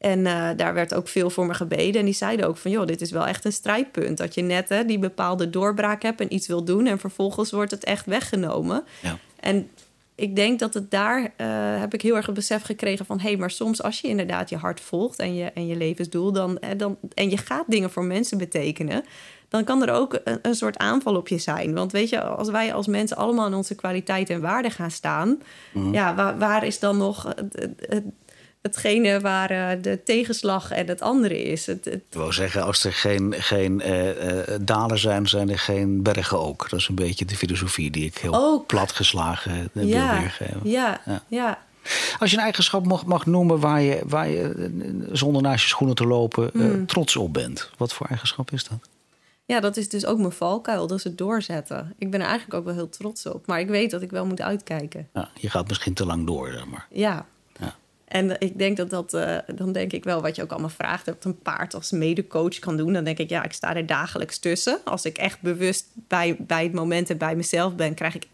En 0.00 0.18
uh, 0.18 0.48
daar 0.56 0.74
werd 0.74 0.94
ook 0.94 1.08
veel 1.08 1.30
voor 1.30 1.46
me 1.46 1.54
gebeden. 1.54 2.00
En 2.00 2.04
die 2.04 2.14
zeiden 2.14 2.46
ook 2.46 2.56
van, 2.56 2.70
joh, 2.70 2.86
dit 2.86 3.00
is 3.00 3.10
wel 3.10 3.26
echt 3.26 3.44
een 3.44 3.52
strijdpunt. 3.52 4.18
Dat 4.18 4.34
je 4.34 4.42
net 4.42 4.68
hè, 4.68 4.84
die 4.84 4.98
bepaalde 4.98 5.50
doorbraak 5.50 6.02
hebt 6.02 6.20
en 6.20 6.34
iets 6.34 6.46
wil 6.46 6.64
doen... 6.64 6.86
en 6.86 6.98
vervolgens 6.98 7.50
wordt 7.50 7.70
het 7.70 7.84
echt 7.84 8.06
weggenomen. 8.06 8.84
Ja. 9.02 9.18
En 9.40 9.70
ik 10.14 10.36
denk 10.36 10.58
dat 10.58 10.74
het 10.74 10.90
daar 10.90 11.20
uh, 11.20 11.26
heb 11.80 11.94
ik 11.94 12.02
heel 12.02 12.16
erg 12.16 12.26
het 12.26 12.34
besef 12.34 12.62
gekregen 12.62 13.06
van... 13.06 13.20
hé, 13.20 13.28
hey, 13.28 13.36
maar 13.36 13.50
soms 13.50 13.82
als 13.82 14.00
je 14.00 14.08
inderdaad 14.08 14.50
je 14.50 14.56
hart 14.56 14.80
volgt 14.80 15.18
en 15.18 15.34
je, 15.34 15.44
en 15.44 15.66
je 15.66 15.76
levensdoel... 15.76 16.32
Dan, 16.32 16.56
hè, 16.60 16.76
dan, 16.76 16.96
en 17.14 17.30
je 17.30 17.36
gaat 17.36 17.64
dingen 17.66 17.90
voor 17.90 18.04
mensen 18.04 18.38
betekenen... 18.38 19.04
dan 19.48 19.64
kan 19.64 19.82
er 19.82 19.94
ook 19.94 20.20
een, 20.24 20.38
een, 20.42 20.54
soort 20.54 20.78
aanval 20.78 21.16
op 21.16 21.28
je 21.28 21.38
zijn. 21.38 21.74
Want 21.74 21.92
weet 21.92 22.08
je, 22.08 22.22
als 22.22 22.50
wij 22.50 22.74
als 22.74 22.86
mensen 22.86 23.16
allemaal 23.16 23.46
in 23.46 23.54
onze 23.54 23.74
kwaliteit 23.74 24.30
en 24.30 24.40
waarde 24.40 24.70
gaan 24.70 24.90
staan... 24.90 25.42
Mm. 25.72 25.92
ja, 25.92 26.14
waar, 26.14 26.38
waar, 26.38 26.66
is 26.66 26.78
dan 26.78 26.96
nog... 26.96 27.34
Het, 27.36 27.68
het, 27.78 28.04
hetgene 28.62 29.20
waar 29.20 29.50
uh, 29.50 29.82
de 29.82 30.02
tegenslag 30.04 30.70
en 30.70 30.86
het 30.86 31.00
andere 31.00 31.42
is. 31.42 31.66
Het, 31.66 31.84
het... 31.84 31.94
Ik 31.94 32.16
wou 32.16 32.32
zeggen, 32.32 32.62
als 32.62 32.84
er 32.84 32.92
geen, 32.92 33.34
geen 33.38 33.80
uh, 33.86 34.24
uh, 34.24 34.42
dalen 34.60 34.98
zijn, 34.98 35.28
zijn 35.28 35.50
er 35.50 35.58
geen 35.58 36.02
bergen 36.02 36.40
ook. 36.40 36.70
Dat 36.70 36.80
is 36.80 36.88
een 36.88 36.94
beetje 36.94 37.24
de 37.24 37.36
filosofie 37.36 37.90
die 37.90 38.04
ik 38.04 38.18
heel 38.18 38.34
ook. 38.34 38.66
platgeslagen 38.66 39.70
wil 39.72 39.86
ja, 39.86 40.20
weergeven. 40.20 40.60
Ja, 40.62 41.00
ja. 41.06 41.22
ja. 41.28 41.58
Als 42.18 42.30
je 42.30 42.36
een 42.36 42.42
eigenschap 42.42 42.86
mag, 42.86 43.06
mag 43.06 43.26
noemen 43.26 43.60
waar 43.60 43.80
je, 43.80 44.02
waar 44.06 44.28
je 44.28 44.70
zonder 45.12 45.42
naast 45.42 45.62
je 45.62 45.68
schoenen 45.68 45.96
te 45.96 46.06
lopen 46.06 46.50
mm. 46.52 46.86
trots 46.86 47.16
op 47.16 47.32
bent. 47.32 47.70
Wat 47.76 47.92
voor 47.92 48.06
eigenschap 48.06 48.50
is 48.50 48.64
dat? 48.64 48.78
Ja, 49.44 49.60
dat 49.60 49.76
is 49.76 49.88
dus 49.88 50.06
ook 50.06 50.18
mijn 50.18 50.32
valkuil, 50.32 50.86
dat 50.86 50.98
is 50.98 51.04
het 51.04 51.18
doorzetten. 51.18 51.94
Ik 51.98 52.10
ben 52.10 52.20
er 52.20 52.26
eigenlijk 52.26 52.58
ook 52.58 52.64
wel 52.64 52.74
heel 52.74 52.88
trots 52.88 53.26
op. 53.26 53.46
Maar 53.46 53.60
ik 53.60 53.68
weet 53.68 53.90
dat 53.90 54.02
ik 54.02 54.10
wel 54.10 54.26
moet 54.26 54.40
uitkijken. 54.40 55.08
Ja, 55.14 55.28
je 55.34 55.50
gaat 55.50 55.68
misschien 55.68 55.94
te 55.94 56.06
lang 56.06 56.26
door, 56.26 56.50
zeg 56.52 56.66
maar. 56.66 56.86
Ja, 56.90 57.26
en 58.10 58.36
ik 58.38 58.58
denk 58.58 58.76
dat 58.76 58.90
dat, 58.90 59.14
uh, 59.14 59.36
dan 59.54 59.72
denk 59.72 59.92
ik 59.92 60.04
wel 60.04 60.22
wat 60.22 60.36
je 60.36 60.42
ook 60.42 60.50
allemaal 60.50 60.68
vraagt, 60.68 61.04
dat 61.04 61.24
een 61.24 61.38
paard 61.38 61.74
als 61.74 61.90
medecoach 61.90 62.58
kan 62.58 62.76
doen. 62.76 62.92
Dan 62.92 63.04
denk 63.04 63.18
ik, 63.18 63.30
ja, 63.30 63.42
ik 63.42 63.52
sta 63.52 63.76
er 63.76 63.86
dagelijks 63.86 64.38
tussen. 64.38 64.78
Als 64.84 65.04
ik 65.04 65.18
echt 65.18 65.40
bewust 65.40 65.86
bij, 65.94 66.36
bij 66.38 66.62
het 66.62 66.72
moment 66.72 67.10
en 67.10 67.18
bij 67.18 67.36
mezelf 67.36 67.74
ben, 67.74 67.94
krijg 67.94 68.14
ik, 68.14 68.26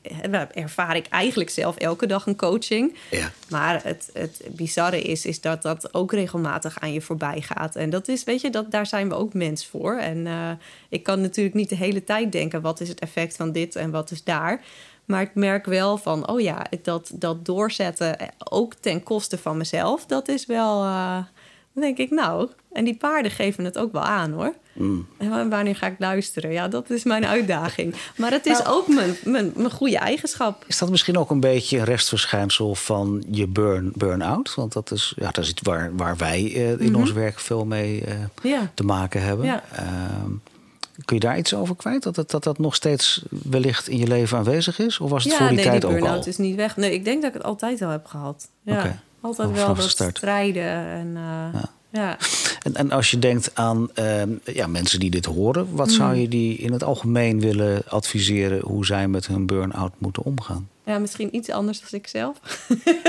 ervaar 0.55 0.97
ik 0.97 1.07
eigenlijk 1.07 1.51
zelf 1.51 1.77
elke 1.77 2.07
dag 2.07 2.27
een 2.27 2.37
coaching. 2.37 2.95
Ja. 3.11 3.33
Maar 3.49 3.81
het, 3.83 4.11
het 4.13 4.43
bizarre 4.51 5.03
is, 5.03 5.27
is 5.27 5.41
dat 5.41 5.63
dat 5.63 5.95
ook 5.95 6.13
regelmatig 6.13 6.81
aan 6.81 6.93
je 6.93 7.01
voorbij 7.01 7.41
gaat. 7.41 7.77
En 7.77 7.91
dat 7.91 8.09
is, 8.09 8.25
weet 8.25 8.41
je, 8.41 8.51
dat, 8.51 8.71
daar 8.71 8.87
zijn 8.87 9.09
we 9.09 9.15
ook 9.15 9.35
mens 9.35 9.67
voor. 9.67 9.97
En 9.99 10.27
uh, 10.27 10.51
ik 10.89 11.03
kan 11.03 11.21
natuurlijk 11.21 11.55
niet 11.55 11.69
de 11.69 11.77
hele 11.77 12.05
tijd 12.05 12.33
denken, 12.33 12.61
wat 12.61 12.81
is 12.81 12.89
het 12.89 13.01
effect 13.01 13.37
van 13.37 13.53
dit 13.53 13.77
en 13.77 13.91
wat 13.91 14.11
is 14.11 14.25
daar. 14.25 14.63
Maar 15.07 15.23
ik 15.23 15.35
merk 15.35 15.67
wel 15.67 15.97
van, 15.97 16.29
oh 16.29 16.41
ja, 16.41 16.67
dat, 16.83 17.11
dat 17.15 17.45
doorzetten, 17.45 18.17
ook 18.39 18.75
ten 18.75 19.03
koste 19.03 19.39
van 19.39 19.57
mezelf, 19.57 20.07
dat 20.07 20.29
is 20.29 20.47
wel, 20.47 20.85
uh, 20.85 21.19
dan 21.73 21.83
denk 21.83 21.99
ik, 21.99 22.11
nou, 22.11 22.49
en 22.73 22.85
die 22.85 22.97
paarden 22.97 23.31
geven 23.31 23.65
het 23.65 23.79
ook 23.79 23.93
wel 23.93 24.03
aan 24.03 24.33
hoor. 24.33 24.55
Mm. 24.73 25.07
En 25.19 25.51
wanneer 25.51 25.77
ga 25.77 25.87
ik 25.87 25.99
luisteren? 25.99 26.53
Ja, 26.53 26.69
dat 26.69 26.91
is 26.91 27.05
mijn 27.05 27.27
uitdaging. 27.27 27.95
Maar 28.17 28.31
het 28.31 28.47
is 28.47 28.59
nou, 28.59 28.77
ook 28.77 28.89
mijn, 28.89 29.17
mijn, 29.25 29.53
mijn 29.57 29.71
goede 29.71 29.99
eigenschap. 29.99 30.65
Is 30.67 30.79
dat 30.79 30.91
misschien 30.91 31.19
ook 31.19 31.31
een 31.31 31.41
beetje 31.41 31.79
een 31.79 31.85
restverschijnsel 31.85 32.75
van 32.75 33.25
je 33.31 33.47
burn, 33.47 33.93
burn-out? 33.95 34.55
Want 34.55 34.73
dat 34.73 34.91
is, 34.91 35.15
ja, 35.17 35.31
dat 35.31 35.45
is 35.45 35.51
iets 35.51 35.63
waar, 35.63 35.97
waar 35.97 36.17
wij 36.17 36.43
uh, 36.43 36.71
in 36.71 36.77
mm 36.79 36.87
-hmm. 36.87 36.95
ons 36.95 37.13
werk 37.13 37.41
veel 37.41 37.65
mee 37.65 38.03
uh, 38.07 38.15
ja. 38.43 38.71
te 38.75 38.85
maken 38.85 39.23
hebben. 39.23 39.47
Ja. 39.47 39.65
Uh, 39.73 39.85
Kun 41.05 41.17
je 41.17 41.23
daar 41.23 41.39
iets 41.39 41.55
over 41.55 41.77
kwijt? 41.77 42.03
Dat 42.03 42.15
dat, 42.15 42.31
dat 42.31 42.45
dat 42.45 42.59
nog 42.59 42.75
steeds 42.75 43.23
wellicht 43.29 43.89
in 43.89 43.99
je 43.99 44.07
leven 44.07 44.39
aanwezig 44.39 44.79
is? 44.79 45.01
Of 45.01 45.11
was 45.11 45.25
het 45.25 45.33
voor 45.33 45.47
die 45.47 45.57
nee, 45.57 45.65
tijd 45.65 45.81
die 45.81 45.91
ook 45.91 46.07
al? 46.07 46.27
is 46.27 46.37
niet 46.37 46.57
weg. 46.57 46.77
Nee, 46.77 46.93
ik 46.93 47.05
denk 47.05 47.23
dat 47.23 47.31
ik 47.31 47.37
het 47.37 47.47
altijd 47.47 47.83
al 47.83 47.91
heb 47.91 48.07
gehad. 48.07 48.49
Ja, 48.63 49.03
altijd 49.21 49.53
wel 49.53 49.75
dat 49.75 49.91
strijden 49.91 50.87
en... 50.87 51.07
Uh, 51.07 51.21
ja. 51.53 51.71
ja. 51.91 52.17
En, 52.63 52.75
en 52.75 52.91
als 52.91 53.11
je 53.11 53.19
denkt 53.19 53.51
aan 53.55 53.91
ehm, 53.95 54.31
ja, 54.45 54.67
mensen 54.67 55.01
die 55.01 55.11
dit 55.11 55.25
horen, 55.25 55.75
wat 55.75 55.91
zou 55.91 56.15
mm. 56.15 56.21
je 56.21 56.29
die 56.29 56.57
in 56.57 56.73
het 56.73 56.83
algemeen 56.83 57.41
willen 57.41 57.83
adviseren 57.89 58.61
hoe 58.61 58.87
zij 58.87 59.09
met 59.09 59.27
hun 59.27 59.47
burn-out 59.47 59.93
moeten 59.99 60.23
omgaan? 60.23 60.69
Ja, 60.85 60.99
misschien 60.99 61.37
iets 61.37 61.51
anders 61.51 61.81
dan 61.81 62.01
ik 62.01 62.07
zelf. 62.07 62.41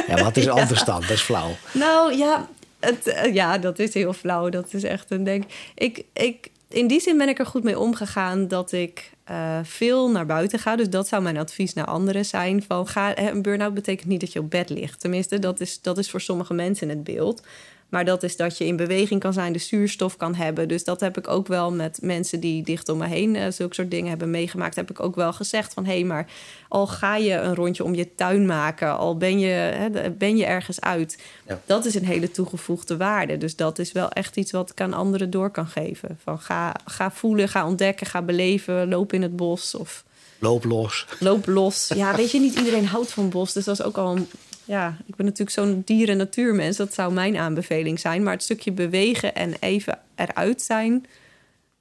Ja, 0.08 0.24
wat 0.24 0.38
is 0.38 0.48
anders 0.60 0.84
dan? 0.84 1.02
Dat 1.02 1.10
is 1.10 1.22
flauw. 1.22 1.56
Nou 1.74 2.18
ja, 2.18 2.48
het, 2.80 3.08
eh, 3.08 3.34
ja, 3.34 3.58
dat 3.58 3.80
is 3.80 3.94
heel 3.94 4.14
flauw. 4.14 4.50
Dat 4.50 4.74
is 4.74 4.84
echt 4.84 5.12
een 5.12 5.24
denk. 5.24 5.44
Ik, 5.76 6.04
ik, 6.14 6.50
in 6.70 6.88
die 6.88 7.00
zin 7.00 7.18
ben 7.18 7.30
ik 7.30 7.40
er 7.40 7.46
goed 7.46 7.64
mee 7.64 7.80
omgegaan 7.80 8.48
dat 8.48 8.72
ik 8.72 9.12
uh, 9.32 9.60
veel 9.64 10.12
naar 10.12 10.26
buiten 10.26 10.60
ga. 10.60 10.76
Dus 10.76 10.90
dat 10.90 11.08
zou 11.08 11.22
mijn 11.22 11.38
advies 11.38 11.74
naar 11.74 11.86
anderen 11.86 12.26
zijn. 12.26 12.64
Van 12.64 12.88
ga, 12.88 13.18
een 13.18 13.42
burn-out 13.42 13.74
betekent 13.74 14.08
niet 14.08 14.20
dat 14.20 14.34
je 14.34 14.40
op 14.40 14.50
bed 14.50 14.70
ligt. 14.70 15.00
Tenminste, 15.00 15.40
dat 15.40 15.60
is, 15.60 15.82
dat 15.82 15.98
is 15.98 16.10
voor 16.10 16.22
sommige 16.22 16.54
mensen 16.54 16.90
het 16.90 17.04
beeld. 17.04 17.42
Maar 17.90 18.06
dat 18.06 18.24
is 18.24 18.36
dat 18.36 18.58
je 18.58 18.66
in 18.66 18.76
beweging 18.76 19.20
kan 19.20 19.34
zijn, 19.34 19.54
de 19.54 19.60
zuurstof 19.60 20.18
kan 20.18 20.36
hebben. 20.36 20.68
Dus 20.68 20.84
dat 20.84 21.00
heb 21.00 21.18
ik 21.18 21.28
ook 21.28 21.48
wel 21.48 21.72
met 21.72 22.00
mensen 22.02 22.40
die 22.40 22.64
dicht 22.64 22.90
om 22.90 22.98
me 22.98 23.08
heen 23.08 23.36
uh, 23.36 23.46
zulke 23.50 23.74
soort 23.74 23.92
dingen 23.92 24.10
hebben 24.10 24.30
meegemaakt. 24.30 24.76
Heb 24.76 24.90
ik 24.90 25.00
ook 25.00 25.16
wel 25.16 25.34
gezegd 25.34 25.74
van 25.74 25.86
hé, 25.86 25.94
hey, 25.94 26.04
maar 26.04 26.28
al 26.70 26.88
ga 26.88 27.16
je 27.16 27.34
een 27.34 27.56
rondje 27.56 27.84
om 27.84 27.96
je 27.96 28.16
tuin 28.16 28.46
maken, 28.46 28.98
al 28.98 29.18
ben 29.18 29.40
je, 29.40 29.48
hè, 29.48 30.12
ben 30.12 30.38
je 30.38 30.46
ergens 30.46 30.82
uit. 30.82 31.22
Dat 31.66 31.86
is 31.86 31.96
een 31.96 32.06
hele 32.06 32.32
toegevoegde 32.32 32.98
waarde. 32.98 33.38
Dus 33.38 33.56
dat 33.56 33.80
is 33.80 33.92
wel 33.92 34.10
echt 34.10 34.36
iets 34.38 34.52
wat 34.52 34.70
ik 34.70 34.82
aan 34.82 34.94
anderen 34.94 35.30
door 35.30 35.50
kan 35.50 35.68
geven. 35.68 36.20
Van 36.24 36.40
ga, 36.40 36.76
ga 36.86 37.12
voelen, 37.12 37.50
ga 37.50 37.68
ontdekken, 37.68 38.08
ga 38.08 38.22
beleven, 38.22 38.90
loop 38.90 39.14
in 39.14 39.22
het 39.22 39.36
bos 39.36 39.76
of. 39.76 40.06
Loop 40.40 40.64
los. 40.64 41.06
Loop 41.20 41.46
los. 41.46 41.88
Ja, 41.96 42.16
weet 42.16 42.32
je, 42.32 42.40
niet 42.40 42.56
iedereen 42.56 42.86
houdt 42.86 43.12
van 43.12 43.30
bos. 43.30 43.54
Dus 43.54 43.66
dat 43.66 43.80
is 43.80 43.86
ook 43.86 43.98
al 43.98 44.16
een 44.16 44.28
ja, 44.68 44.98
ik 45.06 45.16
ben 45.16 45.26
natuurlijk 45.26 45.58
zo'n 45.58 45.82
dieren-natuurmens. 45.86 46.78
Dat 46.78 46.94
zou 46.94 47.14
mijn 47.14 47.38
aanbeveling 47.38 48.00
zijn. 48.00 48.24
Maar 48.24 48.34
het 48.34 48.44
stukje 48.44 48.72
bewegen 48.72 49.36
en 49.36 49.54
even 49.60 50.00
eruit 50.16 50.62
zijn... 50.62 50.94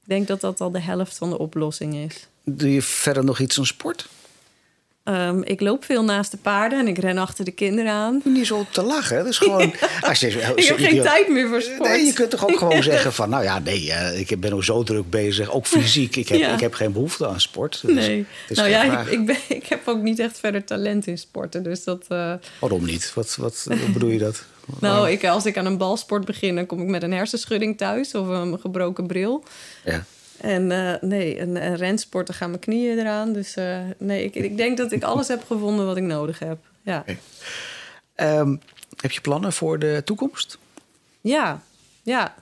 ik 0.02 0.08
denk 0.08 0.26
dat 0.26 0.40
dat 0.40 0.60
al 0.60 0.70
de 0.70 0.80
helft 0.80 1.16
van 1.16 1.30
de 1.30 1.38
oplossing 1.38 1.94
is. 1.94 2.28
Doe 2.44 2.72
je 2.72 2.82
verder 2.82 3.24
nog 3.24 3.40
iets 3.40 3.58
aan 3.58 3.66
sport? 3.66 4.08
Um, 5.08 5.42
ik 5.44 5.60
loop 5.60 5.84
veel 5.84 6.04
naast 6.04 6.30
de 6.30 6.36
paarden 6.36 6.78
en 6.78 6.88
ik 6.88 6.98
ren 6.98 7.18
achter 7.18 7.44
de 7.44 7.50
kinderen 7.50 7.92
aan. 7.92 8.20
Niet 8.24 8.46
zo 8.46 8.58
op 8.58 8.72
te 8.72 8.82
lachen. 8.82 9.16
Dat 9.16 9.26
is 9.26 9.38
gewoon. 9.38 9.72
Als 10.00 10.20
je, 10.20 10.28
ik 10.54 10.66
heb 10.66 10.78
geen 10.78 11.02
tijd 11.02 11.28
meer 11.28 11.48
voor 11.48 11.62
sport. 11.62 11.88
Nee, 11.88 12.04
je 12.04 12.12
kunt 12.12 12.30
toch 12.30 12.48
ook 12.48 12.58
gewoon 12.68 12.82
zeggen 12.82 13.12
van, 13.12 13.28
nou 13.28 13.42
ja, 13.42 13.58
nee, 13.58 13.86
uh, 13.86 14.18
ik 14.18 14.40
ben 14.40 14.50
nog 14.50 14.64
zo 14.64 14.82
druk 14.82 15.10
bezig, 15.10 15.50
ook 15.50 15.66
fysiek. 15.66 16.16
Ik 16.16 16.28
heb, 16.28 16.40
ik 16.40 16.60
heb 16.60 16.74
geen 16.74 16.92
behoefte 16.92 17.26
aan 17.26 17.40
sport. 17.40 17.80
Dus 17.84 17.94
nee. 17.94 18.26
Nou 18.48 18.68
ja, 18.68 19.00
ik, 19.00 19.10
ik, 19.10 19.26
ben, 19.26 19.36
ik 19.48 19.66
heb 19.66 19.88
ook 19.88 20.02
niet 20.02 20.18
echt 20.18 20.38
verder 20.38 20.64
talent 20.64 21.06
in 21.06 21.18
sporten, 21.18 21.62
dus 21.62 21.84
dat. 21.84 22.06
Uh... 22.08 22.32
Waarom 22.60 22.84
niet? 22.84 23.12
Wat, 23.14 23.36
wat, 23.36 23.66
wat 23.68 23.92
bedoel 23.92 24.10
je 24.10 24.18
dat? 24.18 24.44
nou, 24.80 25.10
ik, 25.10 25.24
als 25.24 25.46
ik 25.46 25.56
aan 25.56 25.66
een 25.66 25.78
balsport 25.78 26.24
begin, 26.24 26.54
dan 26.54 26.66
kom 26.66 26.80
ik 26.80 26.88
met 26.88 27.02
een 27.02 27.12
hersenschudding 27.12 27.78
thuis 27.78 28.14
of 28.14 28.28
een 28.28 28.60
gebroken 28.60 29.06
bril. 29.06 29.44
Ja. 29.84 30.04
En 30.40 30.70
uh, 30.70 30.94
nee, 31.00 31.40
een, 31.40 31.64
een 31.66 31.76
rensporten 31.76 32.34
gaan 32.34 32.50
mijn 32.50 32.60
knieën 32.62 32.98
eraan. 32.98 33.32
Dus 33.32 33.56
uh, 33.56 33.78
nee, 33.98 34.24
ik, 34.24 34.34
ik, 34.34 34.56
denk 34.56 34.76
dat 34.76 34.92
ik 34.92 35.02
alles 35.02 35.28
heb 35.28 35.44
gevonden 35.44 35.86
wat 35.86 35.96
ik 35.96 36.02
nodig 36.02 36.38
heb. 36.38 36.58
Ja. 36.82 37.04
Um, 38.16 38.60
heb 39.00 39.10
je 39.10 39.20
plannen 39.20 39.52
voor 39.52 39.78
de 39.78 40.02
toekomst? 40.04 40.58
Ja, 41.20 41.62
ja. 42.02 42.34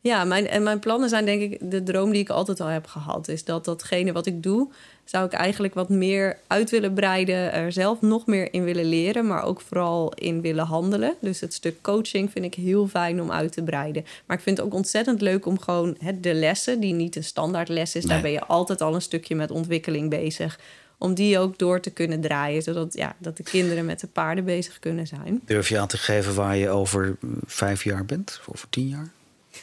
Ja, 0.00 0.24
mijn, 0.24 0.48
en 0.48 0.62
mijn 0.62 0.78
plannen 0.78 1.08
zijn 1.08 1.24
denk 1.24 1.42
ik 1.42 1.70
de 1.70 1.82
droom 1.82 2.10
die 2.10 2.20
ik 2.20 2.28
altijd 2.28 2.60
al 2.60 2.66
heb 2.66 2.86
gehad. 2.86 3.28
Is 3.28 3.44
dat 3.44 3.64
datgene 3.64 4.12
wat 4.12 4.26
ik 4.26 4.42
doe, 4.42 4.72
zou 5.08 5.26
ik 5.26 5.32
eigenlijk 5.32 5.74
wat 5.74 5.88
meer 5.88 6.38
uit 6.46 6.70
willen 6.70 6.94
breiden. 6.94 7.52
Er 7.52 7.72
zelf 7.72 8.00
nog 8.00 8.26
meer 8.26 8.52
in 8.52 8.64
willen 8.64 8.84
leren, 8.84 9.26
maar 9.26 9.42
ook 9.42 9.60
vooral 9.60 10.14
in 10.14 10.40
willen 10.40 10.64
handelen. 10.64 11.14
Dus 11.20 11.40
het 11.40 11.54
stuk 11.54 11.82
coaching 11.82 12.30
vind 12.30 12.44
ik 12.44 12.54
heel 12.54 12.88
fijn 12.88 13.20
om 13.20 13.32
uit 13.32 13.52
te 13.52 13.62
breiden. 13.62 14.04
Maar 14.26 14.36
ik 14.36 14.42
vind 14.42 14.56
het 14.56 14.66
ook 14.66 14.74
ontzettend 14.74 15.20
leuk 15.20 15.46
om 15.46 15.60
gewoon 15.60 15.96
hè, 15.98 16.20
de 16.20 16.34
lessen, 16.34 16.80
die 16.80 16.94
niet 16.94 17.16
een 17.16 17.24
standaard 17.24 17.68
les 17.68 17.94
is, 17.94 18.04
daar 18.04 18.20
ben 18.20 18.30
je 18.30 18.44
altijd 18.46 18.80
al 18.80 18.94
een 18.94 19.02
stukje 19.02 19.34
met 19.34 19.50
ontwikkeling 19.50 20.10
bezig 20.10 20.58
om 20.98 21.14
die 21.14 21.38
ook 21.38 21.58
door 21.58 21.80
te 21.80 21.90
kunnen 21.90 22.20
draaien. 22.20 22.62
Zodat 22.62 22.94
ja, 22.94 23.16
dat 23.18 23.36
de 23.36 23.42
kinderen 23.42 23.84
met 23.84 24.00
de 24.00 24.06
paarden 24.06 24.44
bezig 24.44 24.78
kunnen 24.78 25.06
zijn. 25.06 25.40
Durf 25.44 25.68
je 25.68 25.78
aan 25.78 25.88
te 25.88 25.98
geven 25.98 26.34
waar 26.34 26.56
je 26.56 26.68
over 26.68 27.16
vijf 27.46 27.84
jaar 27.84 28.04
bent? 28.04 28.38
Of 28.40 28.54
over 28.54 28.68
tien 28.68 28.88
jaar? 28.88 29.10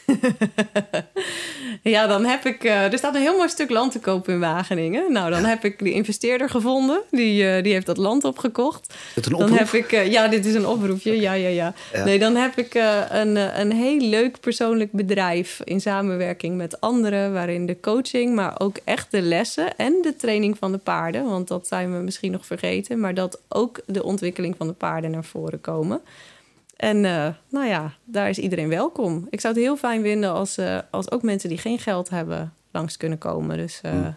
ja, 1.94 2.08
dan 2.08 2.26
heb 2.26 2.46
ik. 2.46 2.64
Uh, 2.64 2.92
er 2.92 2.98
staat 2.98 3.16
een 3.16 3.22
heel 3.22 3.36
mooi 3.36 3.50
stuk 3.50 3.70
land 3.70 3.92
te 3.92 4.00
kopen 4.00 4.34
in 4.34 4.40
Wageningen. 4.40 5.12
Nou, 5.12 5.32
dan 5.32 5.44
heb 5.44 5.66
ik 5.66 5.80
die 5.80 5.94
investeerder 5.94 6.50
gevonden. 6.50 7.02
Die, 7.12 7.44
uh, 7.44 7.64
die 7.64 7.74
heeft 7.74 7.86
dat 7.86 7.98
land 7.98 8.24
opgekocht. 8.24 8.94
Is 9.16 9.26
een 9.26 9.34
oproep? 9.34 9.50
Dan 9.50 9.58
heb 9.58 9.68
ik. 9.68 9.92
Uh, 9.92 10.12
ja, 10.12 10.28
dit 10.28 10.46
is 10.46 10.54
een 10.54 10.68
oproepje. 10.68 11.22
Ja, 11.22 11.34
ja, 11.34 11.48
ja. 11.48 11.74
Nee, 12.06 12.20
dan 12.20 12.36
heb 12.36 12.58
ik 12.58 12.74
een, 13.10 13.60
een 13.60 13.72
heel 13.72 14.00
leuk 14.00 14.40
persoonlijk 14.40 14.92
bedrijf 14.92 15.62
in 15.64 15.82
samenwerking 15.82 16.58
met 16.58 16.82
anderen. 16.82 17.34
Waarin 17.34 17.66
de 17.66 17.80
coaching, 17.80 18.36
maar 18.36 18.60
ook 18.60 18.78
echt 18.84 19.12
de 19.12 19.22
lessen 19.22 19.78
en 19.78 20.00
de 20.02 20.16
training 20.16 20.58
van 20.58 20.72
de 20.72 20.78
paarden. 20.78 21.26
Want 21.26 21.48
dat 21.48 21.68
zijn 21.68 21.98
we 21.98 22.04
misschien 22.04 22.32
nog 22.32 22.46
vergeten. 22.46 23.00
Maar 23.00 23.14
dat 23.14 23.42
ook 23.50 23.82
de 23.86 24.04
ontwikkeling 24.04 24.56
van 24.58 24.68
de 24.68 24.74
paarden 24.74 25.12
naar 25.12 25.24
voren 25.24 25.62
komen. 25.62 26.02
En 26.76 27.04
uh, 27.04 27.28
nou 27.50 27.66
ja, 27.68 27.94
daar 28.06 28.30
is 28.30 28.38
iedereen 28.38 28.70
welkom. 28.70 29.28
Ik 29.30 29.42
zou 29.42 29.54
het 29.54 29.64
heel 29.64 29.78
fijn 29.78 30.02
vinden 30.02 30.32
als, 30.32 30.58
uh, 30.58 30.78
als 30.92 31.12
ook 31.12 31.22
mensen 31.22 31.50
die 31.50 31.58
geen 31.58 31.80
geld 31.80 32.10
hebben 32.10 32.54
langs 32.72 32.98
kunnen 32.98 33.18
komen. 33.18 33.58
Dus 33.58 33.82
uh, 33.86 33.92
hmm. 33.92 34.16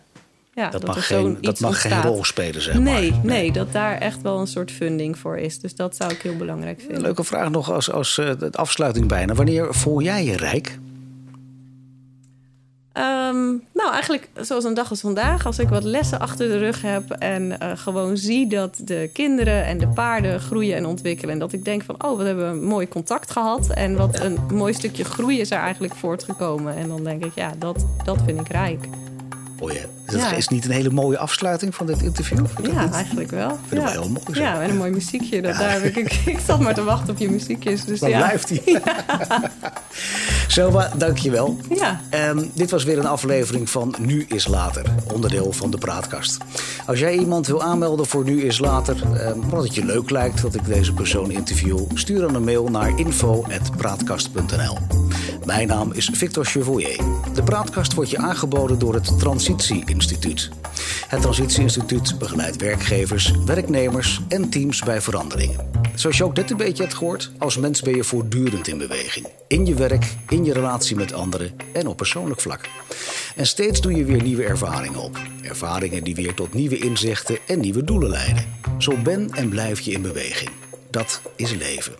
ja, 0.54 0.70
dat, 0.70 0.80
dat 0.80 0.94
mag, 0.94 1.06
geen, 1.06 1.38
dat 1.40 1.60
mag 1.60 1.80
geen 1.80 2.02
rol 2.02 2.24
spelen, 2.24 2.62
zeg 2.62 2.78
nee, 2.78 3.10
maar. 3.10 3.20
Nee, 3.24 3.52
dat 3.52 3.72
daar 3.72 3.98
echt 3.98 4.22
wel 4.22 4.38
een 4.38 4.46
soort 4.46 4.70
funding 4.70 5.18
voor 5.18 5.38
is. 5.38 5.60
Dus 5.60 5.74
dat 5.74 5.96
zou 5.96 6.12
ik 6.12 6.22
heel 6.22 6.36
belangrijk 6.36 6.80
vinden. 6.80 7.00
Leuke 7.00 7.24
vraag 7.24 7.50
nog 7.50 7.72
als, 7.72 7.90
als 7.92 8.20
afsluiting 8.50 9.08
bijna. 9.08 9.34
Wanneer 9.34 9.74
voel 9.74 10.00
jij 10.00 10.24
je 10.24 10.36
rijk? 10.36 10.78
Um, 12.98 13.64
nou, 13.74 13.92
eigenlijk 13.92 14.28
zoals 14.40 14.64
een 14.64 14.74
dag 14.74 14.90
als 14.90 15.00
vandaag, 15.00 15.46
als 15.46 15.58
ik 15.58 15.68
wat 15.68 15.84
lessen 15.84 16.20
achter 16.20 16.48
de 16.48 16.58
rug 16.58 16.82
heb 16.82 17.10
en 17.10 17.42
uh, 17.42 17.70
gewoon 17.74 18.16
zie 18.16 18.46
dat 18.46 18.80
de 18.84 19.10
kinderen 19.12 19.64
en 19.64 19.78
de 19.78 19.88
paarden 19.88 20.40
groeien 20.40 20.76
en 20.76 20.86
ontwikkelen. 20.86 21.32
En 21.32 21.38
dat 21.38 21.52
ik 21.52 21.64
denk 21.64 21.82
van, 21.82 22.04
oh, 22.04 22.18
we 22.18 22.24
hebben 22.24 22.46
een 22.46 22.64
mooi 22.64 22.88
contact 22.88 23.30
gehad 23.30 23.70
en 23.70 23.96
wat 23.96 24.20
een 24.20 24.38
mooi 24.52 24.72
stukje 24.72 25.04
groei 25.04 25.40
is 25.40 25.50
er 25.50 25.58
eigenlijk 25.58 25.94
voortgekomen. 25.94 26.76
En 26.76 26.88
dan 26.88 27.04
denk 27.04 27.24
ik, 27.24 27.32
ja, 27.34 27.52
dat, 27.58 27.86
dat 28.04 28.18
vind 28.24 28.40
ik 28.40 28.48
rijk. 28.48 28.88
Oh 29.60 29.72
ja. 29.72 29.80
Dat 30.12 30.32
is 30.36 30.48
niet 30.48 30.64
een 30.64 30.70
hele 30.70 30.90
mooie 30.90 31.18
afsluiting 31.18 31.74
van 31.74 31.86
dit 31.86 32.02
interview? 32.02 32.46
Ja, 32.62 32.92
eigenlijk 32.92 33.30
wel. 33.30 33.58
Vind 33.68 33.82
ja. 33.82 33.92
wel 33.92 34.02
heel 34.02 34.10
mooi. 34.10 34.40
Ja, 34.40 34.62
en 34.62 34.70
een 34.70 34.76
mooi 34.76 34.90
muziekje. 34.90 35.42
Dat 35.42 35.56
daar 35.56 35.84
ik, 35.84 35.96
ik, 36.06 36.12
ik 36.24 36.38
zat 36.46 36.60
maar 36.60 36.74
te 36.74 36.84
wachten 36.84 37.10
op 37.10 37.18
je 37.18 37.30
muziekjes. 37.30 37.84
Dus 37.84 38.00
Dan 38.00 38.08
ja. 38.08 38.18
blijft 38.18 38.48
hij. 38.48 38.62
Ja. 38.68 39.50
Selma, 40.46 40.90
dankjewel. 40.96 41.56
Ja. 41.74 42.00
Um, 42.30 42.50
dit 42.54 42.70
was 42.70 42.84
weer 42.84 42.98
een 42.98 43.06
aflevering 43.06 43.70
van 43.70 43.94
Nu 43.98 44.24
is 44.28 44.46
Later. 44.46 44.84
Onderdeel 45.12 45.52
van 45.52 45.70
de 45.70 45.78
Praatkast. 45.78 46.38
Als 46.86 46.98
jij 46.98 47.16
iemand 47.16 47.46
wil 47.46 47.62
aanmelden 47.62 48.06
voor 48.06 48.24
Nu 48.24 48.42
is 48.42 48.58
Later... 48.58 48.96
Um, 49.26 49.42
omdat 49.42 49.64
het 49.64 49.74
je 49.74 49.84
leuk 49.84 50.10
lijkt 50.10 50.42
dat 50.42 50.54
ik 50.54 50.64
deze 50.64 50.92
persoon 50.92 51.30
interview... 51.30 51.78
stuur 51.94 52.20
dan 52.20 52.34
een 52.34 52.44
mail 52.44 52.68
naar 52.68 52.98
info.praatkast.nl 52.98 54.78
Mijn 55.44 55.68
naam 55.68 55.92
is 55.92 56.10
Victor 56.12 56.44
Chevoyer. 56.44 56.96
De 57.34 57.42
Praatkast 57.42 57.94
wordt 57.94 58.10
je 58.10 58.18
aangeboden 58.18 58.78
door 58.78 58.94
het 58.94 59.18
Transitie 59.18 59.47
Instituut. 59.48 60.50
Het 61.08 61.20
Transitieinstituut 61.20 62.18
begeleidt 62.18 62.56
werkgevers, 62.56 63.32
werknemers 63.44 64.20
en 64.28 64.48
teams 64.48 64.82
bij 64.82 65.00
veranderingen. 65.00 65.56
Zoals 65.94 66.16
je 66.16 66.24
ook 66.24 66.36
net 66.36 66.50
een 66.50 66.56
beetje 66.56 66.82
hebt 66.82 66.94
gehoord, 66.94 67.30
als 67.38 67.56
mens 67.56 67.82
ben 67.82 67.96
je 67.96 68.04
voortdurend 68.04 68.68
in 68.68 68.78
beweging. 68.78 69.26
In 69.46 69.66
je 69.66 69.74
werk, 69.74 70.16
in 70.28 70.44
je 70.44 70.52
relatie 70.52 70.96
met 70.96 71.12
anderen 71.12 71.56
en 71.72 71.86
op 71.86 71.96
persoonlijk 71.96 72.40
vlak. 72.40 72.68
En 73.36 73.46
steeds 73.46 73.80
doe 73.80 73.94
je 73.94 74.04
weer 74.04 74.22
nieuwe 74.22 74.44
ervaringen 74.44 75.00
op. 75.00 75.18
Ervaringen 75.42 76.04
die 76.04 76.14
weer 76.14 76.34
tot 76.34 76.54
nieuwe 76.54 76.78
inzichten 76.78 77.38
en 77.46 77.60
nieuwe 77.60 77.84
doelen 77.84 78.10
leiden. 78.10 78.46
Zo 78.78 78.96
ben 78.96 79.30
en 79.34 79.48
blijf 79.48 79.80
je 79.80 79.90
in 79.90 80.02
beweging. 80.02 80.50
Dat 80.90 81.20
is 81.36 81.54
leven. 81.54 81.92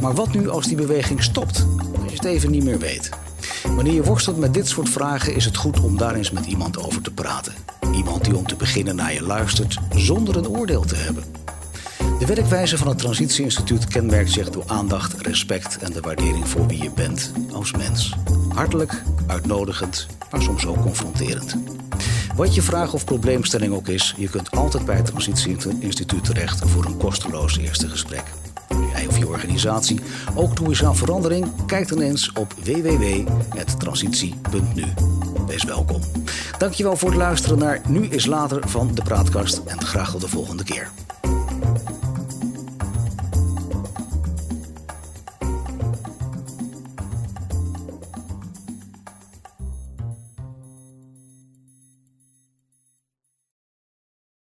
Maar 0.00 0.14
wat 0.14 0.32
nu 0.32 0.48
als 0.48 0.66
die 0.66 0.76
beweging 0.76 1.22
stopt? 1.22 1.66
Als 2.02 2.10
je 2.10 2.16
het 2.16 2.24
even 2.24 2.50
niet 2.50 2.64
meer 2.64 2.78
weet. 2.78 3.10
Wanneer 3.62 3.94
je 3.94 4.02
worstelt 4.02 4.36
met 4.36 4.54
dit 4.54 4.68
soort 4.68 4.88
vragen 4.88 5.34
is 5.34 5.44
het 5.44 5.56
goed 5.56 5.80
om 5.80 5.96
daar 5.96 6.14
eens 6.14 6.30
met 6.30 6.46
iemand 6.46 6.78
over 6.78 7.02
te 7.02 7.10
praten. 7.10 7.54
Iemand 7.94 8.24
die 8.24 8.36
om 8.36 8.46
te 8.46 8.56
beginnen 8.56 8.96
naar 8.96 9.12
je 9.12 9.22
luistert 9.22 9.78
zonder 9.94 10.36
een 10.36 10.48
oordeel 10.48 10.84
te 10.84 10.96
hebben. 10.96 11.24
De 12.18 12.26
werkwijze 12.26 12.78
van 12.78 12.88
het 12.88 12.98
Transitieinstituut 12.98 13.86
kenmerkt 13.86 14.30
zich 14.30 14.50
door 14.50 14.64
aandacht, 14.66 15.20
respect 15.20 15.78
en 15.78 15.92
de 15.92 16.00
waardering 16.00 16.48
voor 16.48 16.66
wie 16.66 16.82
je 16.82 16.90
bent 16.90 17.32
als 17.52 17.72
mens. 17.72 18.14
Hartelijk, 18.48 19.02
uitnodigend, 19.26 20.06
maar 20.30 20.42
soms 20.42 20.66
ook 20.66 20.82
confronterend. 20.82 21.56
Wat 22.36 22.54
je 22.54 22.62
vraag 22.62 22.94
of 22.94 23.04
probleemstelling 23.04 23.74
ook 23.74 23.88
is, 23.88 24.14
je 24.16 24.28
kunt 24.28 24.50
altijd 24.50 24.84
bij 24.84 24.96
het 24.96 25.06
Transitieinstituut 25.06 26.24
terecht 26.24 26.62
voor 26.64 26.84
een 26.84 26.96
kosteloos 26.96 27.58
eerste 27.58 27.88
gesprek. 27.88 28.24
Of 29.08 29.18
je 29.18 29.28
organisatie 29.28 30.00
ook 30.34 30.54
toe 30.54 30.70
is 30.70 30.84
aan 30.84 30.96
verandering? 30.96 31.46
Kijk 31.66 31.88
dan 31.88 32.00
eens 32.00 32.32
op 32.32 32.54
www.transitie.nu. 32.62 34.84
Wees 35.46 35.64
welkom. 35.64 36.00
Dankjewel 36.58 36.96
voor 36.96 37.08
het 37.08 37.18
luisteren 37.18 37.58
naar 37.58 37.80
Nu 37.88 38.06
is 38.06 38.26
Later 38.26 38.68
van 38.68 38.90
de 38.94 39.02
Praatkast 39.02 39.60
en 39.66 39.82
graag 39.82 40.10
tot 40.10 40.20
de 40.20 40.28
volgende 40.28 40.64
keer. 40.64 40.90